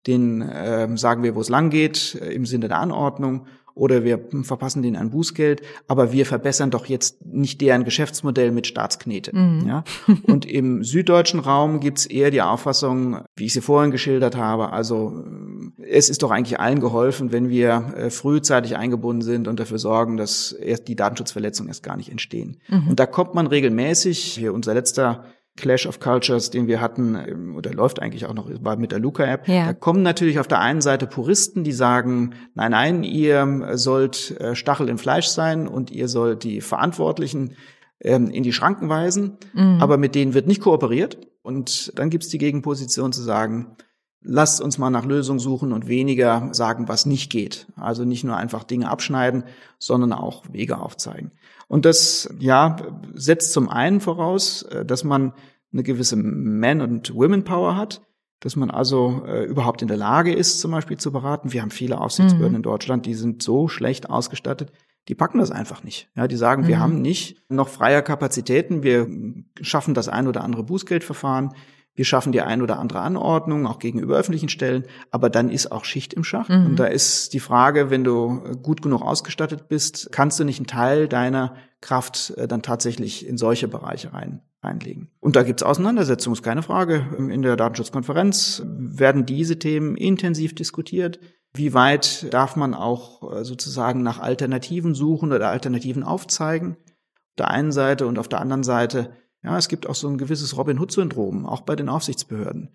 den 0.07 0.41
äh, 0.41 0.89
sagen 0.97 1.23
wir, 1.23 1.35
wo 1.35 1.43
es 1.43 1.51
lang 1.51 1.69
geht, 1.69 2.15
im 2.15 2.47
Sinne 2.47 2.69
der 2.69 2.79
Anordnung 2.79 3.47
oder 3.77 4.05
wir 4.05 4.19
verpassen 4.43 4.83
denen 4.83 4.97
ein 4.97 5.11
Bußgeld, 5.11 5.61
aber 5.87 6.11
wir 6.11 6.25
verbessern 6.25 6.71
doch 6.71 6.87
jetzt 6.87 7.25
nicht 7.27 7.61
deren 7.61 7.85
Geschäftsmodell 7.85 8.51
mit 8.51 8.67
Staatsknete. 8.67 9.37
Mhm. 9.37 9.69
Ja? 9.69 9.85
Und 10.23 10.47
im 10.47 10.83
süddeutschen 10.83 11.41
Raum 11.41 11.79
gibt's 11.79 12.07
eher 12.07 12.31
die 12.31 12.41
Auffassung, 12.41 13.21
wie 13.37 13.45
ich 13.45 13.53
sie 13.53 13.61
vorhin 13.61 13.91
geschildert 13.91 14.35
habe, 14.35 14.73
also 14.73 15.25
es 15.89 16.09
ist 16.09 16.23
doch 16.23 16.31
eigentlich 16.31 16.59
allen 16.59 16.81
geholfen, 16.81 17.33
wenn 17.33 17.51
wir 17.51 17.95
äh, 17.97 18.11
frühzeitig 18.11 18.77
eingebunden 18.77 19.23
sind 19.23 19.47
und 19.47 19.61
dafür 19.61 19.79
sorgen, 19.79 20.17
dass 20.17 20.53
erst 20.53 20.89
die 20.89 20.97
Datenschutzverletzungen 20.97 21.69
erst 21.69 21.83
gar 21.83 21.97
nicht 21.97 22.11
entstehen. 22.11 22.57
Mhm. 22.69 22.89
Und 22.89 23.01
da 23.01 23.07
kommt 23.07 23.35
man 23.35 23.47
regelmäßig, 23.47 24.19
hier 24.19 24.55
unser 24.55 24.75
letzter 24.75 25.25
Clash 25.57 25.87
of 25.87 26.01
Cultures, 26.01 26.51
den 26.51 26.67
wir 26.67 26.81
hatten, 26.81 27.15
ähm, 27.15 27.57
oder 27.57 27.73
läuft 27.73 28.01
eigentlich 28.01 28.27
auch 28.27 28.35
noch 28.35 28.51
war 28.61 28.77
mit 28.77 28.93
der 28.93 28.99
Luca-App. 28.99 29.49
Ja. 29.49 29.67
Da 29.67 29.73
kommen 29.73 30.03
natürlich 30.03 30.39
auf 30.39 30.49
der 30.49 30.61
einen 30.61 30.81
Seite 30.81 31.07
Puristen, 31.07 31.65
die 31.65 31.73
sagen, 31.73 32.35
nein, 32.55 32.73
nein, 32.73 33.03
ihr 33.03 33.71
sollt 33.75 34.39
äh, 34.41 34.55
Stachel 34.55 34.89
im 34.89 34.99
Fleisch 34.99 35.29
sein 35.29 35.67
und 35.67 35.91
ihr 35.91 36.09
sollt 36.09 36.45
die 36.45 36.61
Verantwortlichen 36.61 37.57
ähm, 38.01 38.31
in 38.31 38.43
die 38.43 38.53
Schranken 38.53 38.89
weisen, 38.89 39.39
mhm. 39.55 39.79
aber 39.81 39.97
mit 39.97 40.15
denen 40.15 40.35
wird 40.35 40.47
nicht 40.47 40.61
kooperiert. 40.61 41.19
Und 41.43 41.93
dann 41.99 42.11
gibt's 42.11 42.29
die 42.29 42.39
Gegenposition 42.39 43.13
zu 43.13 43.23
sagen, 43.23 43.77
lasst 44.21 44.61
uns 44.61 44.79
mal 44.79 44.91
nach 44.91 45.05
Lösungen 45.05 45.39
suchen 45.39 45.73
und 45.73 45.87
weniger 45.87 46.49
sagen, 46.53 46.89
was 46.89 47.07
nicht 47.07 47.31
geht. 47.31 47.67
Also 47.77 48.05
nicht 48.05 48.25
nur 48.25 48.37
einfach 48.37 48.65
Dinge 48.65 48.91
abschneiden, 48.91 49.45
sondern 49.79 50.13
auch 50.13 50.45
Wege 50.53 50.79
aufzeigen. 50.79 51.31
Und 51.69 51.85
das, 51.85 52.29
ja, 52.39 52.77
setzt 53.15 53.53
zum 53.53 53.69
einen 53.69 54.01
voraus, 54.01 54.63
äh, 54.63 54.85
dass 54.85 55.05
man 55.05 55.33
eine 55.73 55.83
gewisse 55.83 56.17
Man- 56.17 56.81
und 56.81 57.15
Women-Power 57.15 57.77
hat, 57.77 58.03
dass 58.41 58.57
man 58.57 58.71
also 58.71 59.25
äh, 59.27 59.45
überhaupt 59.45 59.83
in 59.83 59.89
der 59.89 59.97
Lage 59.97 60.33
ist, 60.33 60.61
zum 60.61 60.71
Beispiel 60.71 60.99
zu 60.99 61.11
beraten. 61.11 61.53
Wir 61.53 61.63
haben 61.63 61.71
viele 61.71 62.01
Aufsichtsbehörden 62.01 62.53
mhm. 62.53 62.57
in 62.57 62.63
Deutschland, 62.63 63.07
die 63.07 63.15
sind 63.15 63.43
so 63.43 63.69
schlecht 63.69 64.09
ausgestattet, 64.11 64.73
die 65.09 65.15
packen 65.15 65.39
das 65.39 65.51
einfach 65.51 65.83
nicht. 65.83 66.11
Ja, 66.15 66.29
die 66.29 66.37
sagen, 66.37 66.63
mhm. 66.63 66.67
wir 66.69 66.79
haben 66.79 67.01
nicht 67.01 67.43
noch 67.49 67.69
freie 67.69 68.03
Kapazitäten, 68.03 68.83
wir 68.83 69.09
schaffen 69.61 69.95
das 69.95 70.09
ein 70.09 70.29
oder 70.29 70.45
andere 70.45 70.65
Bußgeldverfahren, 70.65 71.53
wir 71.97 72.05
schaffen 72.05 72.31
die 72.31 72.43
ein 72.43 72.63
oder 72.63 72.79
andere 72.79 73.01
Anordnung, 73.01 73.67
auch 73.67 73.79
gegenüber 73.79 74.17
öffentlichen 74.17 74.51
Stellen, 74.51 74.85
aber 75.11 75.31
dann 75.31 75.49
ist 75.49 75.73
auch 75.73 75.85
Schicht 75.85 76.13
im 76.15 76.25
Schach. 76.25 76.49
Mhm. 76.49 76.67
Und 76.67 76.77
da 76.77 76.85
ist 76.85 77.33
die 77.33 77.41
Frage, 77.41 77.91
wenn 77.91 78.05
du 78.05 78.43
gut 78.63 78.83
genug 78.83 79.03
ausgestattet 79.03 79.69
bist, 79.69 80.13
kannst 80.13 80.39
du 80.39 80.45
nicht 80.45 80.59
einen 80.59 80.67
Teil 80.67 81.09
deiner 81.09 81.57
Kraft 81.81 82.35
äh, 82.37 82.47
dann 82.47 82.63
tatsächlich 82.63 83.27
in 83.27 83.39
solche 83.39 83.67
Bereiche 83.67 84.13
rein, 84.13 84.43
reinlegen. 84.63 85.11
Und 85.21 85.37
da 85.37 85.43
gibt's 85.43 85.63
Auseinandersetzungen, 85.63 86.35
ist 86.35 86.43
keine 86.43 86.63
Frage. 86.63 87.07
In 87.19 87.43
der 87.43 87.57
Datenschutzkonferenz 87.57 88.63
werden 88.67 89.25
diese 89.25 89.59
Themen 89.59 89.97
intensiv 89.97 90.55
diskutiert. 90.55 91.19
Wie 91.55 91.73
weit 91.73 92.33
darf 92.33 92.57
man 92.57 92.75
auch 92.75 93.33
äh, 93.33 93.45
sozusagen 93.45 94.03
nach 94.03 94.21
Alternativen 94.21 94.95
suchen 94.95 95.33
oder 95.33 95.49
Alternativen 95.49 96.03
aufzeigen? 96.03 96.77
Auf 96.77 97.37
der 97.39 97.51
einen 97.51 97.73
Seite 97.73 98.07
und 98.07 98.19
auf 98.19 98.29
der 98.29 98.41
anderen 98.41 98.65
Seite 98.65 99.13
ja, 99.47 99.57
es 99.57 99.69
gibt 99.69 99.89
auch 99.89 99.95
so 99.95 100.09
ein 100.09 100.19
gewisses 100.19 100.57
Robin 100.57 100.81
Hood-Syndrom, 100.81 101.47
auch 101.47 101.61
bei 101.61 101.77
den 101.77 101.89
Aufsichtsbehörden. 101.89 102.71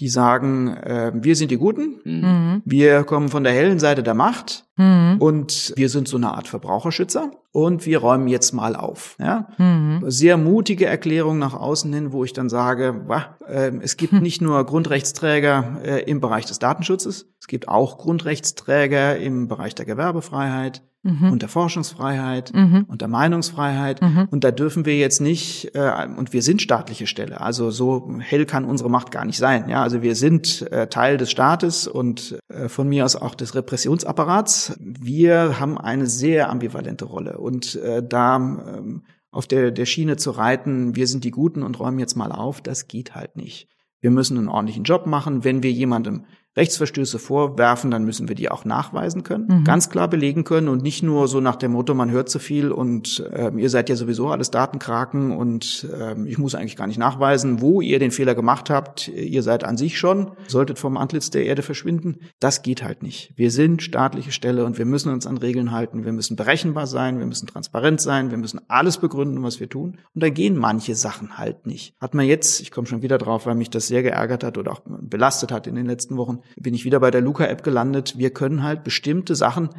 Die 0.00 0.08
sagen, 0.08 0.76
äh, 0.76 1.12
wir 1.14 1.36
sind 1.36 1.50
die 1.50 1.56
Guten, 1.56 2.00
mhm. 2.04 2.62
wir 2.66 3.04
kommen 3.04 3.30
von 3.30 3.44
der 3.44 3.52
hellen 3.54 3.78
Seite 3.78 4.02
der 4.02 4.12
Macht 4.12 4.66
mhm. 4.76 5.16
und 5.20 5.72
wir 5.76 5.88
sind 5.88 6.06
so 6.06 6.18
eine 6.18 6.34
Art 6.34 6.48
Verbraucherschützer 6.48 7.30
und 7.52 7.86
wir 7.86 7.98
räumen 7.98 8.28
jetzt 8.28 8.52
mal 8.52 8.76
auf. 8.76 9.16
Ja? 9.18 9.48
Mhm. 9.56 10.02
Sehr 10.08 10.36
mutige 10.36 10.84
Erklärung 10.84 11.38
nach 11.38 11.54
außen 11.54 11.90
hin, 11.94 12.12
wo 12.12 12.24
ich 12.24 12.34
dann 12.34 12.50
sage, 12.50 13.04
wah, 13.06 13.38
äh, 13.48 13.72
es 13.80 13.96
gibt 13.96 14.12
nicht 14.20 14.42
nur 14.42 14.66
Grundrechtsträger 14.66 15.78
äh, 15.82 16.02
im 16.10 16.20
Bereich 16.20 16.44
des 16.44 16.58
Datenschutzes, 16.58 17.32
es 17.40 17.46
gibt 17.46 17.68
auch 17.68 17.96
Grundrechtsträger 17.96 19.16
im 19.16 19.48
Bereich 19.48 19.74
der 19.76 19.86
Gewerbefreiheit, 19.86 20.82
mhm. 21.06 21.32
und 21.32 21.42
der 21.42 21.48
Forschungsfreiheit 21.48 22.52
mhm. 22.52 22.84
und 22.88 23.00
der 23.00 23.08
Meinungsfreiheit. 23.08 24.02
Mhm. 24.02 24.28
Und 24.30 24.44
da 24.44 24.50
dürfen 24.50 24.84
wir 24.84 24.96
jetzt 24.96 25.20
nicht, 25.20 25.74
äh, 25.74 26.06
und 26.16 26.32
wir 26.32 26.42
sind 26.42 26.60
staatliche 26.60 27.06
Stelle, 27.06 27.40
also 27.40 27.70
so 27.70 28.18
hell 28.18 28.44
kann 28.44 28.64
unsere 28.64 28.90
Macht 28.90 29.10
gar 29.10 29.24
nicht 29.24 29.38
sein. 29.38 29.68
Ja, 29.68 29.82
also 29.82 30.02
wir 30.02 30.14
sind 30.14 30.70
äh, 30.72 30.88
Teil 30.88 31.16
des 31.16 31.30
Staates 31.30 31.86
und 31.86 32.38
äh, 32.48 32.68
von 32.68 32.88
mir 32.88 33.04
aus 33.04 33.16
auch 33.16 33.34
des 33.34 33.54
Repressionsapparats. 33.54 34.76
Wir 34.80 35.60
haben 35.60 35.78
eine 35.78 36.06
sehr 36.06 36.50
ambivalente 36.50 37.04
Rolle 37.04 37.38
und 37.38 37.76
äh, 37.76 38.02
da 38.06 38.36
ähm, 38.36 39.04
auf 39.30 39.46
der, 39.46 39.70
der 39.70 39.86
Schiene 39.86 40.16
zu 40.16 40.30
reiten, 40.30 40.96
wir 40.96 41.06
sind 41.06 41.22
die 41.24 41.30
Guten 41.30 41.62
und 41.62 41.78
räumen 41.78 41.98
jetzt 41.98 42.16
mal 42.16 42.32
auf, 42.32 42.60
das 42.60 42.88
geht 42.88 43.14
halt 43.14 43.36
nicht. 43.36 43.68
Wir 44.00 44.10
müssen 44.10 44.38
einen 44.38 44.48
ordentlichen 44.48 44.84
Job 44.84 45.06
machen. 45.06 45.44
Wenn 45.44 45.62
wir 45.62 45.72
jemandem 45.72 46.24
Rechtsverstöße 46.56 47.18
vorwerfen, 47.18 47.90
dann 47.90 48.04
müssen 48.04 48.28
wir 48.28 48.34
die 48.34 48.50
auch 48.50 48.64
nachweisen 48.64 49.22
können, 49.22 49.46
mhm. 49.48 49.64
ganz 49.64 49.90
klar 49.90 50.08
belegen 50.08 50.44
können 50.44 50.68
und 50.68 50.82
nicht 50.82 51.02
nur 51.02 51.28
so 51.28 51.40
nach 51.40 51.56
dem 51.56 51.72
Motto, 51.72 51.94
man 51.94 52.10
hört 52.10 52.28
zu 52.28 52.38
viel 52.38 52.72
und 52.72 53.28
äh, 53.32 53.50
ihr 53.56 53.68
seid 53.68 53.88
ja 53.88 53.96
sowieso 53.96 54.28
alles 54.28 54.50
Datenkraken 54.50 55.32
und 55.32 55.86
äh, 55.92 56.14
ich 56.26 56.38
muss 56.38 56.54
eigentlich 56.54 56.76
gar 56.76 56.86
nicht 56.86 56.98
nachweisen, 56.98 57.60
wo 57.60 57.80
ihr 57.80 57.98
den 57.98 58.10
Fehler 58.10 58.34
gemacht 58.34 58.70
habt. 58.70 59.08
Ihr 59.08 59.42
seid 59.42 59.64
an 59.64 59.76
sich 59.76 59.98
schon, 59.98 60.32
solltet 60.48 60.78
vom 60.78 60.96
Antlitz 60.96 61.30
der 61.30 61.44
Erde 61.44 61.62
verschwinden. 61.62 62.20
Das 62.40 62.62
geht 62.62 62.82
halt 62.82 63.02
nicht. 63.02 63.32
Wir 63.36 63.50
sind 63.50 63.82
staatliche 63.82 64.32
Stelle 64.32 64.64
und 64.64 64.78
wir 64.78 64.86
müssen 64.86 65.12
uns 65.12 65.26
an 65.26 65.36
Regeln 65.36 65.72
halten. 65.72 66.04
Wir 66.04 66.12
müssen 66.12 66.36
berechenbar 66.36 66.86
sein, 66.86 67.18
wir 67.18 67.26
müssen 67.26 67.46
transparent 67.46 68.00
sein, 68.00 68.30
wir 68.30 68.38
müssen 68.38 68.60
alles 68.68 68.98
begründen, 68.98 69.42
was 69.42 69.60
wir 69.60 69.68
tun. 69.68 69.98
Und 70.14 70.22
da 70.22 70.30
gehen 70.30 70.56
manche 70.56 70.94
Sachen 70.94 71.36
halt 71.36 71.66
nicht. 71.66 71.94
Hat 72.00 72.14
man 72.14 72.26
jetzt, 72.26 72.60
ich 72.60 72.70
komme 72.70 72.86
schon 72.86 73.02
wieder 73.02 73.18
drauf, 73.18 73.46
weil 73.46 73.54
mich 73.54 73.70
das 73.70 73.88
sehr 73.88 74.02
geärgert 74.02 74.42
hat 74.42 74.56
oder 74.56 74.72
auch 74.72 74.80
belastet 74.84 75.52
hat 75.52 75.66
in 75.66 75.74
den 75.74 75.86
letzten 75.86 76.16
Wochen, 76.16 76.40
bin 76.56 76.74
ich 76.74 76.84
wieder 76.84 77.00
bei 77.00 77.10
der 77.10 77.20
Luca-App 77.20 77.62
gelandet. 77.62 78.18
Wir 78.18 78.30
können 78.30 78.62
halt 78.62 78.84
bestimmte 78.84 79.34
Sachen 79.34 79.70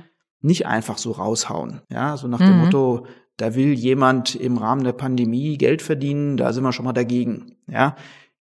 nicht 0.42 0.66
einfach 0.66 0.98
so 0.98 1.12
raushauen. 1.12 1.82
Ja, 1.90 2.18
so 2.18 2.28
nach 2.28 2.40
mhm. 2.40 2.46
dem 2.46 2.58
Motto, 2.60 3.08
da 3.38 3.56
will 3.56 3.74
jemand 3.74 4.36
im 4.36 4.58
Rahmen 4.58 4.84
der 4.84 4.94
Pandemie 4.94 5.58
Geld 5.58 5.82
verdienen, 5.82 6.38
da 6.38 6.54
sind 6.54 6.64
wir 6.64 6.74
schon 6.74 6.86
mal 6.86 6.94
dagegen. 6.94 7.58
Ja, 7.68 7.96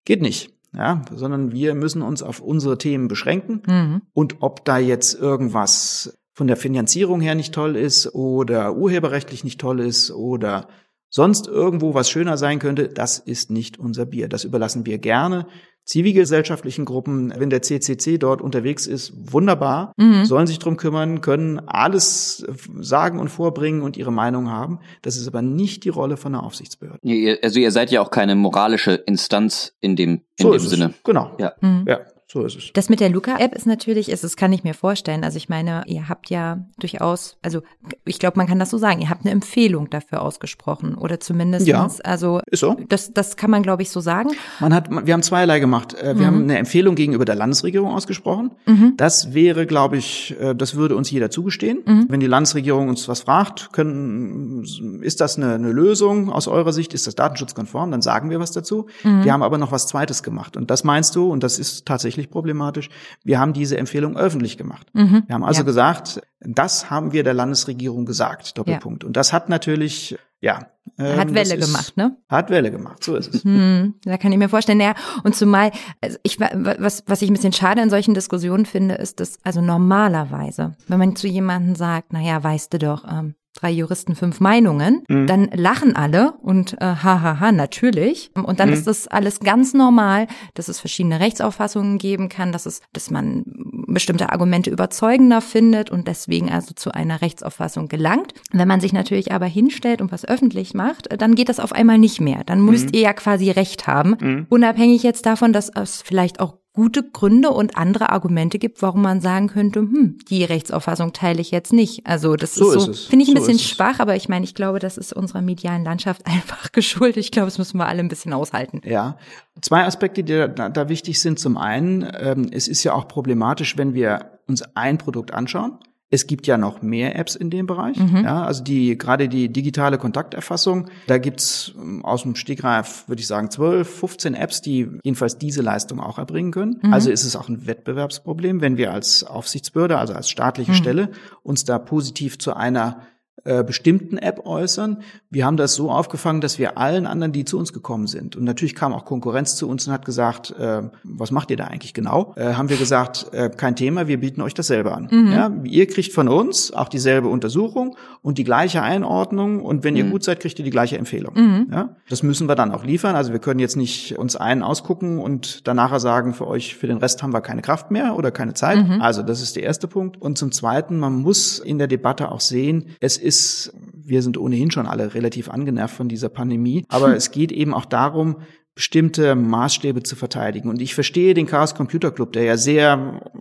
geht 0.05 0.23
nicht. 0.23 0.53
Ja, 0.73 1.03
sondern 1.15 1.53
wir 1.53 1.75
müssen 1.75 2.03
uns 2.03 2.23
auf 2.23 2.41
unsere 2.41 2.77
Themen 2.77 3.09
beschränken. 3.09 3.63
Mhm. 3.67 4.03
Und 4.13 4.37
ob 4.41 4.65
da 4.65 4.77
jetzt 4.77 5.15
irgendwas 5.15 6.19
von 6.35 6.47
der 6.47 6.57
Finanzierung 6.59 7.23
her 7.23 7.35
nicht 7.35 7.55
toll 7.55 7.77
ist 7.77 8.15
oder 8.15 8.77
urheberrechtlich 8.77 9.43
nicht 9.43 9.59
toll 9.59 9.81
ist 9.81 10.11
oder 10.11 10.69
sonst 11.09 11.47
irgendwo 11.47 11.95
was 11.95 12.11
schöner 12.11 12.37
sein 12.37 12.59
könnte, 12.59 12.89
das 12.89 13.19
ist 13.19 13.51
nicht 13.51 13.79
unser 13.79 14.05
Bier. 14.05 14.29
Das 14.29 14.45
überlassen 14.45 14.85
wir 14.85 14.99
gerne 14.99 15.47
zivilgesellschaftlichen 15.87 16.85
Gruppen, 16.85 17.33
wenn 17.37 17.49
der 17.49 17.63
CCC 17.63 18.19
dort 18.19 18.43
unterwegs 18.43 18.87
ist, 18.87 19.13
wunderbar, 19.33 19.93
mhm. 19.97 20.25
sollen 20.25 20.47
sich 20.47 20.59
drum 20.59 20.77
kümmern, 20.77 21.21
können 21.21 21.61
alles 21.61 22.45
sagen 22.81 23.21
und 23.21 23.29
vorbringen 23.29 23.83
und 23.83 23.97
ihre 23.97 24.13
Meinung 24.13 24.51
haben. 24.51 24.81
Das 25.03 25.17
ist 25.17 25.29
aber 25.29 25.43
nicht 25.43 25.85
die 25.85 25.89
Rolle 25.89 26.17
von 26.17 26.35
einer 26.35 26.45
Aufsichtsbehörde. 26.45 26.99
Also 27.43 27.61
ihr 27.61 27.71
seid 27.71 27.91
ja 27.93 28.01
auch 28.01 28.11
keine 28.11 28.35
moralische 28.35 28.95
Instanz 28.95 29.75
in 29.81 29.95
dem, 29.95 30.23
in 30.37 30.47
so 30.47 30.53
dem 30.53 30.61
Sinne. 30.61 30.85
Es. 30.97 31.03
Genau. 31.05 31.37
Ja. 31.39 31.53
Mhm. 31.61 31.85
ja. 31.87 32.01
So 32.29 32.45
ist 32.45 32.57
es. 32.57 32.73
Das 32.73 32.89
mit 32.89 32.99
der 32.99 33.09
Luca-App 33.09 33.55
ist 33.55 33.67
natürlich, 33.67 34.09
ist, 34.09 34.25
das 34.25 34.35
kann 34.35 34.53
ich 34.53 34.65
mir 34.65 34.75
vorstellen. 34.75 35.23
Also 35.23 35.37
ich 35.37 35.49
meine, 35.49 35.85
ihr 35.87 36.09
habt 36.09 36.29
ja 36.29 36.67
durchaus, 36.77 37.39
also 37.41 37.63
ich 38.05 38.19
glaube, 38.19 38.37
man 38.37 38.49
kann 38.49 38.59
das 38.59 38.71
so 38.71 38.79
sagen, 38.79 39.01
ihr 39.01 39.11
habt 39.11 39.25
eine 39.25 39.31
Empfehlung 39.31 39.91
dafür 39.91 40.23
ausgesprochen 40.23 40.97
oder 40.97 41.21
zumindest, 41.21 41.69
ja, 41.69 41.89
also 42.03 42.41
ist 42.51 42.61
so. 42.61 42.77
Das, 42.89 43.13
das 43.13 43.37
kann 43.37 43.51
man, 43.51 43.63
glaube 43.63 43.83
ich, 43.83 43.91
so 43.91 44.01
sagen. 44.01 44.31
Man 44.59 44.75
hat, 44.75 44.91
wir 44.91 45.15
haben 45.15 45.23
zweierlei 45.23 45.61
gemacht. 45.61 45.95
Äh, 45.95 46.07
wir 46.07 46.15
mhm. 46.15 46.27
haben 46.27 46.43
eine 46.43 46.59
Empfehlung 46.59 46.97
gegenüber 46.97 47.25
der 47.25 47.37
Landesregierung 47.37 47.93
ausgesprochen. 47.93 48.51
Mhm. 48.67 48.95
Das 48.97 49.33
wäre, 49.33 49.67
glaube 49.67 49.97
ich, 49.97 50.35
äh, 50.41 50.57
das 50.57 50.75
würde 50.75 50.97
uns 50.97 51.13
jeder 51.13 51.31
zugestehen. 51.31 51.83
Mhm. 51.87 52.07
Wenn 52.09 52.19
die 52.19 52.27
Landesregierung 52.27 52.89
uns 52.89 53.07
was 53.09 53.21
fragt, 53.21 53.73
können, 53.73 54.65
ist 55.03 55.21
das 55.21 55.37
eine, 55.37 55.55
eine 55.55 55.71
Lösung 55.71 56.33
aus 56.33 56.49
eurer 56.49 56.73
Sicht? 56.73 56.93
Ist 56.93 57.07
das 57.07 57.15
datenschutzkonform? 57.15 57.93
Dann 57.93 58.03
sagen 58.03 58.31
wir 58.31 58.41
was 58.41 58.51
dazu. 58.51 58.87
Mhm. 59.05 59.23
Wir 59.23 59.33
haben 59.33 59.45
aber 59.45 59.59
noch 59.59 59.71
was 59.71 59.87
Zweites 59.87 60.25
gemacht. 60.25 60.57
Und 60.57 60.73
das 60.73 60.83
meinst 60.83 61.15
du, 61.15 61.31
und 61.31 61.45
das 61.45 61.61
ist 61.61 61.87
tatsächlich 61.87 62.16
tatsächlich 62.17 62.31
problematisch. 62.31 62.89
Wir 63.25 63.39
haben 63.39 63.53
diese 63.53 63.77
Empfehlung 63.77 64.17
öffentlich 64.17 64.57
gemacht. 64.57 64.89
Mhm. 64.95 65.25
Wir 65.27 65.35
haben 65.35 65.45
also 65.45 65.61
ja. 65.61 65.65
gesagt, 65.65 66.21
das 66.41 66.91
haben 66.91 67.13
wir 67.13 67.23
der 67.23 67.35
Landesregierung 67.35 68.07
gesagt, 68.07 68.57
Doppelpunkt. 68.59 69.03
Ja. 69.03 69.07
Und 69.07 69.17
das 69.17 69.33
hat 69.33 69.49
natürlich, 69.49 70.17
ja. 70.41 70.69
Ähm, 70.99 71.19
hat 71.19 71.35
Welle 71.35 71.57
ist, 71.57 71.67
gemacht, 71.67 71.97
ne? 71.97 72.17
Hat 72.29 72.51
Welle 72.51 72.71
gemacht, 72.71 73.05
so 73.05 73.17
ist 73.17 73.35
es. 73.35 73.45
Hm, 73.45 73.95
da 74.05 74.17
kann 74.17 74.33
ich 74.33 74.39
mir 74.39 74.49
vorstellen, 74.49 74.81
ja. 74.81 74.95
Und 75.25 75.35
zumal, 75.35 75.73
also 76.01 76.17
ich, 76.23 76.41
was, 76.41 77.05
was 77.07 77.23
ich 77.23 77.31
ein 77.31 77.35
bisschen 77.35 77.53
schade 77.53 77.83
in 77.83 77.91
solchen 77.91 78.15
Diskussionen 78.15 78.67
finde, 78.67 78.95
ist, 78.95 79.21
dass, 79.21 79.39
also 79.45 79.61
normalerweise, 79.61 80.75
wenn 80.89 80.99
man 80.99 81.17
zu 81.17 81.27
jemandem 81.27 81.75
sagt, 81.75 82.13
naja, 82.13 82.43
weißt 82.43 82.73
du 82.73 82.79
doch, 82.79 83.05
ähm, 83.05 83.35
drei 83.57 83.71
Juristen, 83.71 84.15
fünf 84.15 84.41
Meinungen, 84.41 85.03
mhm. 85.09 85.27
dann 85.27 85.51
lachen 85.53 85.97
alle 85.97 86.35
und 86.43 86.75
äh, 86.75 86.77
hahaha, 86.85 87.23
ha, 87.23 87.41
ha, 87.41 87.53
natürlich. 87.53 88.31
Und 88.35 88.61
dann 88.61 88.69
mhm. 88.69 88.75
ist 88.75 88.87
das 88.87 89.09
alles 89.09 89.41
ganz 89.41 89.75
normal, 89.75 90.27
dass 90.55 90.69
es 90.69 90.79
verschiedene 90.79 91.21
Rechtsauffassungen 91.21 91.99
geben 91.99 92.29
kann, 92.29 92.53
dass 92.53 92.67
es, 92.67 92.81
dass 92.93 93.11
man 93.11 93.45
bestimmte 93.89 94.31
Argumente 94.31 94.71
überzeugender 94.71 95.41
findet 95.41 95.91
und 95.91 96.07
deswegen 96.07 96.51
also 96.51 96.75
zu 96.75 96.93
einer 96.93 97.23
Rechtsauffassung 97.23 97.89
gelangt. 97.89 98.35
Wenn 98.53 98.69
man 98.69 98.81
sich 98.81 98.93
natürlich 98.93 99.33
aber 99.33 99.47
hinstellt 99.47 100.01
und 100.01 100.13
was 100.13 100.25
öffentlich 100.25 100.75
macht, 100.75 101.09
dann 101.21 101.35
geht 101.35 101.49
das 101.49 101.61
auf 101.61 101.73
einmal 101.73 101.99
nicht 101.99 102.21
mehr. 102.21 102.43
Dann 102.45 102.61
müsst 102.61 102.87
mhm. 102.87 102.95
ihr 102.95 103.01
ja 103.01 103.13
quasi 103.13 103.51
Recht 103.51 103.87
haben, 103.87 104.17
mhm. 104.21 104.47
unabhängig 104.49 105.03
jetzt 105.03 105.27
davon, 105.27 105.53
dass 105.53 105.71
es 105.75 106.03
vielleicht 106.03 106.41
auch 106.41 106.59
gute 106.77 107.03
Gründe 107.03 107.51
und 107.51 107.77
andere 107.79 108.11
Argumente 108.11 108.59
gibt, 108.59 108.83
warum 108.83 109.01
man 109.01 109.23
sagen 109.23 109.49
könnte, 109.49 109.81
hm, 109.81 110.19
die 110.29 110.45
Rechtsauffassung 110.45 111.15
teile 111.15 111.41
ich 111.41 111.51
jetzt 111.51 111.73
nicht. 111.73 112.07
Also 112.07 112.37
das 112.37 112.55
so 112.55 112.71
ist 112.71 112.85
so, 112.85 112.93
finde 113.09 113.25
ich 113.25 113.31
ein 113.31 113.37
so 113.37 113.47
bisschen 113.47 113.59
schwach, 113.59 113.99
aber 113.99 114.15
ich 114.15 114.29
meine, 114.29 114.45
ich 114.45 114.55
glaube, 114.55 114.79
das 114.79 114.99
ist 114.99 115.15
unserer 115.15 115.41
medialen 115.41 115.85
Landschaft 115.85 116.27
einfach 116.27 116.71
geschuldet. 116.73 117.17
Ich 117.17 117.33
glaube, 117.33 117.47
das 117.47 117.59
müssen 117.59 117.79
wir 117.79 117.87
alle 117.87 118.01
ein 118.01 118.09
bisschen 118.09 118.35
aushalten. 118.35 118.83
Ja, 118.85 119.17
zwei 119.63 119.85
Aspekte, 119.85 120.23
die 120.23 120.33
da, 120.33 120.69
da 120.69 120.89
wichtig 120.91 121.19
sind. 121.21 121.39
Zum 121.39 121.57
einen, 121.57 122.07
ähm, 122.21 122.49
es 122.53 122.69
ist 122.69 122.85
ja 122.85 122.93
auch 122.93 123.09
problematisch, 123.09 123.79
wenn 123.79 123.95
wir 123.95 124.39
uns 124.47 124.63
ein 124.75 124.99
Produkt 124.99 125.33
anschauen 125.33 125.79
es 126.09 126.29
gibt 126.29 126.47
ja 126.47 126.57
noch 126.57 126.83
mehr 126.83 127.17
Apps 127.17 127.35
in 127.35 127.51
dem 127.51 127.67
Bereich. 127.67 127.97
Mhm. 127.97 128.23
Ja, 128.25 128.45
also 128.45 128.63
die 128.63 128.97
gerade 128.97 129.29
die 129.29 129.53
digitale 129.53 129.99
Kontakterfassung, 129.99 130.89
da 131.09 131.19
gibt's 131.19 131.73
ähm, 131.77 132.05
aus 132.05 132.23
dem 132.23 132.37
Stegreif, 132.37 133.09
würde 133.09 133.21
ich 133.21 133.27
sagen, 133.27 133.51
12, 133.51 133.89
15 133.89 134.35
Apps, 134.35 134.61
die 134.63 134.89
jedenfalls 135.03 135.39
diese 135.39 135.63
Leistung 135.63 135.99
auch 135.99 136.19
erbringen 136.19 136.53
können. 136.53 136.79
Mhm. 136.83 136.93
Also 136.93 137.11
ist 137.11 137.25
es 137.25 137.35
auch 137.35 137.49
ein 137.49 137.67
Wettbewerbsproblem, 137.67 138.61
wenn 138.61 138.77
wir 138.77 138.93
als 138.93 139.25
Aufsichtsbehörde, 139.25 139.99
also 139.99 140.15
als 140.15 140.31
staatliche 140.31 140.73
mhm. 140.73 140.77
Stelle, 140.77 141.11
uns 141.43 141.65
da 141.65 141.79
positiv 141.79 142.39
zu 142.39 142.55
einer 142.55 143.01
äh, 143.45 143.65
bestimmten 143.65 144.19
App 144.19 144.47
äußern. 144.47 145.03
Wir 145.31 145.47
haben 145.47 145.57
das 145.57 145.75
so 145.75 145.91
aufgefangen, 145.91 146.41
dass 146.41 146.59
wir 146.59 146.79
allen 146.79 147.07
anderen, 147.07 147.33
die 147.33 147.45
zu 147.45 147.59
uns 147.59 147.73
gekommen 147.73 148.07
sind, 148.07 148.37
und 148.37 148.45
natürlich 148.45 148.75
kam 148.75 148.93
auch 148.93 149.05
Konkurrenz 149.05 149.57
zu 149.57 149.69
uns 149.69 149.87
und 149.87 149.93
hat 149.93 150.05
gesagt, 150.05 150.55
äh, 150.59 150.83
was 151.05 151.31
macht 151.31 151.51
ihr 151.51 151.57
da 151.57 151.65
eigentlich 151.65 151.95
genau? 151.95 152.35
Äh, 152.37 152.55
haben 152.55 152.69
wir 152.69 152.77
gesagt, 152.77 153.33
äh, 153.33 153.51
kein 153.51 153.77
Thema, 153.77 154.09
wir 154.09 154.21
bieten 154.21 154.41
euch 154.41 154.55
dasselbe 154.55 154.95
an. 154.95 155.09
Mhm. 155.11 155.33
Ja, 155.33 155.51
ihr 155.65 155.87
kriegt 155.87 156.13
von 156.13 156.29
uns 156.29 156.73
auch 156.73 156.89
dieselbe 156.89 157.29
Untersuchung 157.29 157.97
und 158.23 158.39
die 158.39 158.45
gleiche 158.45 158.83
Einordnung 158.83 159.63
und 159.63 159.85
wenn 159.85 159.95
mhm. 159.95 159.99
ihr 159.99 160.05
gut 160.11 160.25
seid, 160.25 160.41
kriegt 160.41 160.59
ihr 160.59 160.65
die 160.65 160.71
gleiche 160.71 160.99
Empfehlung. 160.99 161.35
Mhm. 161.35 161.67
Ja, 161.71 161.97
das 162.09 162.23
müssen 162.23 162.49
wir 162.49 162.55
dann 162.55 162.73
auch 162.73 162.85
liefern. 162.85 163.17
Also 163.17 163.33
wir 163.33 163.39
können 163.39 163.61
jetzt 163.61 163.77
nicht 163.77 164.19
uns 164.19 164.37
einen 164.37 164.63
ausgucken 164.63 165.19
und 165.19 165.67
danach 165.67 165.97
sagen, 166.01 166.35
für 166.35 166.47
euch, 166.47 166.77
für 166.77 166.87
den 166.87 166.99
Rest 166.99 167.23
haben 167.23 167.33
wir 167.33 167.41
keine 167.41 167.63
Kraft 167.63 167.91
mehr 167.91 168.17
oder 168.17 168.31
keine 168.31 168.55
Zeit. 168.55 168.87
Mhm. 168.87 169.01
Also 169.01 169.23
das 169.23 169.41
ist 169.41 169.57
der 169.57 169.63
erste 169.63 169.89
Punkt. 169.89 170.21
Und 170.21 170.37
zum 170.37 170.53
Zweiten, 170.53 170.99
man 170.99 171.15
muss 171.23 171.59
in 171.59 171.79
der 171.79 171.87
Debatte 171.87 172.31
auch 172.31 172.41
sehen, 172.41 172.87
es 173.01 173.17
ist 173.27 173.73
wir 174.07 174.23
sind 174.23 174.39
ohnehin 174.39 174.71
schon 174.71 174.87
alle 174.87 175.15
relativ 175.15 175.51
angenervt 175.51 175.97
von 175.97 176.09
dieser 176.09 176.29
Pandemie, 176.29 176.85
aber 176.89 177.15
es 177.17 177.33
geht 177.33 177.51
eben 177.51 177.75
auch 177.75 177.85
darum, 177.85 178.37
bestimmte 178.75 179.35
Maßstäbe 179.35 180.03
zu 180.03 180.17
verteidigen. 180.17 180.69
Und 180.69 180.81
ich 180.81 180.95
verstehe 180.95 181.35
den 181.35 181.47
Chaos 181.47 181.75
Computer 181.75 182.13
Club, 182.13 182.33
der 182.33 182.45
ja 182.45 182.57
sehr 182.57 183.21
äh, 183.35 183.39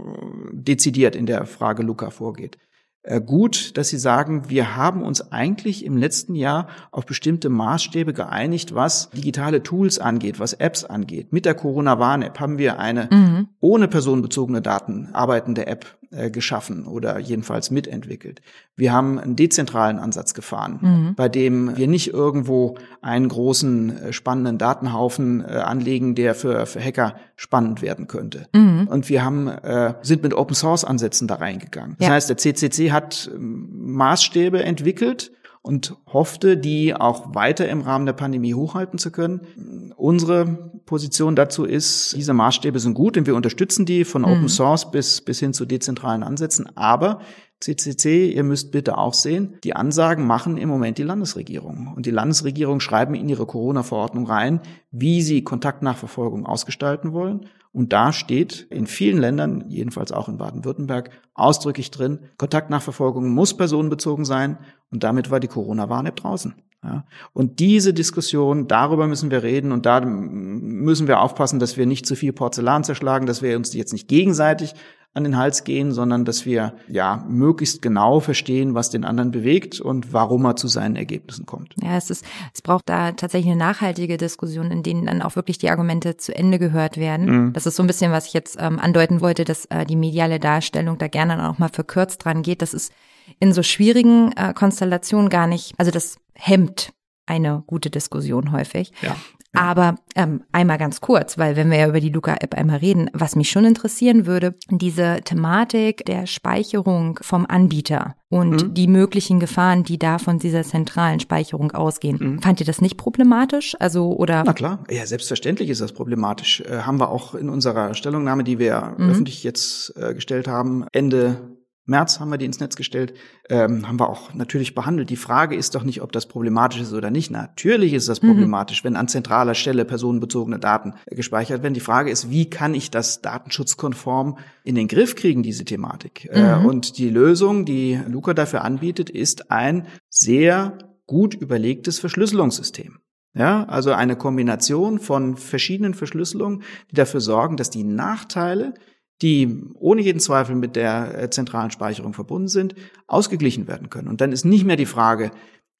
dezidiert 0.53 1.15
in 1.15 1.25
der 1.25 1.45
Frage 1.45 1.83
Luca 1.83 2.09
vorgeht. 2.09 2.57
Äh, 3.05 3.21
gut, 3.21 3.77
dass 3.77 3.89
Sie 3.89 3.97
sagen, 3.97 4.49
wir 4.49 4.75
haben 4.75 5.03
uns 5.03 5.31
eigentlich 5.31 5.85
im 5.85 5.95
letzten 5.95 6.33
Jahr 6.33 6.67
auf 6.91 7.05
bestimmte 7.05 7.49
Maßstäbe 7.49 8.13
geeinigt, 8.13 8.73
was 8.73 9.09
digitale 9.11 9.61
Tools 9.61 9.99
angeht, 9.99 10.39
was 10.39 10.53
Apps 10.53 10.83
angeht. 10.83 11.31
Mit 11.31 11.45
der 11.45 11.53
Corona-Warn-App 11.53 12.39
haben 12.39 12.57
wir 12.57 12.79
eine 12.79 13.07
mhm. 13.11 13.47
ohne 13.59 13.87
personenbezogene 13.87 14.61
Daten 14.61 15.09
arbeitende 15.13 15.67
App 15.67 15.85
äh, 16.15 16.29
geschaffen 16.31 16.85
oder 16.85 17.19
jedenfalls 17.19 17.71
mitentwickelt. 17.71 18.41
Wir 18.75 18.93
haben 18.93 19.19
einen 19.19 19.35
dezentralen 19.35 19.99
Ansatz 19.99 20.33
gefahren, 20.33 20.79
mhm. 20.81 21.15
bei 21.15 21.29
dem 21.29 21.77
wir 21.77 21.87
nicht 21.87 22.13
irgendwo 22.13 22.77
einen 23.01 23.27
großen 23.27 23.97
äh, 23.97 24.13
spannenden 24.13 24.57
Datenhaufen 24.57 25.41
äh, 25.41 25.57
anlegen, 25.57 26.15
der 26.15 26.35
für, 26.35 26.65
für 26.65 26.79
Hacker 26.79 27.15
spannend 27.35 27.81
werden 27.81 28.07
könnte. 28.07 28.47
Mhm. 28.53 28.87
Und 28.87 29.09
wir 29.09 29.25
haben 29.25 29.47
äh, 29.47 29.95
sind 30.01 30.23
mit 30.23 30.33
Open 30.33 30.55
Source 30.55 30.85
Ansätzen 30.85 31.27
da 31.27 31.35
reingegangen. 31.35 31.95
Das 31.99 32.07
ja. 32.07 32.13
heißt, 32.13 32.29
der 32.29 32.37
CCC 32.37 32.91
hat 32.95 33.29
ähm, 33.31 33.93
Maßstäbe 33.93 34.63
entwickelt 34.63 35.31
und 35.61 35.95
hoffte, 36.05 36.57
die 36.57 36.93
auch 36.93 37.33
weiter 37.33 37.67
im 37.67 37.81
Rahmen 37.81 38.05
der 38.05 38.13
Pandemie 38.13 38.53
hochhalten 38.53 38.99
zu 38.99 39.11
können. 39.11 39.93
Unsere 39.97 40.45
Position 40.85 41.35
dazu 41.35 41.65
ist, 41.65 42.15
diese 42.15 42.33
Maßstäbe 42.33 42.79
sind 42.79 42.93
gut 42.93 43.17
und 43.17 43.25
wir 43.25 43.35
unterstützen 43.35 43.87
die 43.87 44.05
von 44.05 44.25
Open 44.25 44.43
mhm. 44.43 44.49
Source 44.49 44.91
bis, 44.91 45.21
bis 45.21 45.39
hin 45.39 45.53
zu 45.53 45.65
dezentralen 45.65 46.21
Ansätzen. 46.21 46.69
Aber 46.77 47.19
CCC, 47.61 48.31
ihr 48.31 48.43
müsst 48.43 48.71
bitte 48.71 48.97
auch 48.97 49.15
sehen, 49.15 49.55
die 49.63 49.75
Ansagen 49.75 50.27
machen 50.27 50.57
im 50.57 50.69
Moment 50.69 50.99
die 50.99 51.03
Landesregierung. 51.03 51.93
Und 51.95 52.05
die 52.05 52.11
Landesregierung 52.11 52.79
schreiben 52.79 53.15
in 53.15 53.27
ihre 53.27 53.47
Corona-Verordnung 53.47 54.27
rein, 54.27 54.61
wie 54.91 55.23
sie 55.23 55.43
Kontaktnachverfolgung 55.43 56.45
ausgestalten 56.45 57.11
wollen. 57.11 57.47
Und 57.75 57.91
da 57.91 58.13
steht 58.13 58.67
in 58.69 58.87
vielen 58.87 59.17
Ländern, 59.17 59.65
jedenfalls 59.67 60.13
auch 60.13 60.29
in 60.29 60.37
Baden-Württemberg, 60.37 61.09
ausdrücklich 61.33 61.91
drin, 61.91 62.19
Kontaktnachverfolgung 62.37 63.27
muss 63.27 63.57
personenbezogen 63.57 64.23
sein. 64.23 64.57
Und 64.91 65.03
damit 65.03 65.29
war 65.29 65.41
die 65.41 65.49
Corona-Warn-App 65.49 66.15
draußen. 66.15 66.55
Ja. 66.81 67.05
Und 67.33 67.59
diese 67.59 67.93
Diskussion, 67.93 68.69
darüber 68.69 69.07
müssen 69.07 69.29
wir 69.29 69.43
reden 69.43 69.73
und 69.73 69.85
da 69.85 69.99
müssen 69.99 71.09
wir 71.09 71.19
aufpassen, 71.19 71.59
dass 71.59 71.75
wir 71.75 71.85
nicht 71.85 72.05
zu 72.05 72.15
viel 72.15 72.31
Porzellan 72.31 72.85
zerschlagen, 72.85 73.25
dass 73.25 73.41
wir 73.41 73.57
uns 73.57 73.73
jetzt 73.73 73.91
nicht 73.91 74.07
gegenseitig 74.07 74.73
an 75.15 75.23
den 75.23 75.37
Hals 75.37 75.63
gehen, 75.63 75.93
sondern 75.93 76.25
dass 76.25 76.45
wir 76.45 76.73
ja 76.89 77.25
möglichst 77.27 77.81
genau 77.81 78.19
verstehen, 78.19 78.75
was 78.75 78.89
den 78.89 79.05
anderen 79.05 79.31
bewegt 79.31 79.79
und 79.79 80.11
warum 80.11 80.45
er 80.45 80.57
zu 80.57 80.67
seinen 80.67 80.97
Ergebnissen 80.97 81.45
kommt. 81.45 81.73
Ja, 81.81 81.95
es 81.95 82.09
ist, 82.09 82.25
es 82.53 82.61
braucht 82.61 82.89
da 82.89 83.13
tatsächlich 83.13 83.49
eine 83.49 83.59
nachhaltige 83.59 84.17
Diskussion, 84.17 84.71
in 84.71 84.83
denen 84.83 85.05
dann 85.05 85.21
auch 85.21 85.37
wirklich 85.37 85.57
die 85.57 85.69
Argumente 85.69 86.17
zu 86.17 86.35
Ende 86.35 86.59
gehört 86.59 86.97
werden. 86.97 87.45
Mhm. 87.45 87.53
Das 87.53 87.65
ist 87.65 87.77
so 87.77 87.83
ein 87.83 87.87
bisschen, 87.87 88.11
was 88.11 88.27
ich 88.27 88.33
jetzt 88.33 88.57
ähm, 88.59 88.77
andeuten 88.77 89.21
wollte, 89.21 89.45
dass 89.45 89.65
äh, 89.67 89.85
die 89.85 89.95
mediale 89.95 90.39
Darstellung 90.39 90.97
da 90.97 91.07
gerne 91.07 91.49
auch 91.49 91.59
mal 91.59 91.69
verkürzt 91.69 92.25
dran 92.25 92.41
geht. 92.41 92.61
Das 92.61 92.73
ist 92.73 92.91
in 93.39 93.53
so 93.53 93.63
schwierigen 93.63 94.33
äh, 94.33 94.53
Konstellationen 94.53 95.29
gar 95.29 95.47
nicht, 95.47 95.73
also 95.77 95.91
das 95.91 96.17
hemmt 96.33 96.91
eine 97.25 97.63
gute 97.65 97.89
Diskussion 97.89 98.51
häufig. 98.51 98.91
Ja. 99.01 99.15
Aber 99.55 99.95
ähm, 100.15 100.41
einmal 100.51 100.77
ganz 100.77 101.01
kurz, 101.01 101.37
weil 101.37 101.55
wenn 101.55 101.69
wir 101.71 101.77
ja 101.77 101.87
über 101.87 101.99
die 101.99 102.09
Luca-App 102.09 102.53
einmal 102.55 102.77
reden, 102.77 103.09
was 103.13 103.35
mich 103.35 103.49
schon 103.49 103.65
interessieren 103.65 104.25
würde, 104.25 104.55
diese 104.69 105.21
Thematik 105.23 106.05
der 106.05 106.27
Speicherung 106.27 107.19
vom 107.21 107.45
Anbieter 107.47 108.15
und 108.29 108.63
mhm. 108.63 108.73
die 108.73 108.87
möglichen 108.87 109.39
Gefahren, 109.39 109.83
die 109.83 109.97
da 109.97 110.17
von 110.17 110.39
dieser 110.39 110.63
zentralen 110.63 111.19
Speicherung 111.19 111.71
ausgehen. 111.71 112.17
Mhm. 112.19 112.41
Fand 112.41 112.59
ihr 112.59 112.65
das 112.65 112.81
nicht 112.81 112.97
problematisch? 112.97 113.75
Also 113.79 114.15
oder? 114.15 114.43
Na 114.45 114.53
klar, 114.53 114.83
ja 114.89 115.05
selbstverständlich 115.05 115.69
ist 115.69 115.81
das 115.81 115.93
problematisch. 115.93 116.61
Äh, 116.61 116.79
haben 116.79 116.99
wir 116.99 117.09
auch 117.09 117.35
in 117.35 117.49
unserer 117.49 117.93
Stellungnahme, 117.93 118.43
die 118.43 118.59
wir 118.59 118.95
mhm. 118.97 119.09
öffentlich 119.09 119.43
jetzt 119.43 119.93
äh, 119.95 120.13
gestellt 120.13 120.47
haben, 120.47 120.85
Ende 120.91 121.54
März 121.85 122.19
haben 122.19 122.29
wir 122.29 122.37
die 122.37 122.45
ins 122.45 122.59
Netz 122.59 122.75
gestellt, 122.75 123.13
ähm, 123.49 123.87
haben 123.87 123.99
wir 123.99 124.09
auch 124.09 124.33
natürlich 124.33 124.73
behandelt. 124.73 125.09
Die 125.09 125.15
Frage 125.15 125.55
ist 125.55 125.75
doch 125.75 125.83
nicht, 125.83 126.01
ob 126.01 126.11
das 126.11 126.25
problematisch 126.25 126.81
ist 126.81 126.93
oder 126.93 127.11
nicht. 127.11 127.29
Natürlich 127.29 127.93
ist 127.93 128.09
das 128.09 128.21
mhm. 128.21 128.29
problematisch, 128.29 128.83
mhm. 128.83 128.87
wenn 128.87 128.95
an 128.95 129.07
zentraler 129.07 129.53
Stelle 129.53 129.85
personenbezogene 129.85 130.57
Daten 130.57 130.93
gespeichert 131.05 131.61
werden. 131.61 131.75
Die 131.75 131.79
Frage 131.79 132.09
ist, 132.09 132.31
wie 132.31 132.49
kann 132.49 132.73
ich 132.73 132.89
das 132.89 133.21
datenschutzkonform 133.21 134.37
in 134.63 134.75
den 134.75 134.87
Griff 134.87 135.15
kriegen, 135.15 135.43
diese 135.43 135.63
Thematik? 135.63 136.27
Äh, 136.31 136.39
mhm. 136.39 136.65
Äh, 136.65 136.67
und 136.67 136.97
die 136.97 137.09
Lösung, 137.09 137.65
die 137.65 137.99
Luca 138.07 138.33
dafür 138.33 138.63
anbietet, 138.63 139.11
ist 139.11 139.51
ein 139.51 139.87
sehr 140.09 140.79
gut 141.05 141.35
überlegtes 141.35 141.99
Verschlüsselungssystem. 141.99 142.97
Ja, 143.37 143.65
also 143.65 143.91
eine 143.91 144.15
Kombination 144.15 144.97
von 144.97 145.35
verschiedenen 145.35 145.93
Verschlüsselungen, 145.93 146.63
die 146.89 146.95
dafür 146.95 147.19
sorgen, 147.19 147.57
dass 147.57 147.69
die 147.69 147.83
Nachteile, 147.83 148.73
die 149.21 149.63
ohne 149.75 150.01
jeden 150.01 150.19
Zweifel 150.19 150.55
mit 150.55 150.75
der 150.75 151.23
äh, 151.23 151.29
zentralen 151.29 151.71
Speicherung 151.71 152.13
verbunden 152.13 152.47
sind, 152.47 152.75
ausgeglichen 153.07 153.67
werden 153.67 153.89
können. 153.89 154.07
Und 154.07 154.21
dann 154.21 154.31
ist 154.31 154.45
nicht 154.45 154.65
mehr 154.65 154.75
die 154.75 154.85
Frage, 154.85 155.31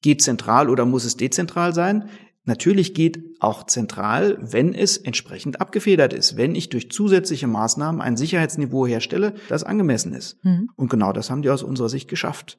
geht 0.02 0.22
zentral 0.22 0.70
oder 0.70 0.86
muss 0.86 1.04
es 1.04 1.16
dezentral 1.16 1.74
sein? 1.74 2.08
Natürlich 2.44 2.94
geht 2.94 3.18
auch 3.40 3.64
zentral, 3.64 4.38
wenn 4.40 4.72
es 4.72 4.96
entsprechend 4.96 5.60
abgefedert 5.60 6.12
ist, 6.12 6.36
wenn 6.36 6.54
ich 6.54 6.68
durch 6.68 6.90
zusätzliche 6.90 7.48
Maßnahmen 7.48 8.00
ein 8.00 8.16
Sicherheitsniveau 8.16 8.86
herstelle, 8.86 9.34
das 9.48 9.64
angemessen 9.64 10.14
ist. 10.14 10.42
Mhm. 10.44 10.70
Und 10.76 10.88
genau 10.88 11.12
das 11.12 11.28
haben 11.28 11.42
die 11.42 11.50
aus 11.50 11.64
unserer 11.64 11.88
Sicht 11.88 12.08
geschafft. 12.08 12.56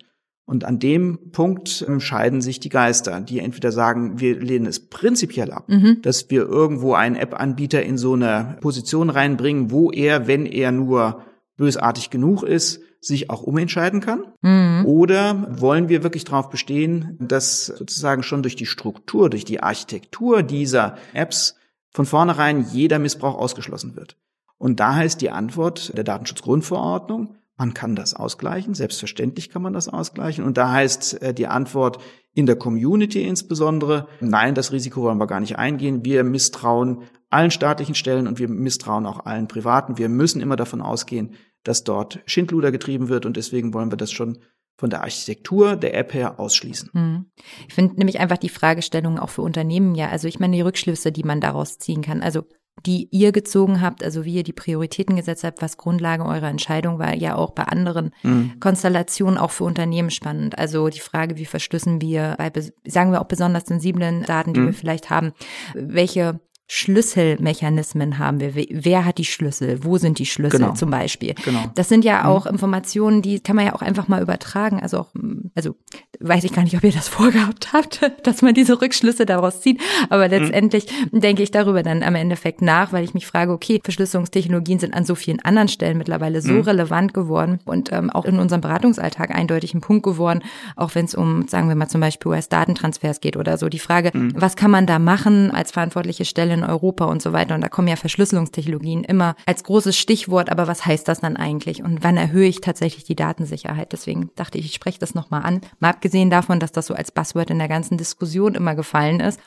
Und 0.47 0.63
an 0.63 0.79
dem 0.79 1.31
Punkt 1.33 1.85
ähm, 1.85 1.99
scheiden 1.99 2.39
sich 2.39 2.61
die 2.61 2.69
Geister, 2.69 3.19
die 3.19 3.39
entweder 3.39 3.73
sagen, 3.73 4.21
wir 4.21 4.39
lehnen 4.39 4.65
es 4.65 4.79
prinzipiell 4.79 5.51
ab, 5.51 5.67
mhm. 5.67 6.01
dass 6.01 6.29
wir 6.29 6.47
irgendwo 6.47 6.93
einen 6.93 7.17
App-Anbieter 7.17 7.83
in 7.83 7.97
so 7.97 8.13
eine 8.13 8.57
Position 8.61 9.09
reinbringen, 9.09 9.71
wo 9.71 9.91
er, 9.91 10.25
wenn 10.25 10.45
er 10.45 10.71
nur 10.71 11.21
bösartig 11.57 12.11
genug 12.11 12.43
ist, 12.43 12.79
sich 13.01 13.29
auch 13.29 13.43
umentscheiden 13.43 13.99
kann? 13.99 14.23
Mhm. 14.41 14.85
Oder 14.85 15.59
wollen 15.59 15.89
wir 15.89 16.03
wirklich 16.03 16.23
darauf 16.23 16.49
bestehen, 16.49 17.17
dass 17.19 17.65
sozusagen 17.65 18.23
schon 18.23 18.41
durch 18.41 18.55
die 18.55 18.65
Struktur, 18.65 19.29
durch 19.29 19.43
die 19.43 19.61
Architektur 19.61 20.43
dieser 20.43 20.97
Apps 21.13 21.55
von 21.91 22.05
vornherein 22.05 22.65
jeder 22.71 22.99
Missbrauch 22.99 23.37
ausgeschlossen 23.37 23.97
wird? 23.97 24.15
Und 24.57 24.79
da 24.79 24.95
heißt 24.95 25.19
die 25.19 25.29
Antwort 25.29 25.95
der 25.97 26.05
Datenschutzgrundverordnung, 26.05 27.35
Man 27.57 27.73
kann 27.73 27.95
das 27.95 28.13
ausgleichen, 28.13 28.75
selbstverständlich 28.75 29.49
kann 29.49 29.63
man 29.63 29.73
das 29.73 29.89
ausgleichen. 29.89 30.45
Und 30.45 30.57
da 30.57 30.71
heißt 30.71 31.21
äh, 31.21 31.33
die 31.33 31.47
Antwort 31.47 31.97
in 32.33 32.45
der 32.45 32.55
Community 32.55 33.23
insbesondere, 33.23 34.07
nein, 34.21 34.53
das 34.53 34.71
Risiko 34.71 35.01
wollen 35.01 35.17
wir 35.17 35.25
gar 35.25 35.39
nicht 35.39 35.57
eingehen. 35.57 36.05
Wir 36.05 36.23
misstrauen 36.23 37.03
allen 37.31 37.49
staatlichen 37.49 37.95
Stellen 37.95 38.27
und 38.27 38.37
wir 38.37 38.47
misstrauen 38.47 39.07
auch 39.07 39.25
allen 39.25 39.47
privaten. 39.47 39.97
Wir 39.97 40.07
müssen 40.07 40.39
immer 40.39 40.55
davon 40.55 40.81
ausgehen, 40.81 41.33
dass 41.63 41.83
dort 41.83 42.19
Schindluder 42.25 42.71
getrieben 42.71 43.09
wird 43.09 43.25
und 43.25 43.37
deswegen 43.37 43.73
wollen 43.73 43.91
wir 43.91 43.97
das 43.97 44.11
schon 44.11 44.37
von 44.77 44.91
der 44.91 45.01
Architektur 45.01 45.75
der 45.75 45.95
App 45.95 46.13
her 46.13 46.39
ausschließen. 46.39 46.91
Hm. 46.93 47.25
Ich 47.67 47.73
finde 47.73 47.95
nämlich 47.95 48.19
einfach 48.19 48.37
die 48.37 48.49
Fragestellung 48.49 49.17
auch 49.17 49.29
für 49.29 49.41
Unternehmen 49.41 49.95
ja, 49.95 50.09
also 50.09 50.27
ich 50.27 50.39
meine 50.39 50.55
die 50.55 50.61
Rückschlüsse, 50.61 51.11
die 51.11 51.23
man 51.23 51.41
daraus 51.41 51.79
ziehen 51.79 52.03
kann. 52.03 52.21
Also 52.21 52.43
die 52.85 53.07
ihr 53.11 53.31
gezogen 53.31 53.81
habt, 53.81 54.03
also 54.03 54.25
wie 54.25 54.35
ihr 54.35 54.43
die 54.43 54.53
Prioritäten 54.53 55.15
gesetzt 55.15 55.43
habt, 55.43 55.61
was 55.61 55.77
Grundlage 55.77 56.25
eurer 56.25 56.49
Entscheidung 56.49 56.99
war, 56.99 57.13
ja 57.15 57.35
auch 57.35 57.51
bei 57.51 57.63
anderen 57.63 58.11
mhm. 58.23 58.53
Konstellationen 58.59 59.37
auch 59.37 59.51
für 59.51 59.63
Unternehmen 59.63 60.11
spannend. 60.11 60.57
Also 60.57 60.89
die 60.89 60.99
Frage, 60.99 61.37
wie 61.37 61.45
verschlüssen 61.45 62.01
wir 62.01 62.35
bei, 62.37 62.51
sagen 62.85 63.11
wir 63.11 63.21
auch 63.21 63.27
besonders 63.27 63.65
sensiblen 63.65 64.23
Daten, 64.23 64.53
die 64.53 64.59
mhm. 64.59 64.65
wir 64.67 64.73
vielleicht 64.73 65.09
haben, 65.09 65.33
welche 65.73 66.39
Schlüsselmechanismen 66.69 68.19
haben 68.19 68.41
wir. 68.41 68.53
Wer 68.53 69.05
hat 69.05 69.19
die 69.19 69.25
Schlüssel? 69.25 69.85
Wo 69.85 69.97
sind 69.97 70.19
die 70.19 70.25
Schlüssel 70.25 70.59
genau. 70.59 70.73
zum 70.73 70.89
Beispiel? 70.89 71.33
Genau. 71.45 71.63
Das 71.75 71.87
sind 71.87 72.03
ja 72.03 72.23
mhm. 72.23 72.25
auch 72.27 72.45
Informationen, 72.45 73.21
die 73.21 73.39
kann 73.39 73.55
man 73.55 73.65
ja 73.65 73.73
auch 73.73 73.81
einfach 73.81 74.09
mal 74.09 74.21
übertragen. 74.21 74.81
Also 74.81 74.99
auch, 74.99 75.13
also 75.57 75.75
weiß 76.19 76.43
ich 76.43 76.53
gar 76.53 76.61
nicht, 76.61 76.77
ob 76.77 76.83
ihr 76.83 76.91
das 76.91 77.07
vorgehabt 77.09 77.73
habt, 77.73 77.99
dass 78.23 78.43
man 78.43 78.53
diese 78.53 78.79
Rückschlüsse 78.79 79.25
daraus 79.25 79.61
zieht. 79.61 79.81
Aber 80.09 80.25
mhm. 80.25 80.31
letztendlich 80.31 80.85
mhm. 81.11 81.19
denke 81.19 81.41
ich 81.41 81.49
darüber 81.49 81.81
dann 81.81 82.03
am 82.03 82.13
Endeffekt 82.13 82.61
nach, 82.61 82.93
weil 82.93 83.03
ich 83.03 83.15
mich 83.15 83.25
frage, 83.25 83.51
okay, 83.51 83.81
Verschlüsselungstechnologien 83.83 84.77
sind 84.77 84.93
an 84.93 85.03
so 85.03 85.15
vielen 85.15 85.39
anderen 85.39 85.67
Stellen 85.67 85.97
mittlerweile 85.97 86.41
so 86.41 86.53
mhm. 86.53 86.61
relevant 86.61 87.13
geworden 87.13 87.59
und 87.65 87.91
ähm, 87.91 88.11
auch 88.11 88.25
in 88.25 88.37
unserem 88.39 88.61
Beratungsalltag 88.61 89.31
eindeutig 89.31 89.73
ein 89.73 89.81
Punkt 89.81 90.03
geworden, 90.03 90.43
auch 90.75 90.93
wenn 90.93 91.05
es 91.05 91.15
um, 91.15 91.47
sagen 91.47 91.69
wir 91.69 91.75
mal 91.75 91.87
zum 91.87 92.01
Beispiel 92.01 92.31
US-Datentransfers 92.31 93.19
geht 93.19 93.35
oder 93.35 93.57
so. 93.57 93.67
Die 93.67 93.79
Frage, 93.79 94.11
mhm. 94.13 94.33
was 94.35 94.55
kann 94.55 94.69
man 94.69 94.85
da 94.85 94.99
machen 94.99 95.49
als 95.49 95.71
verantwortliche 95.71 96.25
Stelle 96.25 96.53
in 96.53 96.63
Europa 96.63 97.05
und 97.05 97.23
so 97.23 97.33
weiter. 97.33 97.55
Und 97.55 97.61
da 97.61 97.69
kommen 97.69 97.87
ja 97.87 97.95
Verschlüsselungstechnologien 97.95 99.03
immer 99.03 99.35
als 99.47 99.63
großes 99.63 99.97
Stichwort. 99.97 100.51
Aber 100.51 100.67
was 100.67 100.85
heißt 100.85 101.07
das 101.07 101.21
dann 101.21 101.35
eigentlich? 101.35 101.83
Und 101.83 102.03
wann 102.03 102.17
erhöhe 102.17 102.47
ich 102.47 102.61
tatsächlich 102.61 103.05
die 103.05 103.15
Datensicherheit? 103.15 103.91
Deswegen 103.91 104.29
dachte 104.35 104.59
ich, 104.59 104.67
ich 104.67 104.75
spreche 104.75 104.99
das 104.99 105.15
nochmal 105.15 105.46
an. 105.47 105.61
Mal 105.79 105.89
abgesehen 105.89 106.29
davon, 106.29 106.59
dass 106.59 106.71
das 106.71 106.87
so 106.87 106.93
als 106.93 107.11
Buzzword 107.11 107.49
in 107.49 107.59
der 107.59 107.67
ganzen 107.67 107.97
Diskussion 107.97 108.55
immer 108.55 108.75
gefallen 108.75 109.19
ist 109.19 109.39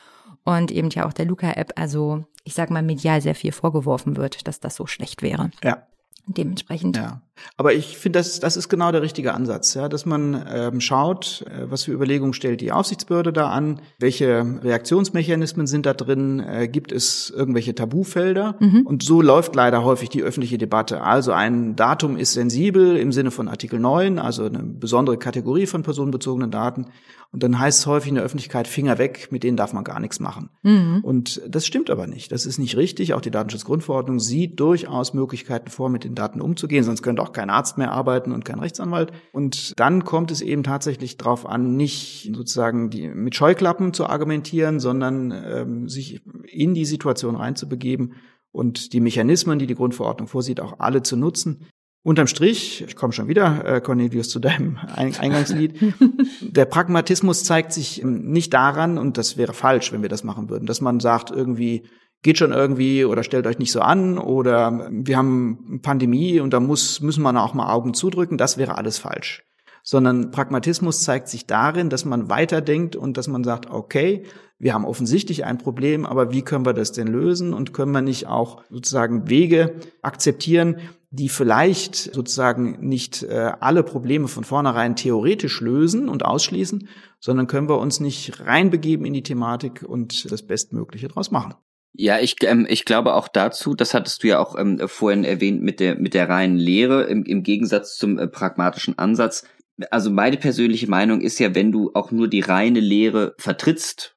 und 0.43 0.71
eben 0.71 0.89
ja 0.89 1.05
auch 1.05 1.13
der 1.13 1.25
Luca-App, 1.25 1.73
also 1.75 2.25
ich 2.43 2.53
sag 2.53 2.71
mal 2.71 2.83
medial 2.83 3.21
sehr 3.21 3.35
viel 3.35 3.51
vorgeworfen 3.51 4.17
wird, 4.17 4.47
dass 4.47 4.59
das 4.59 4.75
so 4.75 4.87
schlecht 4.87 5.21
wäre. 5.21 5.51
Ja. 5.63 5.87
Dementsprechend. 6.25 6.97
Ja. 6.97 7.21
Aber 7.57 7.73
ich 7.73 7.97
finde, 7.97 8.19
das, 8.19 8.39
das 8.39 8.57
ist 8.57 8.69
genau 8.69 8.91
der 8.91 9.01
richtige 9.01 9.33
Ansatz, 9.33 9.73
ja, 9.73 9.89
dass 9.89 10.05
man 10.05 10.45
ähm, 10.49 10.81
schaut, 10.81 11.45
äh, 11.47 11.69
was 11.69 11.83
für 11.83 11.91
Überlegungen 11.91 12.33
stellt 12.33 12.61
die 12.61 12.71
Aufsichtsbehörde 12.71 13.33
da 13.33 13.49
an, 13.49 13.81
welche 13.99 14.59
Reaktionsmechanismen 14.61 15.67
sind 15.67 15.85
da 15.85 15.93
drin, 15.93 16.39
äh, 16.39 16.67
gibt 16.67 16.91
es 16.91 17.31
irgendwelche 17.35 17.75
Tabufelder 17.75 18.55
mhm. 18.59 18.85
und 18.85 19.03
so 19.03 19.21
läuft 19.21 19.55
leider 19.55 19.83
häufig 19.83 20.09
die 20.09 20.23
öffentliche 20.23 20.57
Debatte. 20.57 21.01
Also 21.01 21.31
ein 21.31 21.75
Datum 21.75 22.17
ist 22.17 22.33
sensibel 22.33 22.97
im 22.97 23.11
Sinne 23.11 23.31
von 23.31 23.47
Artikel 23.47 23.79
9, 23.79 24.19
also 24.19 24.45
eine 24.45 24.63
besondere 24.63 25.17
Kategorie 25.17 25.65
von 25.65 25.83
personenbezogenen 25.83 26.51
Daten 26.51 26.87
und 27.33 27.43
dann 27.43 27.57
heißt 27.57 27.79
es 27.79 27.85
häufig 27.85 28.09
in 28.09 28.15
der 28.15 28.25
Öffentlichkeit, 28.25 28.67
Finger 28.67 28.97
weg, 28.97 29.29
mit 29.31 29.43
denen 29.43 29.55
darf 29.55 29.71
man 29.71 29.85
gar 29.85 30.01
nichts 30.01 30.19
machen. 30.19 30.49
Mhm. 30.63 30.99
Und 31.01 31.41
das 31.47 31.65
stimmt 31.65 31.89
aber 31.89 32.05
nicht. 32.05 32.31
Das 32.33 32.45
ist 32.45 32.57
nicht 32.57 32.75
richtig. 32.75 33.13
Auch 33.13 33.21
die 33.21 33.31
Datenschutzgrundverordnung 33.31 34.19
sieht 34.19 34.59
durchaus 34.59 35.13
Möglichkeiten 35.13 35.69
vor, 35.69 35.89
mit 35.89 36.03
den 36.03 36.13
Daten 36.13 36.41
umzugehen, 36.41 36.83
sonst 36.83 37.01
könnte 37.03 37.21
auch 37.21 37.30
kein 37.33 37.49
Arzt 37.49 37.77
mehr 37.77 37.91
arbeiten 37.91 38.31
und 38.31 38.45
kein 38.45 38.59
Rechtsanwalt. 38.59 39.11
Und 39.31 39.79
dann 39.79 40.03
kommt 40.03 40.31
es 40.31 40.41
eben 40.41 40.63
tatsächlich 40.63 41.17
darauf 41.17 41.45
an, 41.45 41.75
nicht 41.75 42.31
sozusagen 42.35 42.89
die, 42.89 43.07
mit 43.07 43.35
Scheuklappen 43.35 43.93
zu 43.93 44.05
argumentieren, 44.07 44.79
sondern 44.79 45.31
ähm, 45.31 45.89
sich 45.89 46.21
in 46.47 46.73
die 46.73 46.85
Situation 46.85 47.35
reinzubegeben 47.35 48.13
und 48.51 48.93
die 48.93 48.99
Mechanismen, 48.99 49.59
die 49.59 49.67
die 49.67 49.75
Grundverordnung 49.75 50.27
vorsieht, 50.27 50.59
auch 50.59 50.79
alle 50.79 51.03
zu 51.03 51.15
nutzen. 51.15 51.67
Unterm 52.03 52.25
Strich, 52.25 52.83
ich 52.87 52.95
komme 52.95 53.13
schon 53.13 53.27
wieder, 53.27 53.63
äh, 53.63 53.79
Cornelius, 53.79 54.29
zu 54.29 54.39
deinem 54.39 54.77
Eingangslied, 54.95 55.93
der 56.41 56.65
Pragmatismus 56.65 57.43
zeigt 57.43 57.73
sich 57.73 58.01
ähm, 58.01 58.31
nicht 58.31 58.53
daran, 58.53 58.97
und 58.97 59.19
das 59.19 59.37
wäre 59.37 59.53
falsch, 59.53 59.91
wenn 59.91 60.01
wir 60.01 60.09
das 60.09 60.23
machen 60.23 60.49
würden, 60.49 60.65
dass 60.65 60.81
man 60.81 60.99
sagt, 60.99 61.29
irgendwie, 61.29 61.83
geht 62.21 62.37
schon 62.37 62.51
irgendwie 62.51 63.05
oder 63.05 63.23
stellt 63.23 63.47
euch 63.47 63.59
nicht 63.59 63.71
so 63.71 63.81
an 63.81 64.17
oder 64.17 64.89
wir 64.91 65.17
haben 65.17 65.79
Pandemie 65.81 66.39
und 66.39 66.53
da 66.53 66.59
muss, 66.59 67.01
müssen 67.01 67.23
wir 67.23 67.43
auch 67.43 67.53
mal 67.53 67.71
Augen 67.71 67.93
zudrücken, 67.93 68.37
das 68.37 68.57
wäre 68.57 68.77
alles 68.77 68.99
falsch. 68.99 69.43
Sondern 69.83 70.29
Pragmatismus 70.29 71.01
zeigt 71.01 71.27
sich 71.27 71.47
darin, 71.47 71.89
dass 71.89 72.05
man 72.05 72.29
weiterdenkt 72.29 72.95
und 72.95 73.17
dass 73.17 73.27
man 73.27 73.43
sagt, 73.43 73.71
okay, 73.71 74.23
wir 74.59 74.75
haben 74.75 74.85
offensichtlich 74.85 75.43
ein 75.43 75.57
Problem, 75.57 76.05
aber 76.05 76.31
wie 76.31 76.43
können 76.43 76.67
wir 76.67 76.73
das 76.73 76.91
denn 76.91 77.07
lösen 77.07 77.51
und 77.51 77.73
können 77.73 77.91
wir 77.91 78.01
nicht 78.01 78.27
auch 78.27 78.61
sozusagen 78.69 79.27
Wege 79.27 79.73
akzeptieren, 80.03 80.77
die 81.09 81.29
vielleicht 81.29 81.95
sozusagen 81.95 82.87
nicht 82.87 83.23
äh, 83.23 83.53
alle 83.59 83.81
Probleme 83.81 84.27
von 84.27 84.43
vornherein 84.43 84.95
theoretisch 84.95 85.59
lösen 85.61 86.09
und 86.09 86.23
ausschließen, 86.23 86.87
sondern 87.19 87.47
können 87.47 87.67
wir 87.67 87.79
uns 87.79 87.99
nicht 87.99 88.39
reinbegeben 88.45 89.05
in 89.05 89.13
die 89.13 89.23
Thematik 89.23 89.83
und 89.83 90.31
das 90.31 90.43
Bestmögliche 90.43 91.07
daraus 91.07 91.31
machen. 91.31 91.55
Ja, 91.93 92.19
ich, 92.19 92.37
ähm, 92.43 92.65
ich 92.69 92.85
glaube 92.85 93.13
auch 93.15 93.27
dazu, 93.27 93.75
das 93.75 93.93
hattest 93.93 94.23
du 94.23 94.29
ja 94.29 94.39
auch 94.39 94.57
ähm, 94.57 94.79
vorhin 94.87 95.23
erwähnt 95.23 95.61
mit 95.61 95.79
der, 95.79 95.95
mit 95.95 96.13
der 96.13 96.29
reinen 96.29 96.57
Lehre 96.57 97.03
im, 97.03 97.23
im 97.23 97.43
Gegensatz 97.43 97.97
zum 97.97 98.17
äh, 98.17 98.27
pragmatischen 98.27 98.97
Ansatz. 98.97 99.45
Also 99.89 100.09
meine 100.09 100.37
persönliche 100.37 100.89
Meinung 100.89 101.21
ist 101.21 101.39
ja, 101.39 101.53
wenn 101.53 101.71
du 101.71 101.91
auch 101.93 102.11
nur 102.11 102.27
die 102.27 102.39
reine 102.39 102.79
Lehre 102.79 103.35
vertrittst 103.37 104.15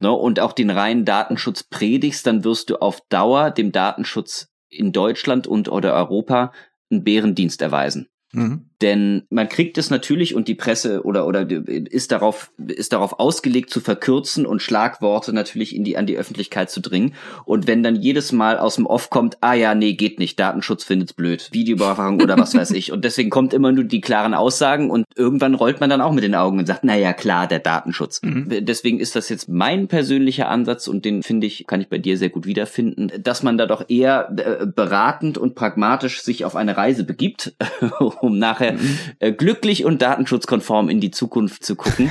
ne, 0.00 0.10
und 0.10 0.40
auch 0.40 0.52
den 0.52 0.70
reinen 0.70 1.04
Datenschutz 1.04 1.64
predigst, 1.64 2.26
dann 2.26 2.44
wirst 2.44 2.70
du 2.70 2.76
auf 2.76 3.00
Dauer 3.08 3.50
dem 3.50 3.72
Datenschutz 3.72 4.48
in 4.70 4.92
Deutschland 4.92 5.46
und 5.46 5.68
oder 5.68 5.94
Europa 5.94 6.52
einen 6.90 7.04
Bärendienst 7.04 7.60
erweisen. 7.60 8.08
Mhm. 8.32 8.66
Denn 8.80 9.22
man 9.30 9.48
kriegt 9.48 9.78
es 9.78 9.90
natürlich 9.90 10.34
und 10.34 10.48
die 10.48 10.54
Presse 10.56 11.04
oder 11.04 11.26
oder 11.26 11.48
ist 11.48 12.10
darauf 12.10 12.50
ist 12.66 12.92
darauf 12.92 13.20
ausgelegt 13.20 13.70
zu 13.70 13.80
verkürzen 13.80 14.44
und 14.44 14.60
Schlagworte 14.60 15.32
natürlich 15.32 15.76
in 15.76 15.84
die 15.84 15.96
an 15.96 16.06
die 16.06 16.16
Öffentlichkeit 16.16 16.70
zu 16.70 16.80
dringen 16.80 17.14
und 17.44 17.68
wenn 17.68 17.84
dann 17.84 17.94
jedes 17.94 18.32
Mal 18.32 18.58
aus 18.58 18.74
dem 18.74 18.86
Off 18.86 19.08
kommt, 19.10 19.38
ah 19.40 19.54
ja, 19.54 19.76
nee, 19.76 19.92
geht 19.92 20.18
nicht, 20.18 20.40
Datenschutz 20.40 20.82
findet's 20.82 21.12
blöd, 21.12 21.48
Videoüberwachung 21.52 22.20
oder 22.20 22.36
was 22.36 22.54
weiß 22.56 22.72
ich 22.72 22.90
und 22.90 23.04
deswegen 23.04 23.30
kommt 23.30 23.54
immer 23.54 23.70
nur 23.70 23.84
die 23.84 24.00
klaren 24.00 24.34
Aussagen 24.34 24.90
und 24.90 25.04
irgendwann 25.14 25.54
rollt 25.54 25.80
man 25.80 25.90
dann 25.90 26.00
auch 26.00 26.12
mit 26.12 26.24
den 26.24 26.34
Augen 26.34 26.58
und 26.58 26.66
sagt, 26.66 26.84
na 26.84 26.96
ja, 26.96 27.12
klar, 27.12 27.46
der 27.46 27.58
Datenschutz. 27.60 28.20
Mhm. 28.22 28.64
Deswegen 28.64 28.98
ist 28.98 29.14
das 29.14 29.28
jetzt 29.28 29.48
mein 29.48 29.88
persönlicher 29.88 30.48
Ansatz 30.48 30.88
und 30.88 31.04
den 31.04 31.22
finde 31.22 31.46
ich, 31.46 31.66
kann 31.66 31.80
ich 31.80 31.88
bei 31.88 31.98
dir 31.98 32.18
sehr 32.18 32.30
gut 32.30 32.46
wiederfinden, 32.46 33.12
dass 33.22 33.42
man 33.42 33.58
da 33.58 33.66
doch 33.66 33.84
eher 33.88 34.32
äh, 34.36 34.66
beratend 34.66 35.38
und 35.38 35.54
pragmatisch 35.54 36.22
sich 36.22 36.44
auf 36.44 36.56
eine 36.56 36.76
Reise 36.76 37.04
begibt, 37.04 37.54
um 38.22 38.38
nachher 38.38 38.76
äh, 39.18 39.32
glücklich 39.32 39.84
und 39.84 40.00
datenschutzkonform 40.00 40.88
in 40.88 41.00
die 41.00 41.10
Zukunft 41.10 41.64
zu 41.64 41.74
gucken. 41.74 42.08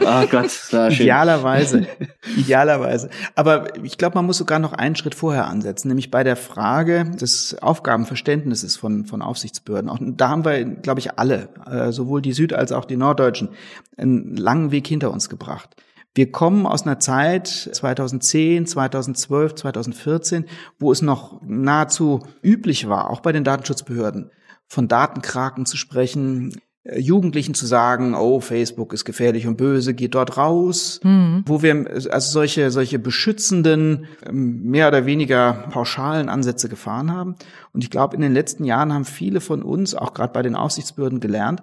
oh 0.00 0.26
Gott, 0.30 0.72
war 0.72 0.90
schön. 0.90 1.02
Idealerweise. 1.02 1.86
Idealerweise. 2.36 3.10
Aber 3.34 3.76
ich 3.84 3.98
glaube, 3.98 4.14
man 4.14 4.26
muss 4.26 4.38
sogar 4.38 4.60
noch 4.60 4.72
einen 4.72 4.94
Schritt 4.94 5.16
vorher 5.16 5.48
ansetzen, 5.48 5.88
nämlich 5.88 6.12
bei 6.12 6.22
der 6.22 6.36
Frage 6.36 7.10
des 7.10 7.60
Aufgabenverständnisses 7.60 8.76
von, 8.76 9.04
von 9.04 9.20
Aufsichtsbehörden. 9.20 9.90
Auch 9.90 9.98
da 10.00 10.28
haben 10.28 10.44
wir, 10.44 10.64
glaube 10.64 11.00
ich, 11.00 11.18
alle, 11.18 11.48
äh, 11.68 11.90
sowohl 11.90 12.22
die 12.22 12.32
Süd- 12.32 12.52
als 12.52 12.70
auch 12.70 12.84
die 12.84 12.96
Norddeutschen, 12.96 13.48
einen 13.96 14.36
langen 14.36 14.70
Weg 14.70 14.86
hinter 14.86 15.10
uns 15.10 15.28
gebracht. 15.28 15.70
Wir 16.14 16.30
kommen 16.30 16.66
aus 16.66 16.82
einer 16.82 17.00
Zeit 17.00 17.48
2010, 17.48 18.66
2012, 18.66 19.54
2014, 19.56 20.44
wo 20.78 20.92
es 20.92 21.02
noch 21.02 21.40
nahezu 21.44 22.20
üblich 22.42 22.88
war, 22.88 23.10
auch 23.10 23.20
bei 23.20 23.32
den 23.32 23.44
Datenschutzbehörden, 23.44 24.30
von 24.72 24.88
Datenkraken 24.88 25.66
zu 25.66 25.76
sprechen, 25.76 26.58
äh, 26.84 26.98
Jugendlichen 26.98 27.52
zu 27.52 27.66
sagen, 27.66 28.14
oh, 28.14 28.40
Facebook 28.40 28.94
ist 28.94 29.04
gefährlich 29.04 29.46
und 29.46 29.58
böse, 29.58 29.92
geht 29.92 30.14
dort 30.14 30.38
raus, 30.38 30.98
mhm. 31.02 31.42
wo 31.44 31.60
wir 31.60 31.84
also 31.90 32.32
solche, 32.32 32.70
solche 32.70 32.98
beschützenden, 32.98 34.06
ähm, 34.24 34.62
mehr 34.62 34.88
oder 34.88 35.04
weniger 35.04 35.68
pauschalen 35.70 36.30
Ansätze 36.30 36.70
gefahren 36.70 37.12
haben. 37.12 37.34
Und 37.74 37.84
ich 37.84 37.90
glaube, 37.90 38.16
in 38.16 38.22
den 38.22 38.32
letzten 38.32 38.64
Jahren 38.64 38.94
haben 38.94 39.04
viele 39.04 39.42
von 39.42 39.62
uns, 39.62 39.94
auch 39.94 40.14
gerade 40.14 40.32
bei 40.32 40.40
den 40.40 40.56
Aufsichtsbehörden, 40.56 41.20
gelernt, 41.20 41.62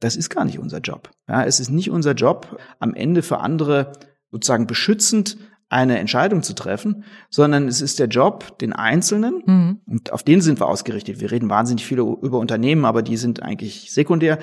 das 0.00 0.16
ist 0.16 0.30
gar 0.30 0.46
nicht 0.46 0.58
unser 0.58 0.78
Job. 0.78 1.10
Ja, 1.28 1.44
es 1.44 1.60
ist 1.60 1.68
nicht 1.68 1.90
unser 1.90 2.12
Job, 2.12 2.58
am 2.78 2.94
Ende 2.94 3.20
für 3.22 3.40
andere 3.40 3.92
sozusagen 4.30 4.66
beschützend 4.66 5.36
eine 5.68 5.98
Entscheidung 5.98 6.42
zu 6.42 6.54
treffen, 6.54 7.04
sondern 7.30 7.68
es 7.68 7.80
ist 7.80 7.98
der 7.98 8.08
Job, 8.08 8.58
den 8.58 8.72
Einzelnen, 8.72 9.42
mhm. 9.44 9.80
und 9.86 10.12
auf 10.12 10.22
den 10.22 10.40
sind 10.40 10.60
wir 10.60 10.66
ausgerichtet. 10.66 11.20
Wir 11.20 11.30
reden 11.30 11.50
wahnsinnig 11.50 11.84
viel 11.86 11.98
über 11.98 12.38
Unternehmen, 12.38 12.84
aber 12.84 13.02
die 13.02 13.16
sind 13.16 13.42
eigentlich 13.42 13.92
sekundär. 13.92 14.38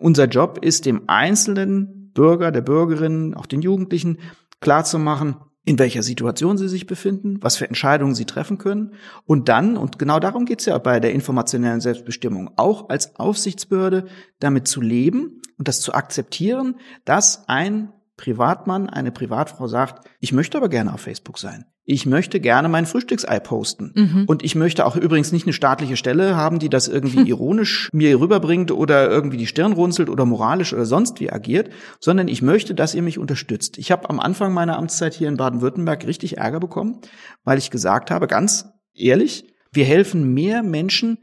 Unser 0.00 0.26
Job 0.26 0.58
ist, 0.62 0.86
dem 0.86 1.02
einzelnen 1.08 2.12
Bürger, 2.14 2.50
der 2.50 2.62
Bürgerin, 2.62 3.34
auch 3.34 3.46
den 3.46 3.60
Jugendlichen 3.60 4.18
klarzumachen, 4.60 5.36
in 5.66 5.78
welcher 5.78 6.02
Situation 6.02 6.58
sie 6.58 6.68
sich 6.68 6.86
befinden, 6.86 7.38
was 7.40 7.56
für 7.56 7.66
Entscheidungen 7.66 8.14
sie 8.14 8.26
treffen 8.26 8.58
können 8.58 8.92
und 9.24 9.48
dann, 9.48 9.76
und 9.76 9.98
genau 9.98 10.20
darum 10.20 10.44
geht's 10.44 10.66
ja 10.66 10.76
bei 10.78 11.00
der 11.00 11.12
informationellen 11.12 11.80
Selbstbestimmung, 11.80 12.50
auch 12.56 12.90
als 12.90 13.16
Aufsichtsbehörde 13.16 14.04
damit 14.40 14.68
zu 14.68 14.82
leben 14.82 15.40
und 15.58 15.68
das 15.68 15.80
zu 15.80 15.94
akzeptieren, 15.94 16.76
dass 17.04 17.48
ein 17.48 17.92
Privatmann, 18.16 18.88
eine 18.88 19.10
Privatfrau 19.10 19.66
sagt, 19.66 20.06
ich 20.20 20.32
möchte 20.32 20.56
aber 20.56 20.68
gerne 20.68 20.94
auf 20.94 21.00
Facebook 21.00 21.38
sein. 21.38 21.64
Ich 21.86 22.06
möchte 22.06 22.40
gerne 22.40 22.68
mein 22.68 22.86
Frühstücksei 22.86 23.40
posten. 23.40 23.92
Mhm. 23.94 24.24
Und 24.26 24.42
ich 24.42 24.54
möchte 24.54 24.86
auch 24.86 24.96
übrigens 24.96 25.32
nicht 25.32 25.44
eine 25.44 25.52
staatliche 25.52 25.96
Stelle 25.96 26.34
haben, 26.34 26.58
die 26.58 26.70
das 26.70 26.88
irgendwie 26.88 27.22
ironisch 27.28 27.90
mir 27.92 28.18
rüberbringt 28.18 28.70
oder 28.70 29.10
irgendwie 29.10 29.36
die 29.36 29.46
Stirn 29.46 29.72
runzelt 29.72 30.08
oder 30.08 30.24
moralisch 30.24 30.72
oder 30.72 30.86
sonst 30.86 31.20
wie 31.20 31.30
agiert, 31.30 31.70
sondern 32.00 32.28
ich 32.28 32.40
möchte, 32.40 32.74
dass 32.74 32.94
ihr 32.94 33.02
mich 33.02 33.18
unterstützt. 33.18 33.76
Ich 33.76 33.90
habe 33.90 34.08
am 34.08 34.20
Anfang 34.20 34.54
meiner 34.54 34.78
Amtszeit 34.78 35.12
hier 35.12 35.28
in 35.28 35.36
Baden-Württemberg 35.36 36.06
richtig 36.06 36.38
Ärger 36.38 36.60
bekommen, 36.60 37.00
weil 37.42 37.58
ich 37.58 37.70
gesagt 37.70 38.10
habe, 38.10 38.28
ganz 38.28 38.66
ehrlich, 38.94 39.52
wir 39.72 39.84
helfen 39.84 40.32
mehr 40.32 40.62
Menschen 40.62 41.18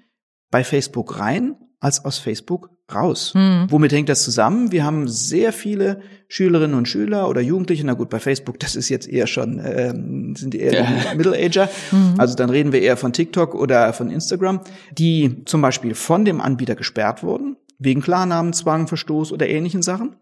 bei 0.51 0.63
Facebook 0.63 1.17
rein 1.17 1.55
als 1.81 2.05
aus 2.05 2.19
Facebook 2.19 2.69
raus. 2.93 3.33
Mhm. 3.35 3.65
Womit 3.69 3.91
hängt 3.91 4.07
das 4.07 4.23
zusammen? 4.23 4.71
Wir 4.71 4.85
haben 4.85 5.07
sehr 5.07 5.51
viele 5.51 6.01
Schülerinnen 6.27 6.77
und 6.77 6.87
Schüler 6.87 7.27
oder 7.27 7.41
Jugendliche, 7.41 7.85
na 7.85 7.93
gut, 7.93 8.09
bei 8.09 8.19
Facebook, 8.19 8.59
das 8.59 8.75
ist 8.75 8.89
jetzt 8.89 9.09
eher 9.09 9.27
schon, 9.27 9.59
äh, 9.59 9.89
sind 10.37 10.53
eher 10.55 10.73
ja. 10.73 11.13
Middle-Ager, 11.15 11.69
mhm. 11.91 12.13
also 12.17 12.35
dann 12.35 12.49
reden 12.49 12.71
wir 12.71 12.81
eher 12.81 12.97
von 12.97 13.13
TikTok 13.13 13.55
oder 13.55 13.91
von 13.93 14.11
Instagram, 14.11 14.61
die 14.91 15.43
zum 15.45 15.61
Beispiel 15.61 15.95
von 15.95 16.23
dem 16.23 16.39
Anbieter 16.39 16.75
gesperrt 16.75 17.23
wurden, 17.23 17.57
wegen 17.79 18.01
Klarnamenzwang, 18.01 18.87
Verstoß 18.87 19.33
oder 19.33 19.49
ähnlichen 19.49 19.81
Sachen. 19.81 20.15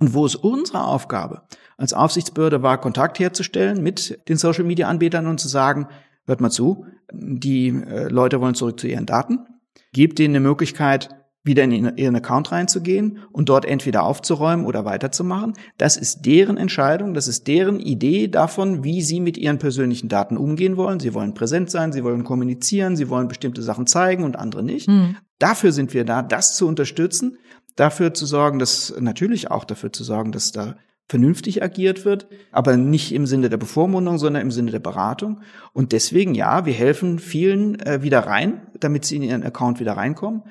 Und 0.00 0.12
wo 0.14 0.26
es 0.26 0.36
unsere 0.36 0.84
Aufgabe 0.84 1.42
als 1.76 1.94
Aufsichtsbehörde 1.94 2.62
war, 2.62 2.78
Kontakt 2.78 3.18
herzustellen 3.18 3.82
mit 3.82 4.18
den 4.28 4.36
Social-Media-Anbietern 4.36 5.26
und 5.26 5.40
zu 5.40 5.48
sagen, 5.48 5.88
hört 6.26 6.40
mal 6.40 6.50
zu, 6.50 6.84
die 7.10 7.68
äh, 7.68 8.08
Leute 8.08 8.40
wollen 8.40 8.54
zurück 8.54 8.78
zu 8.78 8.86
ihren 8.86 9.06
Daten, 9.06 9.46
gebt 9.92 10.18
denen 10.18 10.36
eine 10.36 10.46
Möglichkeit, 10.46 11.08
wieder 11.48 11.64
in 11.64 11.96
ihren 11.96 12.16
Account 12.16 12.52
reinzugehen 12.52 13.20
und 13.32 13.48
dort 13.48 13.64
entweder 13.64 14.04
aufzuräumen 14.04 14.66
oder 14.66 14.84
weiterzumachen. 14.84 15.54
Das 15.78 15.96
ist 15.96 16.26
deren 16.26 16.56
Entscheidung, 16.56 17.14
das 17.14 17.26
ist 17.26 17.48
deren 17.48 17.80
Idee 17.80 18.28
davon, 18.28 18.84
wie 18.84 19.02
sie 19.02 19.18
mit 19.18 19.36
ihren 19.36 19.58
persönlichen 19.58 20.08
Daten 20.08 20.36
umgehen 20.36 20.76
wollen. 20.76 21.00
Sie 21.00 21.14
wollen 21.14 21.34
präsent 21.34 21.70
sein, 21.70 21.92
sie 21.92 22.04
wollen 22.04 22.22
kommunizieren, 22.22 22.96
sie 22.96 23.08
wollen 23.08 23.28
bestimmte 23.28 23.62
Sachen 23.62 23.86
zeigen 23.86 24.24
und 24.24 24.36
andere 24.36 24.62
nicht. 24.62 24.88
Mhm. 24.88 25.16
Dafür 25.38 25.72
sind 25.72 25.94
wir 25.94 26.04
da, 26.04 26.22
das 26.22 26.54
zu 26.54 26.68
unterstützen, 26.68 27.38
dafür 27.76 28.14
zu 28.14 28.26
sorgen, 28.26 28.58
dass 28.58 28.94
natürlich 29.00 29.50
auch 29.50 29.64
dafür 29.64 29.92
zu 29.92 30.04
sorgen, 30.04 30.32
dass 30.32 30.52
da 30.52 30.76
vernünftig 31.08 31.62
agiert 31.62 32.04
wird, 32.04 32.28
aber 32.52 32.76
nicht 32.76 33.12
im 33.12 33.26
Sinne 33.26 33.48
der 33.48 33.56
Bevormundung, 33.56 34.18
sondern 34.18 34.42
im 34.42 34.50
Sinne 34.50 34.70
der 34.70 34.78
Beratung. 34.78 35.40
Und 35.72 35.92
deswegen, 35.92 36.34
ja, 36.34 36.66
wir 36.66 36.74
helfen 36.74 37.18
vielen 37.18 37.80
äh, 37.80 38.02
wieder 38.02 38.20
rein, 38.20 38.66
damit 38.78 39.04
sie 39.04 39.16
in 39.16 39.22
ihren 39.22 39.42
Account 39.42 39.80
wieder 39.80 39.96
reinkommen. 39.96 40.42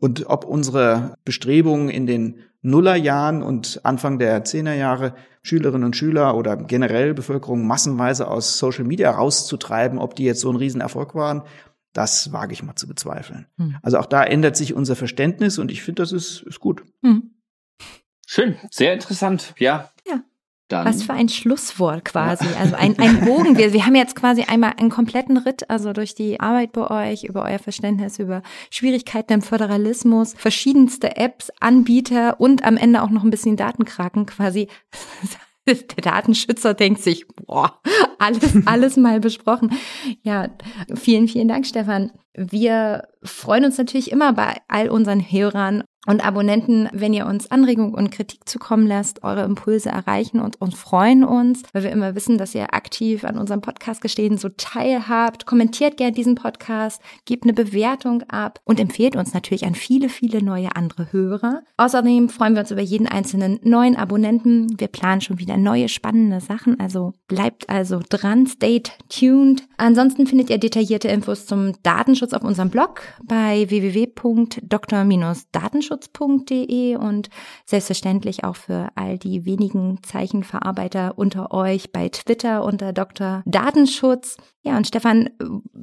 Und 0.00 0.26
ob 0.28 0.44
unsere 0.44 1.16
Bestrebungen 1.24 1.88
in 1.88 2.06
den 2.06 2.40
Nullerjahren 2.62 3.42
und 3.42 3.80
Anfang 3.84 4.18
der 4.18 4.44
Zehnerjahre 4.44 5.14
Schülerinnen 5.42 5.84
und 5.84 5.96
Schüler 5.96 6.36
oder 6.36 6.56
generell 6.56 7.12
Bevölkerung 7.12 7.66
massenweise 7.66 8.28
aus 8.28 8.58
Social 8.58 8.84
Media 8.84 9.10
rauszutreiben, 9.10 9.98
ob 9.98 10.16
die 10.16 10.24
jetzt 10.24 10.40
so 10.40 10.50
ein 10.50 10.56
Riesenerfolg 10.56 11.14
waren, 11.14 11.42
das 11.92 12.32
wage 12.32 12.54
ich 12.54 12.62
mal 12.62 12.74
zu 12.74 12.88
bezweifeln. 12.88 13.46
Hm. 13.58 13.76
Also 13.82 13.98
auch 13.98 14.06
da 14.06 14.24
ändert 14.24 14.56
sich 14.56 14.74
unser 14.74 14.96
Verständnis 14.96 15.58
und 15.58 15.70
ich 15.70 15.82
finde, 15.82 16.02
das 16.02 16.12
ist, 16.12 16.42
ist 16.42 16.60
gut. 16.60 16.82
Hm. 17.02 17.34
Schön, 18.26 18.56
sehr 18.70 18.94
interessant, 18.94 19.54
ja. 19.58 19.90
Dann. 20.68 20.86
Was 20.86 21.02
für 21.02 21.12
ein 21.12 21.28
Schlusswort 21.28 22.06
quasi, 22.06 22.46
ja. 22.46 22.56
also 22.60 22.74
ein, 22.76 22.98
ein 22.98 23.20
Bogen. 23.20 23.58
Wir, 23.58 23.74
wir 23.74 23.84
haben 23.84 23.94
jetzt 23.94 24.16
quasi 24.16 24.44
einmal 24.44 24.72
einen 24.78 24.88
kompletten 24.88 25.36
Ritt, 25.36 25.68
also 25.68 25.92
durch 25.92 26.14
die 26.14 26.40
Arbeit 26.40 26.72
bei 26.72 27.12
euch, 27.12 27.24
über 27.24 27.42
euer 27.42 27.58
Verständnis, 27.58 28.18
über 28.18 28.42
Schwierigkeiten 28.70 29.34
im 29.34 29.42
Föderalismus, 29.42 30.32
verschiedenste 30.34 31.16
Apps, 31.16 31.50
Anbieter 31.60 32.40
und 32.40 32.64
am 32.64 32.78
Ende 32.78 33.02
auch 33.02 33.10
noch 33.10 33.24
ein 33.24 33.30
bisschen 33.30 33.56
Datenkraken 33.56 34.26
quasi. 34.26 34.68
Der 35.66 35.76
Datenschützer 35.76 36.74
denkt 36.74 37.02
sich, 37.02 37.26
boah, 37.28 37.80
alles, 38.18 38.54
alles 38.66 38.96
mal 38.98 39.18
besprochen. 39.18 39.72
Ja, 40.22 40.50
vielen, 40.94 41.26
vielen 41.26 41.48
Dank, 41.48 41.66
Stefan. 41.66 42.10
Wir 42.36 43.08
freuen 43.22 43.64
uns 43.64 43.78
natürlich 43.78 44.10
immer 44.10 44.32
bei 44.32 44.56
all 44.68 44.88
unseren 44.88 45.20
Hörern 45.20 45.84
und 46.06 46.24
Abonnenten, 46.24 46.88
wenn 46.92 47.14
ihr 47.14 47.26
uns 47.26 47.50
Anregungen 47.50 47.94
und 47.94 48.10
Kritik 48.10 48.48
zukommen 48.48 48.86
lasst, 48.86 49.22
eure 49.22 49.44
Impulse 49.44 49.88
erreichen 49.88 50.40
und 50.40 50.60
uns 50.60 50.74
freuen 50.74 51.24
uns, 51.24 51.62
weil 51.72 51.84
wir 51.84 51.92
immer 51.92 52.14
wissen, 52.14 52.38
dass 52.38 52.54
ihr 52.54 52.74
aktiv 52.74 53.24
an 53.24 53.38
unserem 53.38 53.60
Podcast 53.60 54.00
gestehen 54.00 54.36
so 54.36 54.48
teilhabt. 54.50 55.46
Kommentiert 55.46 55.96
gerne 55.96 56.12
diesen 56.12 56.34
Podcast, 56.34 57.00
gebt 57.24 57.44
eine 57.44 57.54
Bewertung 57.54 58.22
ab 58.28 58.60
und 58.64 58.80
empfehlt 58.80 59.16
uns 59.16 59.32
natürlich 59.32 59.64
an 59.64 59.74
viele, 59.74 60.08
viele 60.08 60.42
neue 60.42 60.76
andere 60.76 61.12
Hörer. 61.12 61.62
Außerdem 61.76 62.28
freuen 62.28 62.54
wir 62.54 62.60
uns 62.60 62.70
über 62.70 62.82
jeden 62.82 63.06
einzelnen 63.06 63.58
neuen 63.62 63.96
Abonnenten. 63.96 64.78
Wir 64.78 64.88
planen 64.88 65.20
schon 65.20 65.38
wieder 65.38 65.56
neue 65.56 65.88
spannende 65.88 66.40
Sachen, 66.40 66.78
also 66.80 67.12
bleibt 67.28 67.70
also 67.70 68.00
dran, 68.08 68.46
stay 68.46 68.82
tuned. 69.08 69.64
Ansonsten 69.78 70.26
findet 70.26 70.50
ihr 70.50 70.58
detaillierte 70.58 71.08
Infos 71.08 71.46
zum 71.46 71.72
Datenschutz 71.82 72.23
auf 72.32 72.44
unserem 72.44 72.70
Blog 72.70 73.02
bei 73.22 73.68
www.dr-datenschutz 73.68 75.48
datenschutz.de 75.52 76.96
und 76.96 77.28
selbstverständlich 77.64 78.44
auch 78.44 78.56
für 78.56 78.88
all 78.94 79.18
die 79.18 79.44
wenigen 79.44 80.02
Zeichenverarbeiter 80.02 81.14
unter 81.16 81.52
euch 81.52 81.92
bei 81.92 82.08
Twitter 82.08 82.64
unter 82.64 82.92
Dr. 82.92 83.42
Datenschutz. 83.46 84.36
Ja, 84.66 84.78
und 84.78 84.86
Stefan, 84.86 85.28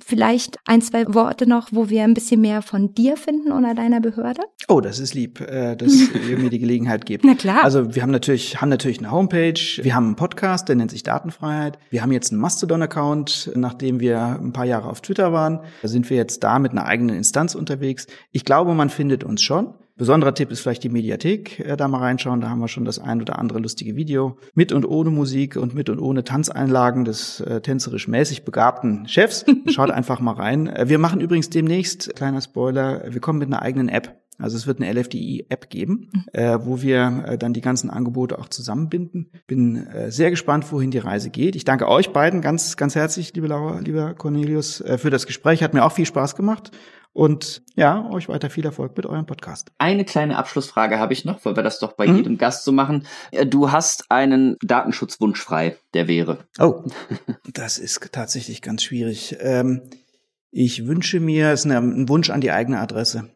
vielleicht 0.03 0.57
ein, 0.65 0.82
zwei 0.82 1.05
Worte 1.13 1.47
noch, 1.47 1.67
wo 1.71 1.89
wir 1.89 2.03
ein 2.03 2.15
bisschen 2.15 2.41
mehr 2.41 2.63
von 2.63 2.95
dir 2.95 3.15
finden 3.15 3.51
oder 3.51 3.75
deiner 3.75 4.01
Behörde? 4.01 4.41
Oh, 4.67 4.82
das 4.82 4.97
ist 4.97 5.13
lieb, 5.13 5.39
äh, 5.39 5.75
dass 5.75 5.93
ihr 6.29 6.39
mir 6.39 6.49
die 6.49 6.57
Gelegenheit 6.57 7.05
gibt. 7.05 7.23
Na 7.23 7.36
klar. 7.36 7.63
Also 7.63 7.93
wir 7.93 8.01
haben 8.01 8.09
natürlich, 8.09 8.59
haben 8.59 8.69
natürlich 8.69 8.97
eine 8.97 9.11
Homepage, 9.11 9.61
wir 9.84 9.93
haben 9.93 10.07
einen 10.07 10.15
Podcast, 10.15 10.67
der 10.67 10.77
nennt 10.77 10.89
sich 10.89 11.03
Datenfreiheit. 11.03 11.77
Wir 11.91 12.01
haben 12.01 12.11
jetzt 12.11 12.32
einen 12.32 12.41
Mastodon-Account, 12.41 13.51
nachdem 13.55 13.99
wir 13.99 14.39
ein 14.41 14.51
paar 14.51 14.65
Jahre 14.65 14.89
auf 14.89 15.01
Twitter 15.01 15.32
waren. 15.32 15.59
Da 15.84 15.88
sind 15.88 16.09
wir 16.09 16.17
jetzt 16.17 16.43
da 16.43 16.57
mit 16.57 16.71
einer 16.71 16.86
eigenen 16.86 17.15
Instanz 17.15 17.53
unterwegs. 17.53 18.07
Ich 18.32 18.45
glaube, 18.45 18.73
man 18.73 18.89
findet 18.89 19.23
uns 19.23 19.43
schon. 19.43 19.75
Besonderer 20.02 20.34
Tipp 20.34 20.49
ist 20.49 20.62
vielleicht 20.62 20.84
die 20.84 20.89
Mediathek, 20.89 21.60
äh, 21.60 21.78
da 21.78 21.88
mal 21.88 21.99
reinschauen. 21.99 22.41
Da 22.41 22.49
haben 22.49 22.58
wir 22.58 22.68
schon 22.68 22.86
das 22.86 22.97
ein 22.97 23.22
oder 23.22 23.38
andere 23.38 23.60
lustige 23.60 23.95
Video 23.95 24.36
mit 24.56 24.72
und 24.72 24.84
ohne 24.84 25.12
Musik 25.12 25.58
und 25.58 25.76
mit 25.76 25.91
und 25.91 25.99
ohne 25.99 26.24
Tanzeinlagen 26.24 27.06
des 27.06 27.39
äh, 27.41 27.62
tänzerisch 27.62 28.08
mäßig 28.08 28.43
begabten 28.43 29.08
Chefs. 29.08 29.45
Schaut 29.68 29.91
einfach 29.91 30.20
mal 30.20 30.34
rein. 30.34 30.66
Äh, 30.66 30.89
wir 30.89 30.97
machen 30.97 31.22
übrigens 31.22 31.52
demnächst, 31.52 32.16
kleiner 32.16 32.41
Spoiler, 32.41 33.14
wir 33.14 33.22
kommen 33.22 33.38
mit 33.38 33.49
einer 33.49 33.62
eigenen 33.62 33.89
App. 33.89 34.20
Also 34.39 34.58
es 34.58 34.66
wird 34.66 34.82
eine 34.82 34.91
LFDI-App 34.91 35.70
geben, 35.70 36.10
mhm. 36.12 36.24
äh, 36.34 36.66
wo 36.66 36.82
wir 36.82 37.26
äh, 37.28 37.38
dann 37.38 37.54
die 37.54 37.62
ganzen 37.62 37.91
Angebote 37.91 38.39
auch 38.39 38.49
zusammenbinden. 38.49 39.30
Bin 39.45 39.86
äh, 39.86 40.10
sehr 40.10 40.32
gespannt, 40.32 40.72
wohin 40.72 40.89
die 40.89 40.97
Reise 40.97 41.30
geht. 41.30 41.56
Ich 41.56 41.64
danke 41.64 41.88
euch 41.88 42.12
beiden 42.12 42.41
ganz, 42.41 42.76
ganz 42.76 42.95
herzlich, 42.95 43.36
liebe 43.36 43.45
Laura, 43.45 43.78
lieber 43.82 44.16
Cornelius, 44.16 44.82
äh, 44.82 44.97
für 44.97 45.12
das 45.12 45.28
Gespräch. 45.28 45.62
Hat 45.62 45.76
mir 45.76 45.86
auch 45.86 45.91
viel 45.91 46.08
Spaß 46.08 46.36
gemacht. 46.36 46.72
Und 47.14 47.64
ja, 47.76 48.09
euch 48.09 48.30
weiter 48.30 48.49
viel 48.49 48.66
Erfolg 48.66 48.95
mit 48.95 49.05
eurem 49.05 49.26
Podcast. 49.26 49.72
Eine 49.78 50.05
kleine 50.05 50.38
Abschlussfrage 50.38 50.97
habe 50.97 51.12
ich 51.12 51.26
noch, 51.26 51.43
weil 51.43 51.57
wir 51.57 51.64
das 51.64 51.80
doch 51.80 51.93
bei 51.93 52.07
mhm. 52.07 52.16
jedem 52.16 52.38
Gast 52.38 52.64
so 52.64 52.72
machen. 52.72 53.05
Äh, 53.32 53.45
du 53.45 53.72
hast 53.72 54.09
einen 54.09 54.55
Datenschutzwunsch 54.62 55.41
frei, 55.41 55.78
der 55.93 56.07
wäre. 56.07 56.45
Oh, 56.57 56.84
das 57.53 57.78
ist 57.78 58.14
tatsächlich 58.14 58.62
ganz 58.62 58.84
schwierig. 58.84 59.36
Ähm, 59.41 59.82
ich 60.51 60.86
wünsche 60.86 61.20
mir, 61.20 61.51
es 61.51 61.66
ist 61.66 61.72
ein 61.72 62.07
Wunsch 62.07 62.30
an 62.30 62.41
die 62.41 62.51
eigene 62.51 62.80
Adresse, 62.80 63.30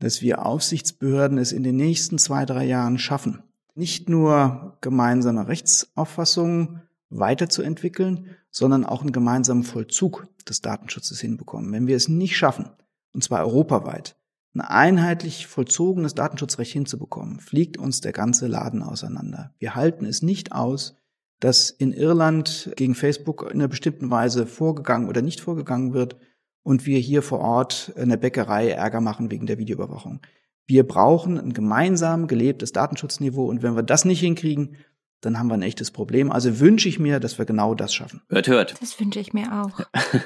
dass 0.00 0.20
wir 0.20 0.44
Aufsichtsbehörden 0.44 1.38
es 1.38 1.52
in 1.52 1.62
den 1.62 1.76
nächsten 1.76 2.18
zwei, 2.18 2.44
drei 2.44 2.64
Jahren 2.64 2.98
schaffen, 2.98 3.42
nicht 3.74 4.08
nur 4.08 4.76
gemeinsame 4.82 5.48
Rechtsauffassungen 5.48 6.82
weiterzuentwickeln, 7.08 8.36
sondern 8.50 8.84
auch 8.84 9.00
einen 9.00 9.12
gemeinsamen 9.12 9.62
Vollzug 9.62 10.26
des 10.48 10.60
Datenschutzes 10.60 11.20
hinbekommen. 11.20 11.72
Wenn 11.72 11.86
wir 11.86 11.96
es 11.96 12.08
nicht 12.08 12.36
schaffen, 12.36 12.70
und 13.14 13.24
zwar 13.24 13.46
europaweit, 13.46 14.16
ein 14.54 14.60
einheitlich 14.60 15.46
vollzogenes 15.46 16.14
Datenschutzrecht 16.14 16.72
hinzubekommen, 16.72 17.40
fliegt 17.40 17.76
uns 17.76 18.00
der 18.00 18.12
ganze 18.12 18.46
Laden 18.46 18.82
auseinander. 18.82 19.52
Wir 19.58 19.74
halten 19.74 20.04
es 20.04 20.22
nicht 20.22 20.52
aus, 20.52 20.96
dass 21.40 21.70
in 21.70 21.92
Irland 21.92 22.72
gegen 22.76 22.94
Facebook 22.94 23.42
in 23.42 23.60
einer 23.60 23.68
bestimmten 23.68 24.10
Weise 24.10 24.46
vorgegangen 24.46 25.08
oder 25.08 25.22
nicht 25.22 25.40
vorgegangen 25.40 25.92
wird 25.92 26.16
und 26.62 26.86
wir 26.86 26.98
hier 26.98 27.22
vor 27.22 27.40
Ort 27.40 27.92
in 27.96 28.08
der 28.08 28.16
Bäckerei 28.16 28.70
Ärger 28.70 29.00
machen 29.00 29.30
wegen 29.30 29.46
der 29.46 29.58
Videoüberwachung. 29.58 30.20
Wir 30.66 30.86
brauchen 30.86 31.38
ein 31.38 31.52
gemeinsam 31.52 32.26
gelebtes 32.26 32.72
Datenschutzniveau 32.72 33.44
und 33.44 33.62
wenn 33.62 33.76
wir 33.76 33.82
das 33.82 34.04
nicht 34.04 34.20
hinkriegen, 34.20 34.76
dann 35.20 35.38
haben 35.38 35.48
wir 35.48 35.54
ein 35.54 35.62
echtes 35.62 35.90
Problem. 35.90 36.30
Also 36.30 36.60
wünsche 36.60 36.88
ich 36.88 36.98
mir, 36.98 37.20
dass 37.20 37.38
wir 37.38 37.44
genau 37.44 37.74
das 37.74 37.94
schaffen. 37.94 38.22
Hört, 38.28 38.48
hört. 38.48 38.80
Das 38.80 38.98
wünsche 39.00 39.20
ich 39.20 39.32
mir 39.32 39.52
auch. 39.52 39.80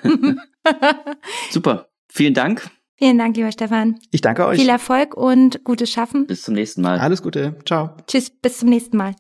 Super. 1.51 1.89
Vielen 2.09 2.35
Dank. 2.35 2.71
Vielen 2.99 3.17
Dank, 3.17 3.37
lieber 3.37 3.53
Stefan. 3.53 4.01
Ich 4.11 4.23
danke 4.23 4.45
euch. 4.45 4.59
Viel 4.59 4.69
Erfolg 4.69 5.17
und 5.17 5.63
gutes 5.63 5.89
Schaffen. 5.91 6.27
Bis 6.27 6.43
zum 6.43 6.55
nächsten 6.55 6.83
Mal. 6.83 6.99
Alles 6.99 7.23
Gute. 7.23 7.57
Ciao. 7.65 7.91
Tschüss, 8.09 8.31
bis 8.31 8.59
zum 8.59 8.69
nächsten 8.69 8.97
Mal. 8.97 9.15